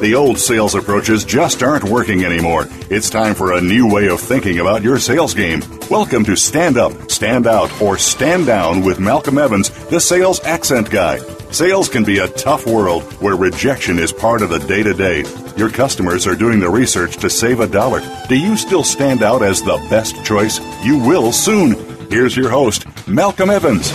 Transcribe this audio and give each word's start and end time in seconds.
The 0.00 0.14
old 0.14 0.38
sales 0.38 0.74
approaches 0.74 1.26
just 1.26 1.62
aren't 1.62 1.84
working 1.84 2.24
anymore. 2.24 2.66
It's 2.88 3.10
time 3.10 3.34
for 3.34 3.52
a 3.52 3.60
new 3.60 3.86
way 3.86 4.08
of 4.08 4.18
thinking 4.18 4.58
about 4.58 4.82
your 4.82 4.98
sales 4.98 5.34
game. 5.34 5.60
Welcome 5.90 6.24
to 6.24 6.36
Stand 6.36 6.78
Up, 6.78 7.10
Stand 7.10 7.46
Out, 7.46 7.82
or 7.82 7.98
Stand 7.98 8.46
Down 8.46 8.82
with 8.82 8.98
Malcolm 8.98 9.36
Evans, 9.36 9.68
the 9.88 10.00
sales 10.00 10.40
accent 10.44 10.90
guy. 10.90 11.18
Sales 11.50 11.90
can 11.90 12.02
be 12.02 12.16
a 12.16 12.28
tough 12.28 12.66
world 12.66 13.02
where 13.20 13.36
rejection 13.36 13.98
is 13.98 14.10
part 14.10 14.40
of 14.40 14.48
the 14.48 14.60
day 14.60 14.82
to 14.82 14.94
day. 14.94 15.22
Your 15.58 15.68
customers 15.68 16.26
are 16.26 16.34
doing 16.34 16.60
the 16.60 16.70
research 16.70 17.18
to 17.18 17.28
save 17.28 17.60
a 17.60 17.66
dollar. 17.66 18.00
Do 18.26 18.38
you 18.38 18.56
still 18.56 18.84
stand 18.84 19.22
out 19.22 19.42
as 19.42 19.60
the 19.60 19.76
best 19.90 20.24
choice? 20.24 20.60
You 20.82 20.98
will 20.98 21.30
soon. 21.30 21.72
Here's 22.08 22.34
your 22.34 22.48
host, 22.48 22.86
Malcolm 23.06 23.50
Evans. 23.50 23.92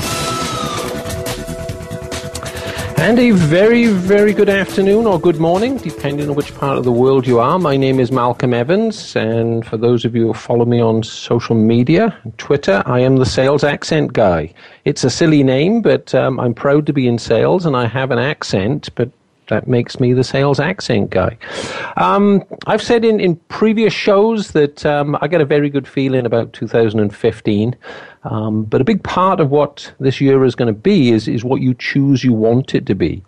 And 3.06 3.20
a 3.20 3.30
very, 3.30 3.86
very 3.86 4.34
good 4.34 4.50
afternoon 4.50 5.06
or 5.06 5.20
good 5.20 5.40
morning, 5.40 5.78
depending 5.78 6.28
on 6.28 6.34
which 6.34 6.56
part 6.56 6.80
of 6.80 6.86
the 6.86 6.92
world 6.92 7.28
you 7.28 7.38
are. 7.38 7.60
My 7.60 7.78
name 7.78 8.00
is 8.00 8.12
Malcolm 8.12 8.52
Evans, 8.52 9.16
and 9.16 9.64
for 9.64 9.78
those 9.78 10.06
of 10.06 10.16
you 10.16 10.26
who 10.26 10.34
follow 10.34 10.66
me 10.66 10.82
on 10.82 11.04
social 11.04 11.56
media, 11.56 12.18
Twitter, 12.38 12.82
I 12.88 13.02
am 13.02 13.18
the 13.18 13.26
sales 13.28 13.64
accent 13.64 14.14
guy. 14.14 14.52
It's 14.86 15.04
a 15.04 15.12
silly 15.12 15.44
name, 15.44 15.84
but 15.84 16.16
um, 16.16 16.40
I'm 16.40 16.56
proud 16.56 16.88
to 16.88 16.94
be 16.94 17.08
in 17.08 17.20
sales, 17.20 17.64
and 17.68 17.78
I 17.78 17.86
have 17.86 18.10
an 18.10 18.18
accent, 18.18 18.90
but 18.96 19.12
that 19.48 19.68
makes 19.68 20.00
me 20.00 20.14
the 20.14 20.24
sales 20.24 20.60
accent 20.60 21.10
guy. 21.10 21.38
Um, 21.98 22.44
I've 22.66 22.82
said 22.82 23.06
in, 23.06 23.20
in 23.20 23.36
previous 23.48 23.94
shows 23.94 24.52
that 24.52 24.86
um, 24.86 25.18
I 25.22 25.28
get 25.28 25.42
a 25.42 25.46
very 25.46 25.70
good 25.70 25.88
feeling 25.88 26.26
about 26.26 26.54
2015. 26.54 27.76
Um, 28.24 28.64
but 28.64 28.82
a 28.82 28.84
big 28.84 29.04
part 29.04 29.40
of 29.40 29.52
what 29.52 29.94
this 30.00 30.20
year 30.20 30.44
is 30.46 30.56
going 30.56 30.74
to 30.74 30.80
be 30.80 31.12
is, 31.12 31.28
is 31.28 31.44
what 31.44 31.62
you 31.62 31.76
choose 31.76 32.24
you 32.24 32.34
want 32.34 32.74
it 32.74 32.86
to 32.88 32.96
be. 32.96 33.24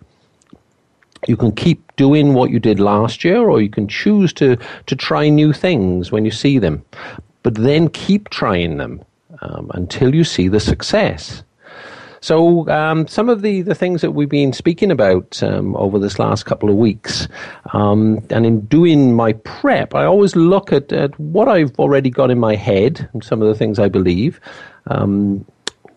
You 1.26 1.36
can 1.36 1.52
keep 1.52 1.94
doing 1.96 2.34
what 2.34 2.50
you 2.50 2.58
did 2.58 2.78
last 2.80 3.24
year, 3.24 3.48
or 3.48 3.60
you 3.60 3.70
can 3.70 3.88
choose 3.88 4.32
to, 4.34 4.56
to 4.86 4.96
try 4.96 5.28
new 5.28 5.52
things 5.52 6.12
when 6.12 6.24
you 6.24 6.30
see 6.30 6.58
them. 6.58 6.84
But 7.42 7.54
then 7.54 7.88
keep 7.88 8.28
trying 8.30 8.76
them 8.76 9.02
um, 9.40 9.70
until 9.74 10.14
you 10.14 10.24
see 10.24 10.48
the 10.48 10.60
success. 10.60 11.42
So, 12.20 12.68
um, 12.68 13.06
some 13.06 13.28
of 13.28 13.42
the, 13.42 13.62
the 13.62 13.74
things 13.74 14.00
that 14.00 14.12
we've 14.12 14.28
been 14.28 14.52
speaking 14.52 14.90
about 14.90 15.42
um, 15.42 15.76
over 15.76 15.98
this 15.98 16.18
last 16.18 16.44
couple 16.46 16.68
of 16.68 16.76
weeks, 16.76 17.28
um, 17.72 18.24
and 18.30 18.44
in 18.44 18.60
doing 18.66 19.14
my 19.14 19.32
prep, 19.32 19.94
I 19.94 20.04
always 20.04 20.34
look 20.34 20.72
at, 20.72 20.92
at 20.92 21.18
what 21.18 21.48
I've 21.48 21.78
already 21.78 22.10
got 22.10 22.30
in 22.30 22.38
my 22.38 22.56
head 22.56 23.08
and 23.12 23.22
some 23.22 23.42
of 23.42 23.48
the 23.48 23.54
things 23.54 23.78
I 23.78 23.88
believe. 23.88 24.40
Um, 24.86 25.44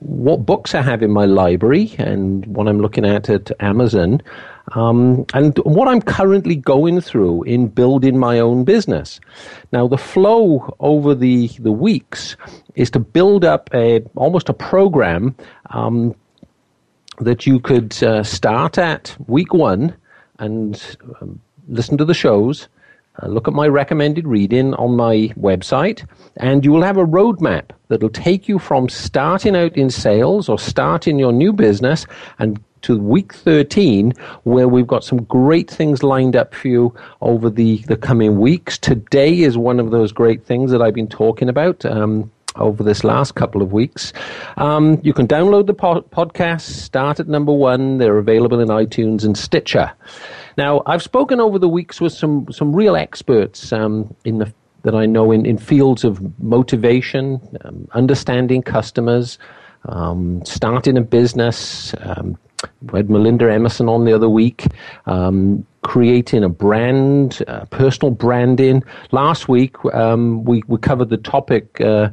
what 0.01 0.45
books 0.47 0.73
I 0.73 0.81
have 0.81 1.03
in 1.03 1.11
my 1.11 1.25
library 1.25 1.93
and 1.99 2.45
what 2.47 2.67
I'm 2.67 2.79
looking 2.79 3.05
at 3.05 3.29
at 3.29 3.51
Amazon, 3.61 4.21
um, 4.73 5.25
and 5.33 5.57
what 5.59 5.87
I'm 5.87 6.01
currently 6.01 6.55
going 6.55 7.01
through 7.01 7.43
in 7.43 7.67
building 7.67 8.17
my 8.17 8.39
own 8.39 8.63
business. 8.63 9.19
Now, 9.71 9.87
the 9.87 9.97
flow 9.97 10.75
over 10.79 11.15
the, 11.15 11.47
the 11.59 11.71
weeks 11.71 12.35
is 12.75 12.89
to 12.91 12.99
build 12.99 13.43
up 13.43 13.69
a 13.73 14.01
almost 14.15 14.49
a 14.49 14.53
program 14.53 15.35
um, 15.71 16.15
that 17.19 17.45
you 17.45 17.59
could 17.59 18.01
uh, 18.03 18.23
start 18.23 18.77
at 18.77 19.15
week 19.27 19.53
one 19.53 19.95
and 20.39 20.97
um, 21.21 21.39
listen 21.67 21.97
to 21.97 22.05
the 22.05 22.13
shows. 22.13 22.67
Uh, 23.21 23.27
look 23.27 23.47
at 23.47 23.53
my 23.53 23.67
recommended 23.67 24.25
reading 24.25 24.73
on 24.75 24.95
my 24.95 25.27
website, 25.37 26.07
and 26.37 26.63
you 26.63 26.71
will 26.71 26.81
have 26.81 26.97
a 26.97 27.05
roadmap 27.05 27.71
that'll 27.89 28.09
take 28.09 28.47
you 28.47 28.57
from 28.57 28.87
starting 28.87 29.55
out 29.55 29.75
in 29.75 29.89
sales 29.89 30.47
or 30.47 30.57
starting 30.57 31.19
your 31.19 31.33
new 31.33 31.51
business 31.51 32.05
and 32.39 32.63
to 32.83 32.97
week 32.97 33.33
13, 33.33 34.13
where 34.43 34.67
we've 34.67 34.87
got 34.87 35.03
some 35.03 35.23
great 35.23 35.69
things 35.69 36.03
lined 36.03 36.35
up 36.35 36.53
for 36.53 36.67
you 36.67 36.95
over 37.21 37.49
the, 37.49 37.77
the 37.87 37.97
coming 37.97 38.39
weeks. 38.39 38.77
Today 38.77 39.41
is 39.41 39.57
one 39.57 39.79
of 39.79 39.91
those 39.91 40.11
great 40.11 40.45
things 40.45 40.71
that 40.71 40.81
I've 40.81 40.93
been 40.93 41.07
talking 41.07 41.49
about. 41.49 41.85
Um, 41.85 42.31
over 42.55 42.83
this 42.83 43.03
last 43.03 43.35
couple 43.35 43.61
of 43.61 43.71
weeks. 43.71 44.11
Um, 44.57 44.99
you 45.03 45.13
can 45.13 45.27
download 45.27 45.67
the 45.67 45.73
po- 45.73 46.01
podcast, 46.01 46.61
start 46.61 47.19
at 47.19 47.27
number 47.27 47.53
one. 47.53 47.97
They're 47.97 48.17
available 48.17 48.59
in 48.59 48.67
iTunes 48.67 49.23
and 49.23 49.37
Stitcher. 49.37 49.91
Now, 50.57 50.83
I've 50.85 51.01
spoken 51.01 51.39
over 51.39 51.57
the 51.57 51.69
weeks 51.69 52.01
with 52.01 52.13
some, 52.13 52.47
some 52.51 52.75
real 52.75 52.95
experts 52.95 53.71
um, 53.71 54.13
in 54.25 54.39
the, 54.39 54.53
that 54.83 54.95
I 54.95 55.05
know 55.05 55.31
in, 55.31 55.45
in 55.45 55.57
fields 55.57 56.03
of 56.03 56.21
motivation, 56.43 57.39
um, 57.63 57.87
understanding 57.93 58.61
customers, 58.61 59.37
um, 59.85 60.43
starting 60.45 60.97
a 60.97 61.01
business, 61.01 61.93
um, 62.01 62.37
we 62.91 62.99
had 62.99 63.09
Melinda 63.09 63.51
Emerson 63.51 63.89
on 63.89 64.05
the 64.05 64.13
other 64.13 64.29
week, 64.29 64.65
um, 65.05 65.65
creating 65.83 66.43
a 66.43 66.49
brand, 66.49 67.43
uh, 67.47 67.65
personal 67.65 68.11
branding. 68.11 68.83
Last 69.11 69.49
week, 69.49 69.75
um, 69.93 70.43
we, 70.43 70.61
we 70.67 70.77
covered 70.77 71.09
the 71.09 71.17
topic 71.17 71.81
uh, 71.81 72.09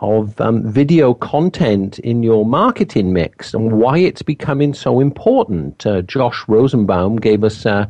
of 0.00 0.40
um, 0.40 0.68
video 0.68 1.14
content 1.14 1.98
in 2.00 2.22
your 2.22 2.44
marketing 2.44 3.12
mix 3.12 3.54
and 3.54 3.72
why 3.72 3.98
it's 3.98 4.22
becoming 4.22 4.74
so 4.74 5.00
important. 5.00 5.86
Uh, 5.86 6.02
Josh 6.02 6.42
Rosenbaum 6.48 7.16
gave 7.16 7.44
us 7.44 7.64
uh, 7.64 7.86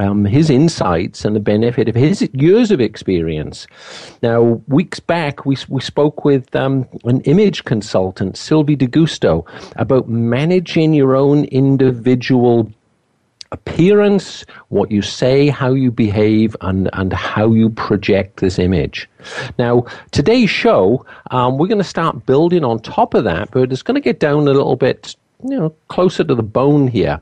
um, 0.00 0.24
his 0.24 0.48
insights 0.48 1.24
and 1.24 1.36
the 1.36 1.40
benefit 1.40 1.88
of 1.88 1.94
his 1.94 2.28
years 2.32 2.70
of 2.70 2.80
experience. 2.80 3.66
Now, 4.22 4.62
weeks 4.68 5.00
back, 5.00 5.44
we, 5.44 5.56
we 5.68 5.82
spoke 5.82 6.24
with 6.24 6.54
um, 6.56 6.88
an 7.04 7.20
image 7.22 7.64
consultant, 7.64 8.38
Sylvie 8.38 8.76
DeGusto, 8.76 9.46
about 9.76 10.08
managing 10.08 10.94
your 10.94 11.14
own 11.14 11.44
individual 11.44 12.72
appearance, 13.52 14.44
what 14.68 14.90
you 14.90 15.02
say, 15.02 15.48
how 15.48 15.72
you 15.72 15.90
behave, 15.90 16.56
and, 16.62 16.90
and 16.94 17.12
how 17.12 17.52
you 17.52 17.70
project 17.70 18.40
this 18.40 18.58
image. 18.58 19.08
Now, 19.58 19.86
today's 20.10 20.50
show, 20.50 21.06
um, 21.30 21.58
we're 21.58 21.68
going 21.68 21.78
to 21.78 21.84
start 21.84 22.26
building 22.26 22.64
on 22.64 22.80
top 22.80 23.14
of 23.14 23.24
that, 23.24 23.50
but 23.52 23.70
it's 23.70 23.82
going 23.82 23.94
to 23.94 24.00
get 24.00 24.18
down 24.18 24.48
a 24.48 24.52
little 24.52 24.76
bit 24.76 25.14
you 25.44 25.58
know, 25.58 25.70
closer 25.88 26.24
to 26.24 26.34
the 26.34 26.42
bone 26.42 26.88
here. 26.88 27.20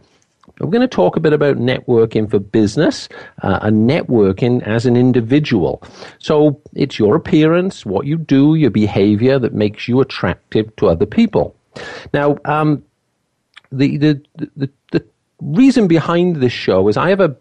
We're 0.60 0.70
going 0.70 0.82
to 0.82 0.88
talk 0.88 1.16
a 1.16 1.20
bit 1.20 1.32
about 1.32 1.56
networking 1.56 2.30
for 2.30 2.38
business 2.38 3.08
uh, 3.42 3.60
and 3.62 3.88
networking 3.88 4.62
as 4.66 4.84
an 4.84 4.94
individual. 4.94 5.82
So 6.18 6.60
it's 6.74 6.98
your 6.98 7.16
appearance, 7.16 7.86
what 7.86 8.04
you 8.06 8.18
do, 8.18 8.56
your 8.56 8.70
behavior 8.70 9.38
that 9.38 9.54
makes 9.54 9.88
you 9.88 10.00
attractive 10.00 10.74
to 10.76 10.88
other 10.88 11.06
people. 11.06 11.56
Now, 12.12 12.36
um, 12.44 12.84
the, 13.72 13.96
the, 13.96 14.22
the, 14.36 14.50
the 14.56 14.70
reason 15.40 15.88
behind 15.88 16.36
this 16.36 16.52
show 16.52 16.88
is 16.88 16.96
I 16.96 17.08
have 17.10 17.20
a 17.20 17.36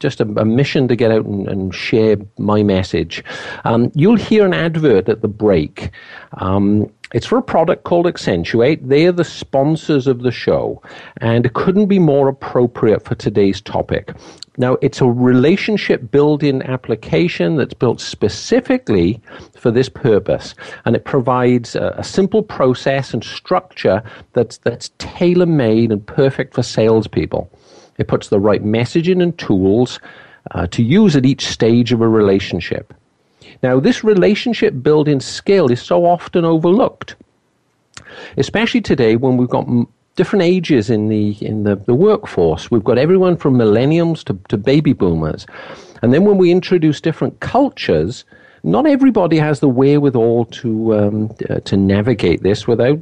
just 0.00 0.20
a, 0.20 0.24
a, 0.24 0.44
mission 0.44 0.88
to 0.88 0.96
get 0.96 1.10
out 1.10 1.24
and, 1.24 1.48
and 1.48 1.74
share 1.74 2.16
my 2.38 2.62
message. 2.62 3.24
Um, 3.64 3.90
you'll 3.94 4.16
hear 4.16 4.44
an 4.44 4.54
advert 4.54 5.08
at 5.08 5.22
the 5.22 5.28
break. 5.28 5.90
Um, 6.38 6.90
it's 7.12 7.26
for 7.26 7.38
a 7.38 7.42
product 7.42 7.84
called 7.84 8.06
Axentuate. 8.06 8.88
They 8.88 9.06
are 9.06 9.12
the 9.12 9.24
sponsors 9.24 10.08
of 10.08 10.22
the 10.22 10.32
show, 10.32 10.82
and 11.18 11.46
it 11.46 11.54
couldn't 11.54 11.86
be 11.86 12.00
more 12.00 12.28
appropriate 12.28 13.04
for 13.04 13.14
today's 13.14 13.60
topic. 13.60 14.12
Now, 14.56 14.78
it's 14.82 15.00
a 15.00 15.06
relationship 15.06 16.10
building 16.10 16.62
application 16.62 17.56
that's 17.56 17.74
built 17.74 18.00
specifically 18.00 19.20
for 19.56 19.70
this 19.70 19.88
purpose, 19.88 20.54
and 20.84 20.96
it 20.96 21.04
provides 21.04 21.76
a, 21.76 21.94
a 21.96 22.04
simple 22.04 22.42
process 22.42 23.14
and 23.14 23.22
structure 23.22 24.02
that's, 24.32 24.58
that's 24.58 24.90
tailor 24.98 25.46
made 25.46 25.92
and 25.92 26.04
perfect 26.04 26.54
for 26.54 26.62
salespeople. 26.62 27.50
It 27.98 28.08
puts 28.08 28.28
the 28.28 28.40
right 28.40 28.64
messaging 28.64 29.22
and 29.22 29.36
tools 29.38 30.00
uh, 30.50 30.66
to 30.68 30.82
use 30.82 31.16
at 31.16 31.26
each 31.26 31.46
stage 31.46 31.92
of 31.92 32.00
a 32.00 32.08
relationship. 32.08 32.92
Now, 33.62 33.80
this 33.80 34.04
relationship 34.04 34.82
building 34.82 35.20
skill 35.20 35.70
is 35.70 35.80
so 35.80 36.04
often 36.04 36.44
overlooked, 36.44 37.16
especially 38.36 38.80
today 38.80 39.16
when 39.16 39.36
we've 39.36 39.48
got 39.48 39.66
different 40.16 40.42
ages 40.42 40.90
in 40.90 41.08
the 41.08 41.36
in 41.40 41.64
the, 41.64 41.76
the 41.76 41.94
workforce. 41.94 42.70
We've 42.70 42.84
got 42.84 42.98
everyone 42.98 43.36
from 43.36 43.54
millennials 43.54 44.24
to, 44.24 44.38
to 44.48 44.56
baby 44.56 44.92
boomers. 44.92 45.46
And 46.02 46.12
then 46.12 46.24
when 46.24 46.36
we 46.36 46.50
introduce 46.50 47.00
different 47.00 47.40
cultures, 47.40 48.24
not 48.62 48.86
everybody 48.86 49.38
has 49.38 49.60
the 49.60 49.68
wherewithal 49.68 50.46
to 50.46 50.94
um, 50.94 51.34
uh, 51.48 51.60
to 51.60 51.76
navigate 51.76 52.42
this 52.42 52.66
without 52.66 52.98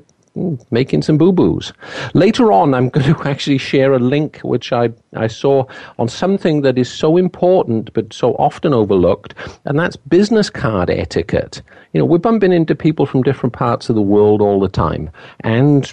making 0.71 1.03
some 1.03 1.19
boo 1.19 1.33
boos. 1.33 1.73
Later 2.15 2.53
on, 2.53 2.75
I'm 2.75 2.89
going 2.91 3.15
to 3.15 3.29
actually 3.29 3.59
share 3.59 3.93
a 3.93 3.99
link 3.99 4.39
which 4.39 4.73
I, 4.73 4.91
I 5.15 5.27
saw 5.27 5.65
on 5.99 6.09
something 6.09 6.63
that 6.63 6.79
is 6.79 6.91
so 6.91 7.17
important 7.17 7.93
but 7.93 8.13
so 8.13 8.35
often 8.35 8.73
overlooked, 8.73 9.35
and 9.65 9.79
that's 9.79 9.97
business 9.97 10.51
card 10.51 10.91
etiquette. 10.91 11.63
You 11.93 12.01
know, 12.01 12.07
we're 12.07 12.19
bumping 12.19 12.53
into 12.53 12.75
people 12.75 13.07
from 13.07 13.23
different 13.23 13.53
parts 13.53 13.89
of 13.89 13.95
the 13.95 14.03
world 14.03 14.41
all 14.41 14.61
the 14.61 14.69
time, 14.69 15.11
and 15.41 15.93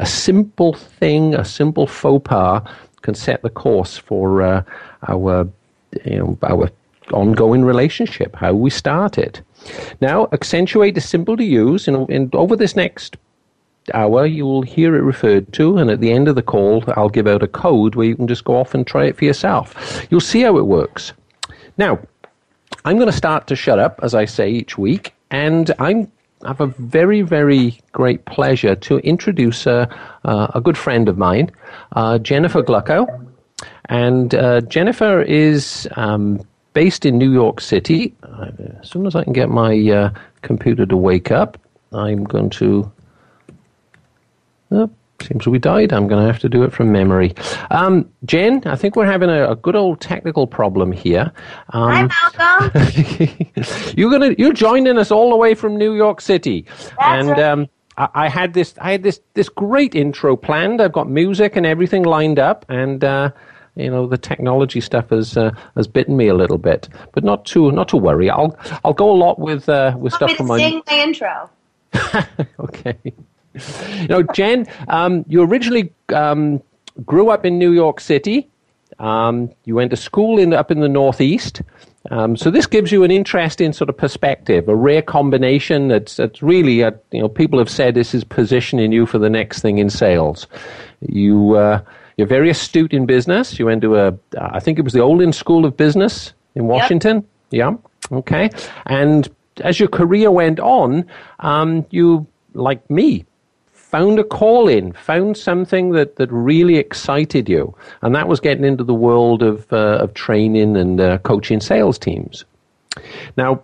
a 0.00 0.06
simple 0.06 0.74
thing, 0.74 1.34
a 1.34 1.44
simple 1.44 1.86
faux 1.86 2.28
pas, 2.28 2.62
can 3.02 3.14
set 3.14 3.42
the 3.42 3.50
course 3.50 3.96
for 3.96 4.42
uh, 4.42 4.62
our, 5.08 5.48
you 6.04 6.18
know, 6.18 6.38
our 6.42 6.70
ongoing 7.12 7.64
relationship, 7.64 8.34
how 8.34 8.54
we 8.54 8.70
start 8.70 9.18
it. 9.18 9.42
Now, 10.00 10.26
Axentuate 10.26 10.96
is 10.96 11.08
simple 11.08 11.36
to 11.36 11.44
use. 11.44 11.86
Know, 11.86 12.06
and 12.08 12.34
over 12.34 12.56
this 12.56 12.76
next 12.76 13.16
hour, 13.92 14.26
you 14.26 14.44
will 14.44 14.62
hear 14.62 14.94
it 14.96 15.00
referred 15.00 15.52
to, 15.54 15.76
and 15.76 15.90
at 15.90 16.00
the 16.00 16.12
end 16.12 16.28
of 16.28 16.34
the 16.34 16.42
call, 16.42 16.84
I'll 16.96 17.08
give 17.08 17.26
out 17.26 17.42
a 17.42 17.48
code 17.48 17.94
where 17.94 18.06
you 18.06 18.16
can 18.16 18.28
just 18.28 18.44
go 18.44 18.56
off 18.56 18.74
and 18.74 18.86
try 18.86 19.04
it 19.06 19.16
for 19.16 19.24
yourself. 19.24 20.06
You'll 20.10 20.20
see 20.20 20.42
how 20.42 20.56
it 20.56 20.66
works. 20.66 21.12
Now, 21.76 21.98
I'm 22.84 22.96
going 22.96 23.10
to 23.10 23.16
start 23.16 23.46
to 23.48 23.56
shut 23.56 23.78
up, 23.78 24.00
as 24.02 24.14
I 24.14 24.24
say 24.24 24.50
each 24.50 24.78
week, 24.78 25.14
and 25.30 25.70
I'm 25.78 26.10
I 26.44 26.48
have 26.48 26.60
a 26.60 26.66
very, 26.66 27.22
very 27.22 27.80
great 27.92 28.26
pleasure 28.26 28.74
to 28.76 28.98
introduce 28.98 29.66
a, 29.66 29.88
uh, 30.24 30.48
a 30.54 30.60
good 30.60 30.76
friend 30.76 31.08
of 31.08 31.16
mine, 31.16 31.50
uh, 31.92 32.18
Jennifer 32.18 32.62
Gluckow. 32.62 33.26
And 33.86 34.34
uh, 34.34 34.60
Jennifer 34.62 35.22
is 35.22 35.88
um, 35.96 36.46
based 36.74 37.06
in 37.06 37.16
New 37.16 37.32
York 37.32 37.60
City. 37.60 38.14
Uh, 38.22 38.50
as 38.82 38.90
soon 38.90 39.06
as 39.06 39.14
I 39.14 39.24
can 39.24 39.32
get 39.32 39.48
my 39.48 39.74
uh, 39.88 40.10
computer 40.42 40.84
to 40.84 40.96
wake 40.96 41.30
up, 41.30 41.56
I'm 41.92 42.24
going 42.24 42.50
to 42.50 42.92
Oh, 44.74 44.90
seems 45.22 45.46
we 45.46 45.58
died. 45.58 45.92
I'm 45.92 46.08
going 46.08 46.20
to 46.20 46.26
have 46.26 46.40
to 46.40 46.48
do 46.48 46.62
it 46.64 46.72
from 46.72 46.90
memory. 46.90 47.34
Um, 47.70 48.10
Jen, 48.24 48.62
I 48.66 48.76
think 48.76 48.96
we're 48.96 49.06
having 49.06 49.30
a, 49.30 49.50
a 49.50 49.56
good 49.56 49.76
old 49.76 50.00
technical 50.00 50.46
problem 50.46 50.92
here. 50.92 51.32
Um, 51.70 52.10
Hi, 52.10 52.30
Malcolm. 52.38 53.94
you're 53.96 54.10
gonna 54.10 54.34
you're 54.36 54.52
joining 54.52 54.98
us 54.98 55.10
all 55.10 55.30
the 55.30 55.36
way 55.36 55.54
from 55.54 55.76
New 55.76 55.94
York 55.94 56.20
City, 56.20 56.66
That's 56.78 56.94
and 56.98 57.28
right. 57.30 57.40
um, 57.40 57.68
I, 57.96 58.08
I 58.14 58.28
had 58.28 58.54
this 58.54 58.74
I 58.80 58.92
had 58.92 59.02
this 59.02 59.20
this 59.34 59.48
great 59.48 59.94
intro 59.94 60.36
planned. 60.36 60.80
I've 60.80 60.92
got 60.92 61.08
music 61.08 61.56
and 61.56 61.66
everything 61.66 62.02
lined 62.04 62.38
up, 62.38 62.64
and. 62.68 63.02
Uh, 63.02 63.30
you 63.76 63.90
know 63.90 64.06
the 64.06 64.16
technology 64.16 64.80
stuff 64.80 65.10
has 65.10 65.36
uh, 65.36 65.50
has 65.74 65.88
bitten 65.88 66.16
me 66.16 66.28
a 66.28 66.34
little 66.34 66.58
bit, 66.58 66.88
but 67.10 67.24
not 67.24 67.44
to 67.46 67.72
not 67.72 67.88
to 67.88 67.96
worry. 67.96 68.30
I'll 68.30 68.56
I'll 68.84 68.92
go 68.92 69.10
a 69.10 69.18
lot 69.18 69.40
with 69.40 69.68
uh, 69.68 69.96
with 69.98 70.12
stuff 70.12 70.30
from 70.36 70.46
my 70.46 70.58
sing 70.58 70.80
my 70.86 70.96
intro? 70.96 71.50
okay. 72.60 73.12
You 74.00 74.08
know, 74.08 74.22
Jen, 74.22 74.66
um, 74.88 75.24
you 75.28 75.42
originally 75.42 75.92
um, 76.12 76.62
grew 77.06 77.30
up 77.30 77.46
in 77.46 77.58
New 77.58 77.72
York 77.72 78.00
City. 78.00 78.50
Um, 78.98 79.50
you 79.64 79.74
went 79.74 79.90
to 79.92 79.96
school 79.96 80.38
in 80.38 80.52
up 80.52 80.70
in 80.70 80.80
the 80.80 80.88
Northeast. 80.88 81.62
Um, 82.10 82.36
so 82.36 82.50
this 82.50 82.66
gives 82.66 82.92
you 82.92 83.02
an 83.02 83.10
interesting 83.10 83.72
sort 83.72 83.88
of 83.88 83.96
perspective, 83.96 84.68
a 84.68 84.74
rare 84.74 85.00
combination. 85.00 85.88
That's, 85.88 86.16
that's 86.16 86.42
really, 86.42 86.82
a, 86.82 86.92
you 87.12 87.20
know, 87.20 87.28
people 87.28 87.58
have 87.58 87.70
said 87.70 87.94
this 87.94 88.14
is 88.14 88.24
positioning 88.24 88.92
you 88.92 89.06
for 89.06 89.18
the 89.18 89.30
next 89.30 89.62
thing 89.62 89.78
in 89.78 89.88
sales. 89.88 90.46
You, 91.00 91.54
uh, 91.54 91.80
you're 92.18 92.26
very 92.26 92.50
astute 92.50 92.92
in 92.92 93.06
business. 93.06 93.58
You 93.58 93.66
went 93.66 93.80
to 93.82 93.96
a, 93.96 94.18
I 94.38 94.60
think 94.60 94.78
it 94.78 94.82
was 94.82 94.92
the 94.92 95.00
Olin 95.00 95.32
School 95.32 95.64
of 95.64 95.76
Business 95.76 96.34
in 96.54 96.66
Washington. 96.66 97.26
Yeah. 97.50 97.74
Okay. 98.12 98.50
And 98.84 99.28
as 99.62 99.80
your 99.80 99.88
career 99.88 100.30
went 100.30 100.60
on, 100.60 101.06
um, 101.40 101.86
you, 101.90 102.26
like 102.52 102.88
me, 102.90 103.24
found 103.94 104.18
a 104.18 104.24
call 104.24 104.66
in, 104.66 104.90
found 104.92 105.36
something 105.36 105.90
that, 105.90 106.16
that 106.16 106.28
really 106.32 106.78
excited 106.78 107.48
you, 107.48 107.72
and 108.02 108.12
that 108.12 108.26
was 108.26 108.40
getting 108.40 108.64
into 108.64 108.82
the 108.82 108.92
world 108.92 109.40
of, 109.40 109.72
uh, 109.72 109.98
of 110.00 110.12
training 110.14 110.76
and 110.76 111.00
uh, 111.00 111.18
coaching 111.18 111.60
sales 111.60 111.96
teams. 111.96 112.44
Now, 113.36 113.62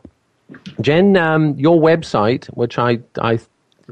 Jen, 0.81 1.17
um, 1.17 1.59
your 1.59 1.81
website, 1.81 2.47
which 2.55 2.79
I, 2.79 3.01
I, 3.21 3.41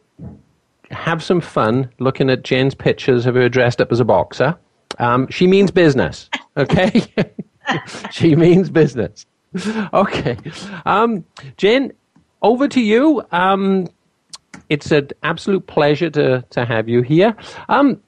have 0.93 1.25
some 1.25 1.41
fun 1.41 1.91
looking 1.99 2.31
at 2.31 2.45
Jen's 2.45 2.77
pictures 2.77 3.27
of 3.27 3.35
her 3.35 3.49
dressed 3.49 3.81
up 3.81 3.91
as 3.91 3.99
a 3.99 4.05
boxer, 4.05 4.57
um, 5.01 5.27
she 5.29 5.49
means 5.49 5.73
business. 5.73 6.31
Okay? 6.57 7.03
she 8.13 8.37
means 8.37 8.71
business. 8.71 9.27
Okay. 9.93 10.37
Um, 10.87 11.25
Jen, 11.57 11.93
over 12.43 12.69
to 12.69 12.81
you. 12.81 13.25
Um, 13.33 13.89
it's 14.69 14.93
an 14.93 15.09
absolute 15.25 15.67
pleasure 15.67 16.11
to, 16.11 16.45
to 16.51 16.65
have 16.65 16.89
you 16.89 17.03
here. 17.03 17.35
Um, 17.69 18.01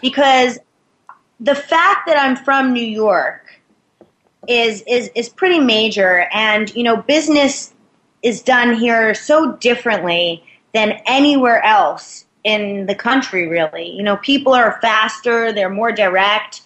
because 0.00 0.58
the 1.38 1.54
fact 1.54 2.06
that 2.06 2.18
I'm 2.18 2.34
from 2.36 2.72
New 2.72 2.80
York 2.80 3.44
is 4.48 4.82
is 4.88 5.10
is 5.14 5.28
pretty 5.28 5.60
major 5.60 6.26
and 6.32 6.74
you 6.74 6.82
know 6.82 6.96
business 6.96 7.72
is 8.22 8.42
done 8.42 8.74
here 8.74 9.14
so 9.14 9.52
differently 9.56 10.42
than 10.72 11.00
anywhere 11.06 11.62
else 11.62 12.24
in 12.44 12.86
the 12.86 12.94
country 12.94 13.48
really. 13.48 13.90
You 13.90 14.02
know 14.02 14.16
people 14.18 14.52
are 14.54 14.78
faster 14.80 15.52
they're 15.52 15.70
more 15.70 15.92
direct. 15.92 16.62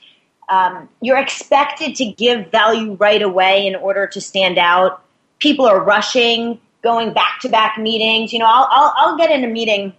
Um, 0.48 0.88
you're 1.00 1.18
expected 1.18 1.94
to 1.96 2.06
give 2.06 2.50
value 2.50 2.94
right 2.94 3.22
away 3.22 3.66
in 3.66 3.74
order 3.76 4.06
to 4.08 4.20
stand 4.20 4.58
out. 4.58 5.02
People 5.38 5.66
are 5.66 5.80
rushing 5.80 6.60
going 6.82 7.12
back 7.12 7.40
to 7.40 7.48
back 7.48 7.78
meetings. 7.78 8.32
You 8.32 8.38
know 8.40 8.46
I'll, 8.46 8.68
I'll, 8.70 8.92
I'll 8.96 9.16
get 9.16 9.30
in 9.30 9.44
a 9.44 9.48
meeting 9.48 9.94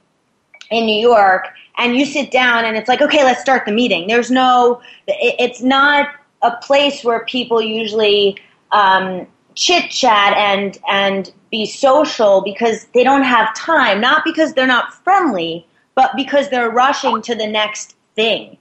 in 0.72 0.86
new 0.86 1.00
york 1.00 1.50
and 1.78 1.96
you 1.96 2.06
sit 2.06 2.32
down 2.32 2.64
and 2.66 2.78
it's 2.78 2.88
like 2.88 3.02
okay 3.02 3.24
let's 3.24 3.42
start 3.42 3.66
the 3.66 3.72
meeting. 3.72 4.08
There's 4.08 4.32
no 4.32 4.82
it, 5.08 5.36
it's 5.40 5.62
not 5.62 6.08
a 6.42 6.56
place 6.58 7.04
where 7.04 7.26
people 7.26 7.62
usually 7.62 8.38
um, 8.72 9.28
chit 9.56 9.92
chat 9.92 10.36
and 10.38 10.78
and 10.90 11.32
be 11.52 11.66
social 11.66 12.42
because 12.42 12.86
they 12.94 13.04
don't 13.04 13.24
have 13.24 13.54
time 13.56 14.02
not 14.02 14.24
because 14.24 14.54
they're 14.54 14.68
not 14.68 14.94
friendly 15.04 15.66
but 15.96 16.12
because 16.16 16.50
they're 16.50 16.70
rushing 16.70 17.22
to 17.22 17.36
the 17.36 17.48
next 17.48 17.96
thing. 18.16 18.58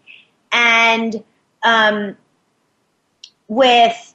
And 0.50 1.22
um, 1.62 2.16
with 3.48 4.14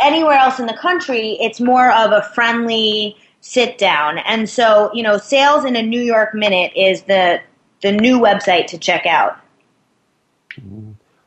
anywhere 0.00 0.36
else 0.36 0.58
in 0.58 0.66
the 0.66 0.76
country 0.76 1.36
it's 1.40 1.60
more 1.60 1.90
of 1.92 2.12
a 2.12 2.22
friendly 2.34 3.16
sit 3.40 3.78
down 3.78 4.18
and 4.18 4.48
so 4.48 4.90
you 4.92 5.02
know 5.02 5.16
sales 5.16 5.64
in 5.64 5.76
a 5.76 5.82
new 5.82 6.00
york 6.00 6.34
minute 6.34 6.72
is 6.76 7.02
the 7.02 7.40
the 7.82 7.92
new 7.92 8.18
website 8.18 8.66
to 8.66 8.76
check 8.78 9.06
out 9.06 9.38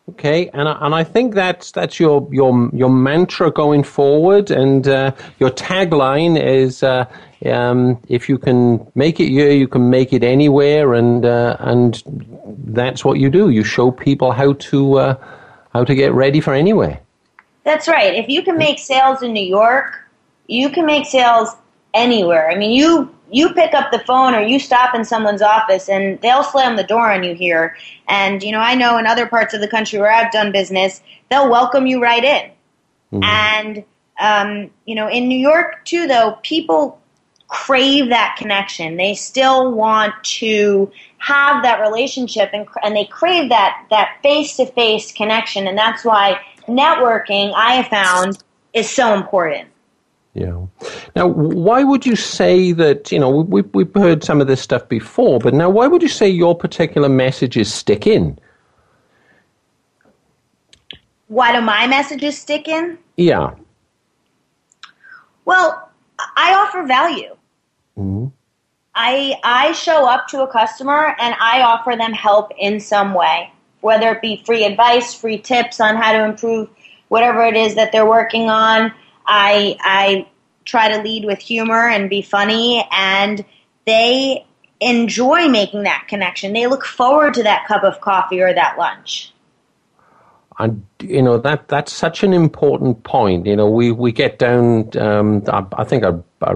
Okay, 0.09 0.49
and 0.53 0.67
I, 0.67 0.77
and 0.81 0.95
I 0.95 1.03
think 1.03 1.35
that's 1.35 1.71
that's 1.71 1.99
your 1.99 2.27
your 2.31 2.69
your 2.73 2.89
mantra 2.89 3.51
going 3.51 3.83
forward, 3.83 4.49
and 4.49 4.87
uh, 4.87 5.11
your 5.39 5.51
tagline 5.51 6.41
is 6.41 6.81
uh, 6.81 7.05
um, 7.45 8.01
if 8.07 8.27
you 8.27 8.39
can 8.39 8.91
make 8.95 9.19
it 9.19 9.29
here, 9.29 9.51
you 9.51 9.67
can 9.67 9.91
make 9.91 10.11
it 10.11 10.23
anywhere, 10.23 10.95
and 10.95 11.25
uh, 11.25 11.57
and 11.59 12.01
that's 12.65 13.05
what 13.05 13.19
you 13.19 13.29
do. 13.29 13.49
You 13.49 13.63
show 13.63 13.91
people 13.91 14.31
how 14.31 14.53
to 14.53 14.97
uh, 14.97 15.15
how 15.73 15.83
to 15.83 15.93
get 15.93 16.11
ready 16.13 16.41
for 16.41 16.55
anywhere. 16.55 16.99
That's 17.63 17.87
right. 17.87 18.15
If 18.15 18.29
you 18.29 18.41
can 18.41 18.57
make 18.57 18.79
sales 18.79 19.21
in 19.21 19.31
New 19.31 19.45
York, 19.45 20.09
you 20.47 20.71
can 20.71 20.87
make 20.87 21.05
sales 21.05 21.49
anywhere. 21.93 22.49
I 22.49 22.55
mean, 22.55 22.71
you 22.71 23.13
you 23.31 23.53
pick 23.53 23.73
up 23.73 23.91
the 23.91 23.99
phone 23.99 24.33
or 24.33 24.41
you 24.41 24.59
stop 24.59 24.95
in 24.95 25.05
someone's 25.05 25.41
office 25.41 25.87
and 25.87 26.19
they'll 26.21 26.43
slam 26.43 26.77
the 26.77 26.83
door 26.83 27.11
on 27.11 27.23
you 27.23 27.35
here. 27.35 27.77
And 28.07 28.41
you 28.41 28.51
know, 28.51 28.59
I 28.59 28.75
know 28.75 28.97
in 28.97 29.05
other 29.05 29.27
parts 29.27 29.53
of 29.53 29.61
the 29.61 29.67
country 29.67 29.99
where 29.99 30.11
I've 30.11 30.31
done 30.31 30.51
business, 30.51 31.01
they'll 31.29 31.49
welcome 31.49 31.85
you 31.85 32.01
right 32.01 32.23
in. 32.23 32.51
And 33.23 33.83
um, 34.19 34.71
you 34.85 34.95
know, 34.95 35.07
in 35.07 35.27
New 35.27 35.37
York 35.37 35.85
too, 35.85 36.07
though, 36.07 36.37
people 36.43 36.99
crave 37.47 38.09
that 38.09 38.35
connection. 38.37 38.97
They 38.97 39.15
still 39.15 39.71
want 39.71 40.13
to 40.23 40.91
have 41.17 41.63
that 41.63 41.81
relationship 41.81 42.51
and, 42.53 42.67
and 42.83 42.95
they 42.95 43.05
crave 43.05 43.49
that 43.49 43.85
that 43.89 44.17
face-to-face 44.23 45.11
connection 45.13 45.67
and 45.67 45.77
that's 45.77 46.05
why 46.05 46.39
networking 46.67 47.51
I 47.53 47.73
have 47.73 47.87
found 47.87 48.41
is 48.73 48.89
so 48.89 49.13
important. 49.15 49.68
Yeah. 50.39 50.67
Now, 51.17 51.27
why 51.27 51.83
would 51.83 52.05
you 52.05 52.15
say 52.15 52.71
that, 52.71 53.11
you 53.11 53.19
know, 53.19 53.29
we, 53.29 53.61
we've 53.73 53.93
heard 53.93 54.23
some 54.23 54.39
of 54.39 54.47
this 54.47 54.61
stuff 54.61 54.87
before, 54.87 55.37
but 55.37 55.53
now 55.53 55.69
why 55.69 55.85
would 55.85 56.01
you 56.01 56.07
say 56.07 56.29
your 56.29 56.55
particular 56.55 57.09
messages 57.09 57.73
stick 57.73 58.07
in? 58.07 58.39
Why 61.27 61.51
do 61.51 61.59
my 61.59 61.87
messages 61.87 62.37
stick 62.37 62.69
in? 62.69 62.97
Yeah. 63.17 63.53
Well, 65.43 65.91
I 66.37 66.53
offer 66.53 66.85
value. 66.87 67.35
Mm-hmm. 67.97 68.27
I, 68.95 69.35
I 69.43 69.73
show 69.73 70.07
up 70.07 70.29
to 70.29 70.43
a 70.43 70.47
customer 70.47 71.15
and 71.19 71.35
I 71.41 71.63
offer 71.63 71.97
them 71.97 72.13
help 72.13 72.53
in 72.57 72.79
some 72.79 73.13
way, 73.13 73.51
whether 73.81 74.09
it 74.13 74.21
be 74.21 74.41
free 74.45 74.63
advice, 74.63 75.13
free 75.13 75.37
tips 75.37 75.81
on 75.81 75.97
how 75.97 76.13
to 76.13 76.23
improve 76.23 76.69
whatever 77.09 77.43
it 77.43 77.57
is 77.57 77.75
that 77.75 77.91
they're 77.91 78.05
working 78.05 78.49
on. 78.49 78.93
I, 79.29 79.77
I 79.79 80.27
try 80.65 80.91
to 80.91 81.01
lead 81.01 81.23
with 81.23 81.39
humor 81.39 81.87
and 81.87 82.09
be 82.09 82.21
funny, 82.21 82.85
and 82.91 83.45
they 83.85 84.45
enjoy 84.81 85.47
making 85.47 85.83
that 85.83 86.07
connection. 86.07 86.53
They 86.53 86.67
look 86.67 86.83
forward 86.83 87.35
to 87.35 87.43
that 87.43 87.67
cup 87.67 87.83
of 87.83 88.01
coffee 88.01 88.41
or 88.41 88.53
that 88.53 88.77
lunch. 88.77 89.33
And 90.57 90.85
you 91.01 91.21
know 91.21 91.37
that 91.37 91.69
that's 91.69 91.93
such 91.93 92.21
an 92.23 92.33
important 92.33 93.03
point. 93.03 93.45
You 93.45 93.55
know, 93.55 93.69
we 93.69 93.91
we 93.91 94.11
get 94.11 94.39
down. 94.39 94.89
Um, 94.97 95.43
I, 95.47 95.65
I, 95.77 95.83
think 95.85 96.03
I, 96.03 96.15
I 96.41 96.55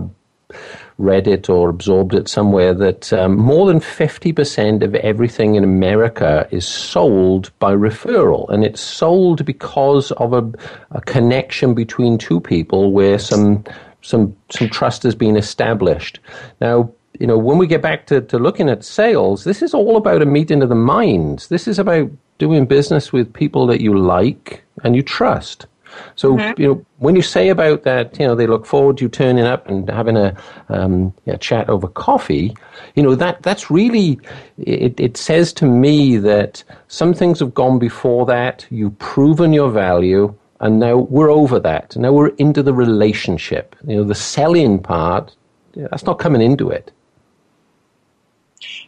read 1.03 1.27
it 1.27 1.49
or 1.49 1.69
absorbed 1.69 2.13
it 2.13 2.27
somewhere 2.27 2.73
that 2.73 3.11
um, 3.13 3.37
more 3.37 3.67
than 3.67 3.79
50% 3.79 4.83
of 4.83 4.95
everything 4.95 5.55
in 5.55 5.63
America 5.63 6.47
is 6.51 6.67
sold 6.67 7.51
by 7.59 7.73
referral. 7.73 8.49
And 8.49 8.63
it's 8.63 8.81
sold 8.81 9.45
because 9.45 10.11
of 10.13 10.33
a, 10.33 10.51
a 10.91 11.01
connection 11.01 11.73
between 11.73 12.17
two 12.17 12.39
people 12.39 12.91
where 12.91 13.19
some, 13.19 13.63
some, 14.01 14.35
some 14.49 14.69
trust 14.69 15.03
has 15.03 15.15
been 15.15 15.35
established. 15.35 16.19
Now, 16.61 16.91
you 17.19 17.27
know, 17.27 17.37
when 17.37 17.57
we 17.57 17.67
get 17.67 17.81
back 17.81 18.07
to, 18.07 18.21
to 18.21 18.39
looking 18.39 18.69
at 18.69 18.83
sales, 18.83 19.43
this 19.43 19.61
is 19.61 19.73
all 19.73 19.97
about 19.97 20.21
a 20.21 20.25
meeting 20.25 20.63
of 20.63 20.69
the 20.69 20.75
minds. 20.75 21.49
This 21.49 21.67
is 21.67 21.77
about 21.77 22.09
doing 22.37 22.65
business 22.65 23.13
with 23.13 23.31
people 23.33 23.67
that 23.67 23.81
you 23.81 23.97
like 23.97 24.63
and 24.83 24.95
you 24.95 25.03
trust. 25.03 25.67
So 26.15 26.35
mm-hmm. 26.35 26.61
you 26.61 26.67
know 26.67 26.85
when 26.97 27.15
you 27.15 27.21
say 27.21 27.49
about 27.49 27.83
that, 27.83 28.19
you 28.19 28.27
know 28.27 28.35
they 28.35 28.47
look 28.47 28.65
forward 28.65 28.97
to 28.97 29.05
you 29.05 29.09
turning 29.09 29.45
up 29.45 29.67
and 29.67 29.89
having 29.89 30.17
a, 30.17 30.35
um, 30.69 31.13
a 31.27 31.37
chat 31.37 31.69
over 31.69 31.87
coffee. 31.87 32.55
You 32.95 33.03
know 33.03 33.15
that 33.15 33.43
that's 33.43 33.69
really 33.71 34.19
it. 34.57 34.99
It 34.99 35.17
says 35.17 35.53
to 35.53 35.65
me 35.65 36.17
that 36.17 36.63
some 36.87 37.13
things 37.13 37.39
have 37.39 37.53
gone 37.53 37.79
before 37.79 38.25
that. 38.27 38.65
You've 38.69 38.97
proven 38.99 39.53
your 39.53 39.71
value, 39.71 40.33
and 40.59 40.79
now 40.79 40.97
we're 40.97 41.31
over 41.31 41.59
that. 41.59 41.95
Now 41.95 42.11
we're 42.11 42.35
into 42.37 42.63
the 42.63 42.73
relationship. 42.73 43.75
You 43.87 43.97
know 43.97 44.03
the 44.03 44.15
selling 44.15 44.79
part. 44.79 45.35
That's 45.75 46.05
not 46.05 46.19
coming 46.19 46.41
into 46.41 46.69
it. 46.69 46.91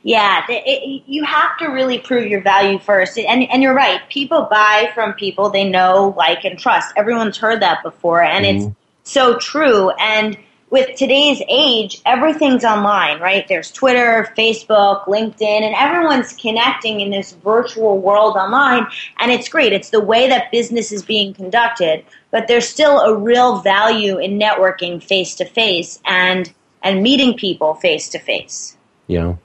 Yeah, 0.05 0.43
it, 0.47 0.61
it, 0.67 1.03
you 1.07 1.23
have 1.23 1.57
to 1.57 1.69
really 1.69 1.97
prove 1.97 2.27
your 2.27 2.41
value 2.41 2.77
first. 2.77 3.17
And, 3.17 3.49
and 3.49 3.63
you're 3.63 3.73
right. 3.73 4.07
People 4.07 4.47
buy 4.51 4.91
from 4.93 5.13
people 5.13 5.49
they 5.49 5.67
know, 5.67 6.13
like, 6.15 6.45
and 6.45 6.59
trust. 6.59 6.93
Everyone's 6.95 7.39
heard 7.39 7.63
that 7.63 7.81
before, 7.81 8.21
and 8.21 8.45
mm-hmm. 8.45 8.67
it's 8.67 9.11
so 9.11 9.39
true. 9.39 9.89
And 9.89 10.37
with 10.69 10.95
today's 10.95 11.41
age, 11.49 12.03
everything's 12.05 12.63
online, 12.63 13.19
right? 13.19 13.47
There's 13.47 13.71
Twitter, 13.71 14.31
Facebook, 14.37 15.05
LinkedIn, 15.05 15.41
and 15.41 15.73
everyone's 15.73 16.33
connecting 16.33 17.01
in 17.01 17.09
this 17.09 17.31
virtual 17.43 17.99
world 17.99 18.35
online. 18.35 18.85
And 19.17 19.31
it's 19.31 19.49
great. 19.49 19.73
It's 19.73 19.89
the 19.89 20.01
way 20.01 20.29
that 20.29 20.51
business 20.51 20.91
is 20.91 21.03
being 21.03 21.33
conducted. 21.33 22.05
But 22.29 22.47
there's 22.47 22.69
still 22.69 22.99
a 22.99 23.15
real 23.15 23.61
value 23.61 24.19
in 24.19 24.37
networking 24.37 25.01
face 25.03 25.33
to 25.35 25.45
face 25.45 25.99
and 26.05 26.53
and 26.83 27.01
meeting 27.01 27.35
people 27.35 27.73
face 27.73 28.09
to 28.09 28.19
face. 28.19 28.77
Yeah. 29.07 29.37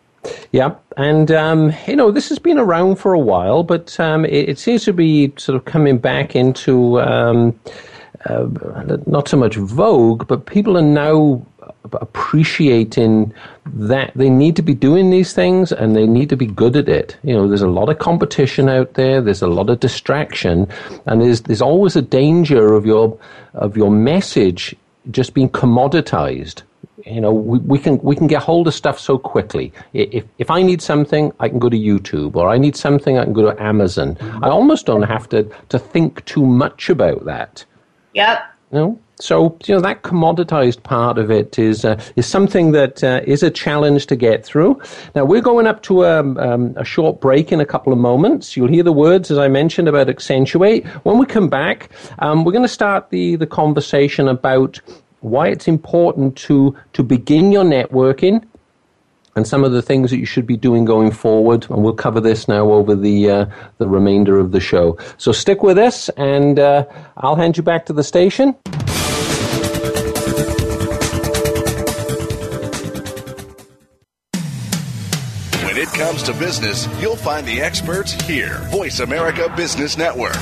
Yeah, 0.53 0.75
and 0.97 1.31
um, 1.31 1.73
you 1.87 1.97
know 1.97 2.11
this 2.11 2.29
has 2.29 2.39
been 2.39 2.59
around 2.59 2.97
for 2.97 3.13
a 3.13 3.19
while, 3.19 3.63
but 3.63 3.99
um, 4.01 4.25
it, 4.25 4.49
it, 4.49 4.59
seems 4.59 4.85
to 4.85 4.93
be 4.93 5.33
sort 5.37 5.57
of 5.57 5.65
coming 5.65 5.99
back 5.99 6.35
into 6.35 7.01
um, 7.01 7.59
uh, 8.27 8.47
not 9.07 9.29
so 9.29 9.37
much 9.37 9.57
vogue, 9.57 10.27
but 10.27 10.47
people 10.47 10.77
are 10.77 10.83
now 10.83 11.45
appreciating 11.95 13.33
that 13.67 14.13
they 14.15 14.29
need 14.29 14.57
to 14.57 14.63
be 14.63 14.75
doing 14.75 15.11
these 15.11 15.33
things 15.33 15.73
and 15.73 15.97
they 15.97 16.07
need 16.07 16.29
to 16.29 16.37
be 16.37 16.47
good 16.47 16.77
at 16.77 16.89
it. 16.89 17.17
You 17.23 17.35
know, 17.35 17.49
there's 17.49 17.63
a 17.63 17.69
lot 17.69 17.89
of 17.89 17.99
competition 17.99 18.69
out 18.69 18.95
there. 18.95 19.21
There's 19.21 19.43
a 19.43 19.47
lot 19.49 19.71
of 19.71 19.81
distraction, 19.81 20.69
and 21.07 21.21
there's 21.21 21.43
there's 21.43 21.63
always 21.63 21.97
a 21.97 22.03
danger 22.03 22.75
of 22.75 22.87
your 22.87 23.19
of 23.55 23.77
your 23.77 23.91
message 23.91 24.75
just 25.11 25.33
being 25.35 25.49
commoditized 25.49 26.63
you 27.07 27.21
know, 27.21 27.33
we, 27.33 27.59
we, 27.59 27.79
can 27.79 27.99
we 27.99 28.17
can 28.17 28.27
get 28.27 28.43
hold 28.43 28.67
of 28.67 28.75
stuff 28.75 28.99
so 28.99 29.19
quickly. 29.19 29.73
If 29.93 30.25
if 30.39 30.51
I 30.51 30.63
need 30.63 30.83
something, 30.83 31.33
I 31.41 31.49
can 31.49 31.59
go 31.59 31.69
to 31.69 31.77
YouTube, 31.77 32.37
or 32.37 32.49
I 32.49 32.59
need 32.59 32.77
something, 32.77 33.19
I 33.19 33.25
can 33.25 33.33
go 33.33 33.51
to 33.51 33.63
Amazon. 33.63 34.17
I 34.43 34.49
almost 34.49 34.87
don't 34.87 35.03
have 35.03 35.29
to 35.31 35.49
to 35.69 35.79
think 35.79 36.25
too 36.25 36.47
much 36.47 36.91
about 36.91 37.25
that. 37.25 37.65
Yep. 38.15 38.43
You 38.73 38.79
know? 38.79 38.99
So 39.21 39.59
you 39.67 39.75
know 39.75 39.81
that 39.83 40.03
commoditized 40.03 40.83
part 40.83 41.19
of 41.19 41.31
it 41.31 41.59
is 41.59 41.85
uh, 41.85 42.01
is 42.17 42.27
something 42.27 42.73
that 42.73 43.05
uh, 43.05 43.21
is 43.27 43.43
a 43.43 43.51
challenge 43.51 44.07
to 44.07 44.17
get 44.17 44.45
through. 44.45 44.81
Now 45.15 45.25
we're 45.25 45.43
going 45.43 45.67
up 45.67 45.83
to 45.85 46.05
a, 46.05 46.21
um, 46.21 46.39
um, 46.39 46.75
a 46.77 46.85
short 46.85 47.21
break 47.21 47.53
in 47.53 47.61
a 47.61 47.67
couple 47.67 47.93
of 47.93 47.99
moments. 47.99 48.57
You'll 48.57 48.69
hear 48.69 48.83
the 48.83 48.93
words 48.93 49.31
as 49.31 49.37
I 49.39 49.49
mentioned 49.49 49.89
about 49.89 50.07
axentuate. 50.07 50.87
When 51.05 51.19
we 51.19 51.27
come 51.27 51.49
back, 51.49 51.91
um, 52.21 52.45
we're 52.45 52.53
going 52.53 52.65
to 52.65 52.69
start 52.69 53.11
the 53.11 53.37
the 53.37 53.47
conversation 53.47 54.27
about 54.27 54.81
why 55.21 55.49
it's 55.49 55.69
important 55.69 56.37
to, 56.37 56.77
to 56.93 57.03
begin 57.03 57.53
your 57.53 57.65
networking 57.65 58.45
and 59.37 59.47
some 59.47 59.65
of 59.65 59.73
the 59.73 59.83
things 59.83 60.11
that 60.11 60.19
you 60.19 60.27
should 60.27 60.47
be 60.47 60.57
doing 60.57 60.85
going 60.85 61.11
forward. 61.11 61.67
And 61.71 61.83
we'll 61.83 61.95
cover 61.95 62.21
this 62.21 62.49
now 62.49 62.71
over 62.73 62.95
the, 62.95 63.31
uh, 63.31 63.47
the 63.79 63.89
remainder 63.89 64.39
of 64.39 64.53
the 64.53 64.61
show. 64.61 64.99
So 65.19 65.33
stick 65.33 65.63
with 65.63 65.79
us, 65.79 66.09
and 66.11 66.59
uh, 66.59 66.85
I'll 67.17 67.37
hand 67.37 67.57
you 67.57 67.63
back 67.63 67.87
to 67.87 67.93
the 67.93 68.03
station. 68.03 68.57
When 75.65 75.77
it 75.77 75.89
comes 75.89 76.23
to 76.25 76.33
business, 76.33 76.89
you'll 77.01 77.17
find 77.17 77.47
the 77.47 77.61
experts 77.61 78.13
here. 78.13 78.59
Voice 78.71 79.01
America 79.01 79.53
Business 79.57 79.97
Network. 79.97 80.37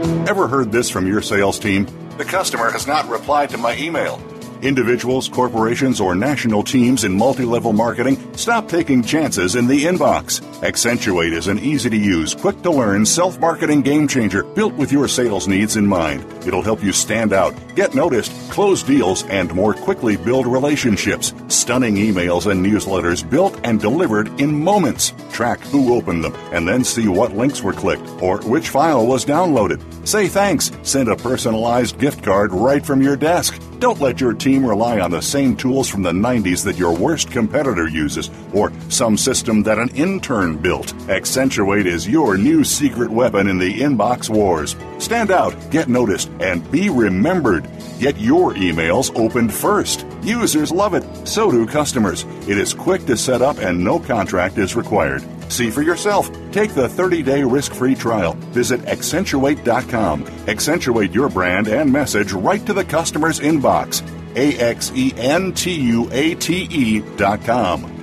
Ever 0.00 0.48
heard 0.48 0.72
this 0.72 0.88
from 0.88 1.06
your 1.06 1.20
sales 1.20 1.58
team? 1.58 1.86
The 2.16 2.24
customer 2.24 2.70
has 2.70 2.86
not 2.86 3.08
replied 3.08 3.50
to 3.50 3.58
my 3.58 3.76
email. 3.76 4.16
Individuals, 4.62 5.26
corporations, 5.26 6.00
or 6.00 6.14
national 6.14 6.62
teams 6.62 7.04
in 7.04 7.12
multi 7.16 7.44
level 7.44 7.72
marketing, 7.72 8.18
stop 8.36 8.68
taking 8.68 9.02
chances 9.02 9.54
in 9.54 9.66
the 9.66 9.84
inbox. 9.84 10.40
Axentuate 10.60 11.32
is 11.32 11.46
an 11.46 11.58
easy 11.58 11.88
to 11.88 11.96
use, 11.96 12.34
quick 12.34 12.60
to 12.62 12.70
learn 12.70 13.06
self 13.06 13.38
marketing 13.40 13.80
game 13.80 14.06
changer 14.06 14.42
built 14.42 14.74
with 14.74 14.92
your 14.92 15.08
sales 15.08 15.48
needs 15.48 15.76
in 15.76 15.86
mind. 15.86 16.24
It'll 16.46 16.60
help 16.60 16.82
you 16.82 16.92
stand 16.92 17.32
out, 17.32 17.54
get 17.74 17.94
noticed, 17.94 18.32
close 18.50 18.82
deals, 18.82 19.24
and 19.28 19.54
more 19.54 19.72
quickly 19.72 20.18
build 20.18 20.46
relationships. 20.46 21.32
Stunning 21.48 21.94
emails 21.94 22.50
and 22.50 22.64
newsletters 22.64 23.28
built 23.28 23.58
and 23.64 23.80
delivered 23.80 24.28
in 24.40 24.62
moments. 24.62 25.14
Track 25.32 25.60
who 25.60 25.94
opened 25.94 26.22
them 26.22 26.34
and 26.52 26.68
then 26.68 26.84
see 26.84 27.08
what 27.08 27.32
links 27.32 27.62
were 27.62 27.72
clicked 27.72 28.06
or 28.22 28.40
which 28.42 28.68
file 28.68 29.06
was 29.06 29.24
downloaded. 29.24 29.80
Say 30.06 30.28
thanks. 30.28 30.70
Send 30.82 31.08
a 31.08 31.16
personalized 31.16 31.98
gift 31.98 32.22
card 32.22 32.52
right 32.52 32.84
from 32.84 33.00
your 33.00 33.16
desk. 33.16 33.58
Don't 33.80 33.98
let 33.98 34.20
your 34.20 34.34
team 34.34 34.66
rely 34.66 35.00
on 35.00 35.10
the 35.10 35.22
same 35.22 35.56
tools 35.56 35.88
from 35.88 36.02
the 36.02 36.12
90s 36.12 36.62
that 36.64 36.76
your 36.76 36.94
worst 36.94 37.30
competitor 37.30 37.88
uses 37.88 38.28
or 38.52 38.70
some 38.90 39.16
system 39.16 39.62
that 39.62 39.78
an 39.78 39.88
intern 39.96 40.58
built. 40.58 40.88
Axentuate 41.08 41.86
is 41.86 42.06
your 42.06 42.36
new 42.36 42.62
secret 42.62 43.10
weapon 43.10 43.48
in 43.48 43.56
the 43.56 43.80
inbox 43.80 44.28
wars. 44.28 44.76
Stand 44.98 45.30
out, 45.30 45.54
get 45.70 45.88
noticed, 45.88 46.30
and 46.40 46.70
be 46.70 46.90
remembered. 46.90 47.66
Get 47.98 48.20
your 48.20 48.52
emails 48.52 49.18
opened 49.18 49.54
first. 49.54 50.04
Users 50.22 50.70
love 50.70 50.92
it. 50.92 51.04
So 51.26 51.50
do 51.50 51.66
customers. 51.66 52.24
It 52.46 52.58
is 52.58 52.74
quick 52.74 53.06
to 53.06 53.16
set 53.16 53.40
up 53.40 53.56
and 53.60 53.82
no 53.82 53.98
contract 53.98 54.58
is 54.58 54.76
required. 54.76 55.24
See 55.50 55.68
for 55.68 55.82
yourself. 55.82 56.30
Take 56.52 56.74
the 56.74 56.88
30 56.88 57.22
day 57.22 57.42
risk 57.42 57.74
free 57.74 57.94
trial. 57.94 58.32
Visit 58.52 58.80
axentuate.com. 58.82 60.26
Accentuate 60.48 61.12
your 61.12 61.28
brand 61.28 61.68
and 61.68 61.92
message 61.92 62.32
right 62.32 62.64
to 62.64 62.72
the 62.72 62.84
customer's 62.84 63.40
inbox. 63.40 64.00
A 64.36 64.56
X 64.58 64.92
E 64.94 65.12
N 65.16 65.52
T 65.52 65.74
U 65.74 66.08
A 66.12 66.34
T 66.36 66.68
E.com. 66.70 68.00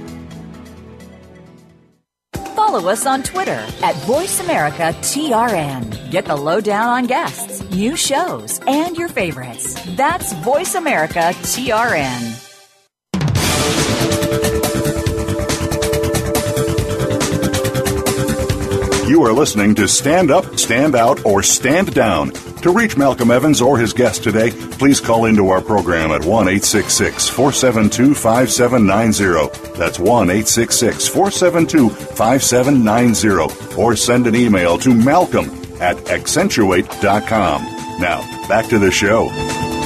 follow 2.67 2.89
us 2.89 3.05
on 3.05 3.23
Twitter 3.23 3.65
at 3.81 3.95
VoiceAmericaTRN. 4.07 6.11
Get 6.11 6.25
the 6.25 6.35
lowdown 6.35 6.89
on 6.89 7.05
guests, 7.05 7.63
new 7.71 7.95
shows, 7.95 8.59
and 8.67 8.97
your 8.97 9.07
favorites. 9.07 9.73
That's 9.95 10.33
VoiceAmericaTRN. 10.33 12.46
You 19.07 19.23
are 19.23 19.31
listening 19.31 19.73
to 19.75 19.87
Stand 19.87 20.31
Up, 20.31 20.59
Stand 20.59 20.93
Out, 20.93 21.25
or 21.25 21.41
Stand 21.41 21.93
Down. 21.93 22.31
To 22.61 22.73
reach 22.73 22.97
Malcolm 22.97 23.31
Evans 23.31 23.61
or 23.61 23.77
his 23.77 23.93
guest 23.93 24.21
today, 24.21 24.51
please 24.51 24.99
call 24.99 25.23
into 25.23 25.47
our 25.47 25.61
program 25.61 26.11
at 26.11 26.25
1 26.25 26.59
472 26.59 28.13
5790. 28.13 29.77
That's 29.77 29.97
1 29.97 30.27
472 30.27 31.89
5790. 31.89 33.81
Or 33.81 33.95
send 33.95 34.27
an 34.27 34.35
email 34.35 34.77
to 34.79 34.93
malcolm 34.93 35.45
at 35.79 35.95
axentuate.com. 36.07 37.63
Now, 38.01 38.47
back 38.49 38.65
to 38.67 38.77
the 38.77 38.91
show. 38.91 39.76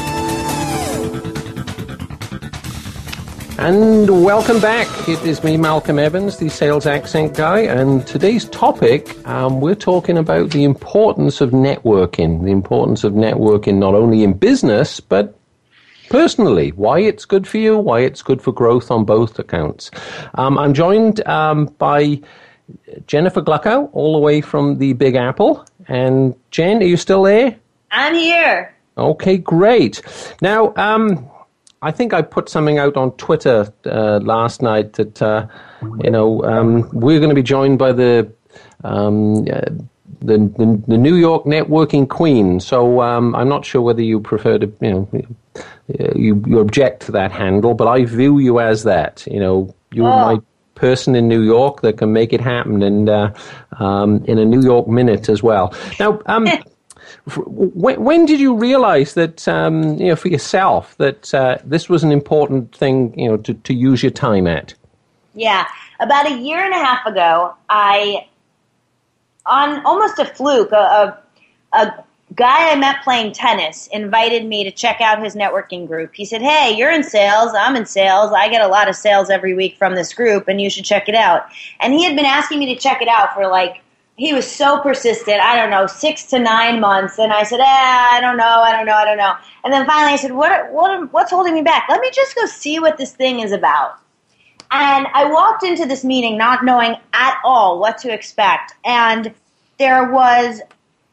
And 3.62 4.24
welcome 4.26 4.60
back. 4.60 4.88
It 5.08 5.24
is 5.24 5.44
me, 5.44 5.56
Malcolm 5.56 6.00
Evans, 6.00 6.38
the 6.38 6.50
sales 6.50 6.88
accent 6.88 7.36
guy. 7.36 7.60
And 7.60 8.08
today's 8.08 8.46
topic, 8.46 9.16
um, 9.28 9.62
we're 9.62 9.76
talking 9.76 10.18
about 10.18 10.50
the 10.50 10.64
importance 10.64 11.42
of 11.42 11.52
networking, 11.52 12.44
the 12.44 12.50
importance 12.50 13.04
of 13.04 13.14
networking 13.14 13.76
not 13.76 13.94
only 13.94 14.24
in 14.24 14.34
business, 14.34 15.00
but 15.00 15.38
personally, 16.10 16.72
why 16.72 17.02
it's 17.02 17.24
good 17.24 17.48
for 17.48 17.60
you, 17.60 17.78
why 17.78 18.00
it's 18.00 18.24
good 18.24 18.42
for 18.42 18.52
growth 18.52 18.90
on 18.90 19.06
both 19.06 19.38
accounts. 19.38 19.92
Um, 20.34 20.58
I'm 20.58 20.74
joined 20.74 21.24
um, 21.28 21.66
by 21.78 22.20
Jennifer 23.06 23.44
Gluckow, 23.44 23.92
all 23.94 24.14
the 24.14 24.22
way 24.22 24.42
from 24.42 24.80
the 24.80 24.94
Big 24.94 25.14
Apple. 25.14 25.64
And 25.88 26.34
Jen, 26.50 26.82
are 26.82 26.86
you 26.86 26.98
still 26.98 27.22
there? 27.22 27.58
I'm 27.92 28.16
here. 28.16 28.76
Okay, 28.98 29.38
great. 29.38 30.02
Now, 30.42 30.74
um, 30.78 31.30
I 31.84 31.92
think 31.92 32.14
I 32.14 32.22
put 32.22 32.48
something 32.48 32.78
out 32.78 32.96
on 32.96 33.12
Twitter 33.14 33.74
uh, 33.86 34.20
last 34.20 34.62
night 34.62 34.94
that 34.94 35.22
uh, 35.22 35.48
you 36.04 36.12
know 36.12 36.44
um, 36.44 36.88
we're 36.94 37.20
going 37.20 37.30
to 37.30 37.36
be 37.36 37.42
joined 37.44 37.80
by 37.80 37.92
the, 37.92 38.32
um, 38.84 39.42
uh, 39.48 39.62
the, 40.22 40.38
the, 40.38 40.84
the 40.88 40.98
New 40.98 41.16
York 41.16 41.46
networking 41.46 42.08
queen. 42.08 42.60
So 42.60 43.02
um, 43.02 43.34
I'm 43.34 43.50
not 43.50 43.66
sure 43.66 43.82
whether 43.82 44.04
you 44.04 44.20
prefer 44.20 44.60
to 44.60 44.72
you 44.80 44.92
know 44.92 45.10
you, 46.16 46.44
you 46.46 46.60
object 46.60 47.02
to 47.08 47.12
that 47.14 47.32
handle, 47.32 47.74
but 47.74 47.88
I 47.88 48.06
view 48.06 48.38
you 48.38 48.60
as 48.60 48.84
that. 48.84 49.26
You 49.26 49.40
know, 49.40 49.76
you're 49.92 50.06
oh. 50.06 50.36
my 50.36 50.42
person 50.76 51.16
in 51.16 51.28
New 51.28 51.42
York 51.42 51.82
that 51.82 51.98
can 51.98 52.14
make 52.14 52.32
it 52.32 52.42
happen, 52.42 52.84
and 52.84 53.10
uh, 53.10 53.34
um, 53.80 54.24
in 54.26 54.38
a 54.38 54.46
New 54.46 54.62
York 54.62 54.88
minute 54.88 55.30
as 55.30 55.42
well. 55.42 55.74
Now. 56.00 56.20
When, 57.36 58.04
when 58.04 58.26
did 58.26 58.40
you 58.40 58.56
realize 58.56 59.14
that, 59.14 59.48
um, 59.48 59.98
you 60.00 60.08
know, 60.08 60.16
for 60.16 60.28
yourself, 60.28 60.98
that 60.98 61.34
uh, 61.34 61.58
this 61.64 61.88
was 61.88 62.04
an 62.04 62.12
important 62.12 62.76
thing, 62.76 63.18
you 63.18 63.30
know, 63.30 63.38
to, 63.38 63.54
to 63.54 63.74
use 63.74 64.02
your 64.02 64.12
time 64.12 64.48
at? 64.48 64.74
Yeah, 65.36 65.68
about 66.00 66.30
a 66.30 66.38
year 66.38 66.60
and 66.60 66.74
a 66.74 66.78
half 66.78 67.06
ago, 67.06 67.54
I, 67.70 68.28
on 69.46 69.86
almost 69.86 70.20
a 70.20 70.26
fluke, 70.26 70.72
a, 70.72 71.22
a, 71.74 71.78
a 71.78 72.04
guy 72.36 72.72
I 72.72 72.76
met 72.76 73.04
playing 73.04 73.34
tennis 73.34 73.88
invited 73.88 74.46
me 74.46 74.64
to 74.64 74.72
check 74.72 75.02
out 75.02 75.24
his 75.24 75.36
networking 75.36 75.88
group. 75.88 76.14
He 76.14 76.26
said, 76.26 76.42
Hey, 76.42 76.74
you're 76.76 76.92
in 76.92 77.04
sales. 77.04 77.52
I'm 77.54 77.76
in 77.76 77.86
sales. 77.86 78.32
I 78.32 78.50
get 78.50 78.62
a 78.62 78.68
lot 78.68 78.90
of 78.90 78.96
sales 78.96 79.30
every 79.30 79.54
week 79.54 79.78
from 79.78 79.96
this 79.96 80.14
group, 80.14 80.48
and 80.48 80.62
you 80.62 80.70
should 80.70 80.86
check 80.86 81.10
it 81.10 81.16
out. 81.16 81.48
And 81.80 81.94
he 81.94 82.04
had 82.04 82.16
been 82.16 82.26
asking 82.26 82.60
me 82.60 82.74
to 82.74 82.82
check 82.82 83.02
it 83.02 83.08
out 83.08 83.34
for 83.34 83.48
like 83.48 83.82
he 84.22 84.36
was 84.36 84.50
so 84.50 84.80
persistent. 84.82 85.42
I 85.42 85.56
don't 85.56 85.72
know, 85.72 85.88
six 85.88 86.26
to 86.26 86.38
nine 86.38 86.80
months, 86.80 87.18
and 87.18 87.34
I 87.34 87.42
said, 87.42 87.60
eh, 87.60 87.64
I 87.66 88.20
don't 88.22 88.38
know, 88.38 88.44
I 88.62 88.72
don't 88.72 88.86
know, 88.86 88.94
I 88.94 89.04
don't 89.04 89.18
know. 89.18 89.34
And 89.64 89.74
then 89.74 89.88
finally, 89.88 90.14
I 90.14 90.16
said, 90.16 90.32
what, 90.32 90.72
what, 90.72 91.12
what's 91.12 91.32
holding 91.32 91.56
me 91.56 91.64
back? 91.64 91.88
Let 91.90 92.02
me 92.02 92.12
just 92.14 92.36
go 92.36 92.46
see 92.46 92.78
what 92.78 93.00
this 93.00 93.14
thing 93.14 93.40
is 93.40 93.52
about. 93.52 93.98
And 94.70 95.08
I 95.16 95.26
walked 95.32 95.64
into 95.64 95.88
this 95.88 96.04
meeting 96.04 96.38
not 96.38 96.64
knowing 96.64 96.98
at 97.14 97.40
all 97.44 97.80
what 97.80 97.98
to 98.00 98.14
expect, 98.14 98.76
and 98.86 99.34
there 99.80 100.12
was 100.12 100.62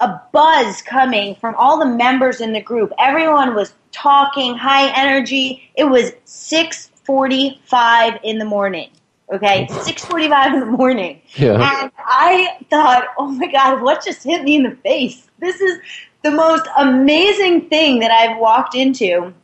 a 0.01 0.21
buzz 0.31 0.83
coming 0.83 1.35
from 1.37 1.55
all 1.55 1.79
the 1.79 1.87
members 1.87 2.43
in 2.43 2.53
the 2.53 2.61
group. 2.61 2.93
Everyone 2.99 3.55
was 3.55 3.73
talking, 3.91 4.55
high 4.55 4.93
energy. 4.95 5.71
It 5.75 5.85
was 5.85 6.13
6:45 6.27 8.21
in 8.23 8.37
the 8.37 8.45
morning. 8.45 8.91
Okay, 9.31 9.67
6:45 9.71 10.55
in 10.55 10.61
the 10.61 10.67
morning, 10.67 11.21
yeah. 11.35 11.53
and 11.53 11.93
I 11.99 12.57
thought, 12.71 13.09
oh 13.19 13.27
my 13.27 13.47
god, 13.47 13.83
what 13.83 14.03
just 14.03 14.23
hit 14.23 14.43
me 14.43 14.57
in 14.57 14.63
the 14.63 14.77
face? 14.77 15.29
This 15.39 15.61
is 15.61 15.79
the 16.23 16.31
most 16.31 16.67
amazing 16.79 17.69
thing 17.69 18.01
that 18.01 18.11
I've 18.11 18.39
walked 18.39 18.75
into 18.75 19.35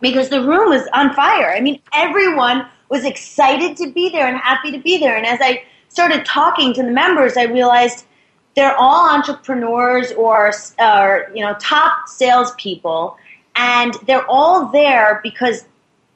because 0.00 0.30
the 0.30 0.42
room 0.42 0.70
was 0.70 0.88
on 0.94 1.14
fire. 1.14 1.54
I 1.54 1.60
mean, 1.60 1.80
everyone 1.92 2.66
was 2.88 3.04
excited 3.04 3.76
to 3.76 3.90
be 3.90 4.08
there 4.10 4.26
and 4.26 4.36
happy 4.36 4.72
to 4.72 4.78
be 4.78 4.98
there. 4.98 5.16
And 5.16 5.24
as 5.24 5.38
I 5.40 5.62
started 5.88 6.24
talking 6.24 6.74
to 6.74 6.82
the 6.82 6.90
members, 6.90 7.36
I 7.36 7.44
realized 7.44 8.06
they're 8.56 8.76
all 8.76 9.08
entrepreneurs 9.08 10.12
or, 10.12 10.52
or 10.78 11.30
you 11.34 11.44
know 11.44 11.54
top 11.60 12.08
salespeople, 12.08 13.16
and 13.54 13.94
they're 14.06 14.26
all 14.26 14.66
there 14.66 15.20
because 15.22 15.64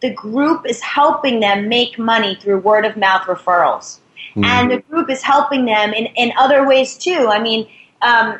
the 0.04 0.10
group 0.10 0.66
is 0.68 0.82
helping 0.82 1.40
them 1.40 1.66
make 1.66 1.98
money 1.98 2.34
through 2.34 2.58
word 2.58 2.84
of 2.84 2.94
mouth 2.94 3.22
referrals. 3.22 4.00
Mm-hmm. 4.36 4.44
And 4.44 4.70
the 4.70 4.80
group 4.82 5.08
is 5.08 5.22
helping 5.22 5.64
them 5.64 5.94
in, 5.94 6.04
in 6.14 6.30
other 6.36 6.66
ways 6.68 6.98
too. 6.98 7.28
I 7.30 7.40
mean, 7.40 7.66
um, 8.02 8.38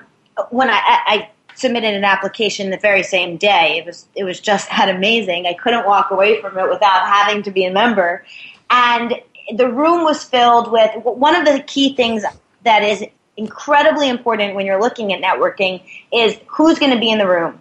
when 0.51 0.69
I, 0.69 0.83
I 0.85 1.31
submitted 1.55 1.95
an 1.95 2.05
application 2.05 2.71
the 2.71 2.77
very 2.77 3.03
same 3.03 3.39
day, 3.39 3.79
it 3.79 3.87
was 3.87 4.07
it 4.15 4.25
was 4.25 4.41
just 4.41 4.69
that 4.69 4.95
amazing. 4.95 5.47
I 5.47 5.55
couldn't 5.55 5.87
walk 5.87 6.11
away 6.11 6.39
from 6.43 6.59
it 6.59 6.69
without 6.69 7.07
having 7.07 7.43
to 7.45 7.51
be 7.51 7.65
a 7.65 7.73
member. 7.73 8.27
And 8.69 9.15
the 9.57 9.73
room 9.73 10.05
was 10.05 10.23
filled 10.23 10.71
with 10.71 10.91
one 11.03 11.35
of 11.35 11.47
the 11.47 11.63
key 11.63 11.97
things 11.97 12.25
that 12.65 12.83
is 12.83 13.03
incredibly 13.39 14.11
important 14.11 14.55
when 14.55 14.67
you're 14.67 14.83
looking 14.83 15.15
at 15.15 15.23
networking 15.23 15.83
is 16.13 16.39
who's 16.47 16.79
going 16.79 16.93
to 16.93 17.01
be 17.01 17.11
in 17.11 17.17
the 17.17 17.27
room. 17.27 17.59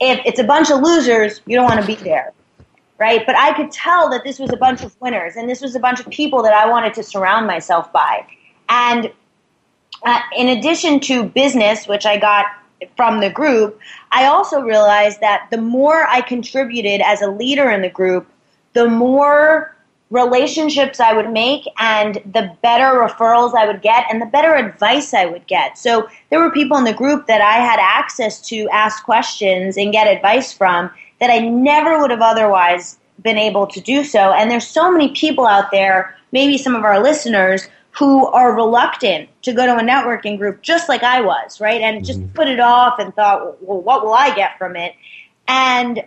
If 0.00 0.20
it's 0.26 0.40
a 0.40 0.44
bunch 0.44 0.72
of 0.72 0.80
losers, 0.80 1.40
you 1.46 1.54
don't 1.54 1.66
want 1.66 1.80
to 1.80 1.86
be 1.86 1.94
there 1.94 2.32
right? 2.98 3.24
But 3.24 3.36
I 3.36 3.54
could 3.54 3.70
tell 3.70 4.10
that 4.10 4.24
this 4.24 4.38
was 4.38 4.52
a 4.52 4.56
bunch 4.56 4.82
of 4.82 5.00
winners 5.00 5.36
and 5.36 5.48
this 5.48 5.60
was 5.60 5.74
a 5.74 5.80
bunch 5.80 6.00
of 6.00 6.08
people 6.10 6.42
that 6.42 6.52
I 6.52 6.68
wanted 6.68 6.94
to 6.94 7.02
surround 7.02 7.46
myself 7.46 7.92
by. 7.92 8.26
And 8.68 9.12
uh, 10.04 10.20
in 10.36 10.48
addition 10.48 11.00
to 11.00 11.24
business, 11.24 11.86
which 11.86 12.06
I 12.06 12.18
got 12.18 12.46
from 12.96 13.20
the 13.20 13.30
group, 13.30 13.80
I 14.10 14.26
also 14.26 14.60
realized 14.60 15.20
that 15.20 15.48
the 15.50 15.58
more 15.58 16.06
I 16.06 16.20
contributed 16.20 17.00
as 17.00 17.22
a 17.22 17.28
leader 17.28 17.70
in 17.70 17.82
the 17.82 17.88
group, 17.88 18.26
the 18.74 18.88
more 18.88 19.74
relationships 20.10 21.00
I 21.00 21.12
would 21.12 21.30
make 21.30 21.64
and 21.78 22.14
the 22.24 22.56
better 22.62 22.98
referrals 22.98 23.54
I 23.54 23.66
would 23.66 23.82
get 23.82 24.06
and 24.10 24.22
the 24.22 24.26
better 24.26 24.54
advice 24.54 25.12
I 25.12 25.26
would 25.26 25.46
get. 25.46 25.76
So 25.76 26.08
there 26.30 26.40
were 26.40 26.50
people 26.50 26.78
in 26.78 26.84
the 26.84 26.94
group 26.94 27.26
that 27.26 27.42
I 27.42 27.56
had 27.56 27.78
access 27.78 28.40
to 28.48 28.68
ask 28.70 29.04
questions 29.04 29.76
and 29.76 29.92
get 29.92 30.06
advice 30.06 30.52
from 30.52 30.90
that 31.20 31.30
I 31.30 31.38
never 31.38 32.00
would 32.00 32.10
have 32.10 32.22
otherwise 32.22 32.98
been 33.22 33.38
able 33.38 33.66
to 33.66 33.80
do 33.80 34.04
so. 34.04 34.32
And 34.32 34.50
there's 34.50 34.66
so 34.66 34.90
many 34.90 35.12
people 35.12 35.46
out 35.46 35.70
there, 35.70 36.16
maybe 36.32 36.58
some 36.58 36.74
of 36.74 36.84
our 36.84 37.02
listeners, 37.02 37.68
who 37.90 38.26
are 38.28 38.54
reluctant 38.54 39.28
to 39.42 39.52
go 39.52 39.66
to 39.66 39.76
a 39.76 39.82
networking 39.82 40.38
group 40.38 40.62
just 40.62 40.88
like 40.88 41.02
I 41.02 41.20
was, 41.20 41.60
right? 41.60 41.80
And 41.80 42.04
just 42.04 42.20
mm-hmm. 42.20 42.32
put 42.32 42.46
it 42.46 42.60
off 42.60 43.00
and 43.00 43.14
thought, 43.14 43.60
well, 43.62 43.80
what 43.80 44.04
will 44.04 44.14
I 44.14 44.34
get 44.34 44.56
from 44.56 44.76
it? 44.76 44.94
And 45.48 46.04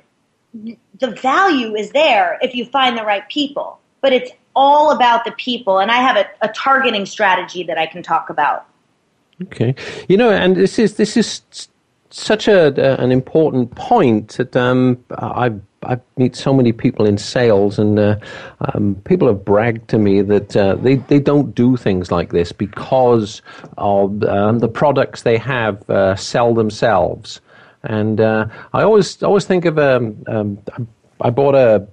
the 0.54 1.12
value 1.12 1.76
is 1.76 1.92
there 1.92 2.38
if 2.42 2.56
you 2.56 2.66
find 2.66 2.98
the 2.98 3.04
right 3.04 3.28
people, 3.28 3.80
but 4.00 4.14
it's 4.14 4.32
all 4.56 4.92
about 4.92 5.26
the 5.26 5.32
people. 5.32 5.80
And 5.80 5.92
I 5.92 5.98
have 5.98 6.16
a, 6.16 6.26
a 6.42 6.48
targeting 6.50 7.06
strategy 7.06 7.64
that 7.64 7.78
I 7.78 7.88
can 7.88 8.04
talk 8.04 8.30
about. 8.30 8.66
Okay, 9.44 9.76
you 10.08 10.18
know, 10.18 10.30
and 10.30 10.56
this 10.56 10.78
is 10.78 10.96
this 10.96 11.18
is 11.18 11.42
such 12.14 12.48
a, 12.48 13.02
an 13.02 13.12
important 13.12 13.76
point 13.76 14.30
that 14.38 14.56
um, 14.56 15.04
I 15.12 15.52
I 15.84 16.00
meet 16.16 16.36
so 16.36 16.54
many 16.54 16.72
people 16.72 17.08
in 17.08 17.18
sales, 17.18 17.80
and 17.80 17.98
uh, 17.98 18.16
um, 18.60 18.96
people 19.04 19.28
have 19.28 19.44
bragged 19.44 19.90
to 19.90 19.98
me 19.98 20.22
that 20.22 20.56
uh, 20.56 20.76
they 20.76 20.96
they 20.96 21.20
don't 21.20 21.56
do 21.56 21.76
things 21.76 22.12
like 22.12 22.32
this 22.32 22.52
because 22.52 23.42
of 23.78 24.24
um, 24.24 24.60
the 24.60 24.68
products 24.68 25.24
they 25.24 25.38
have 25.38 25.90
uh, 25.90 26.16
sell 26.16 26.54
themselves. 26.54 27.42
And 27.84 28.22
uh, 28.22 28.46
I 28.74 28.84
always 28.84 29.24
always 29.24 29.46
think 29.46 29.66
of 29.66 29.80
um, 29.80 30.24
um, 30.28 30.60
I 31.20 31.32
bought 31.32 31.56
a, 31.56 31.88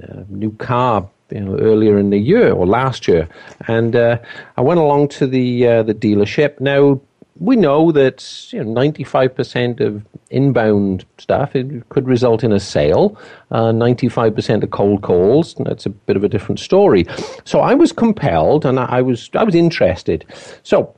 a 0.00 0.24
new 0.28 0.52
car 0.52 1.08
you 1.30 1.40
know, 1.40 1.58
earlier 1.58 1.98
in 1.98 2.10
the 2.10 2.18
year 2.18 2.52
or 2.52 2.66
last 2.66 3.06
year, 3.06 3.28
and 3.68 3.94
uh, 3.94 4.18
I 4.56 4.62
went 4.62 4.80
along 4.80 5.08
to 5.08 5.26
the 5.26 5.66
uh, 5.66 5.82
the 5.82 5.94
dealership. 5.94 6.60
Now 6.60 7.00
we 7.38 7.56
know 7.56 7.90
that 7.92 8.52
you 8.52 8.62
know, 8.62 8.70
95% 8.80 9.80
of 9.80 10.04
inbound 10.30 11.04
stuff 11.18 11.54
it 11.56 11.88
could 11.88 12.06
result 12.06 12.44
in 12.44 12.52
a 12.52 12.60
sale. 12.60 13.18
Uh, 13.50 13.72
95% 13.72 14.62
of 14.62 14.70
cold 14.70 15.02
calls. 15.02 15.54
That's 15.60 15.86
a 15.86 15.90
bit 15.90 16.16
of 16.16 16.24
a 16.24 16.28
different 16.28 16.60
story. 16.60 17.06
So 17.44 17.60
I 17.60 17.74
was 17.74 17.92
compelled, 17.92 18.64
and 18.64 18.78
I 18.78 19.02
was 19.02 19.30
I 19.34 19.44
was 19.44 19.54
interested. 19.54 20.24
So. 20.62 20.94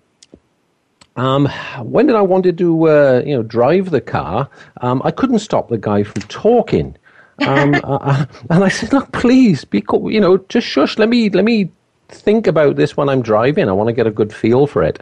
Um, 1.18 1.48
when 1.80 2.08
did 2.08 2.14
I 2.14 2.20
want 2.20 2.44
to 2.44 2.88
uh, 2.88 3.22
you 3.24 3.34
know 3.34 3.42
drive 3.42 3.88
the 3.88 4.02
car? 4.02 4.50
Um, 4.82 5.00
I 5.02 5.10
couldn't 5.10 5.38
stop 5.38 5.70
the 5.70 5.78
guy 5.78 6.02
from 6.02 6.20
talking. 6.24 6.94
Um, 7.38 7.74
uh, 7.84 7.98
uh, 8.02 8.26
and 8.50 8.62
I 8.62 8.68
said, 8.68 8.92
"Look, 8.92 9.12
please, 9.12 9.64
be 9.64 9.80
co- 9.80 10.10
you 10.10 10.20
know, 10.20 10.36
just 10.50 10.66
shush. 10.66 10.98
Let 10.98 11.08
me 11.08 11.30
let 11.30 11.46
me 11.46 11.70
think 12.08 12.46
about 12.46 12.76
this 12.76 12.96
when 12.96 13.08
I'm 13.08 13.22
driving. 13.22 13.68
I 13.68 13.72
want 13.72 13.88
to 13.88 13.92
get 13.92 14.06
a 14.06 14.10
good 14.10 14.32
feel 14.32 14.66
for 14.66 14.82
it. 14.82 14.98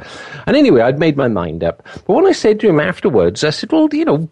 And 0.47 0.57
anyway, 0.57 0.83
I'd 0.83 0.99
made 0.99 1.17
my 1.17 1.29
mind 1.29 1.63
up. 1.63 1.83
But 2.07 2.15
when 2.15 2.27
I 2.27 2.33
said 2.33 2.61
to 2.61 2.69
him 2.69 2.81
afterwards, 2.81 3.45
I 3.45 3.51
said, 3.51 3.73
well, 3.73 3.89
you 3.93 4.05
know, 4.05 4.29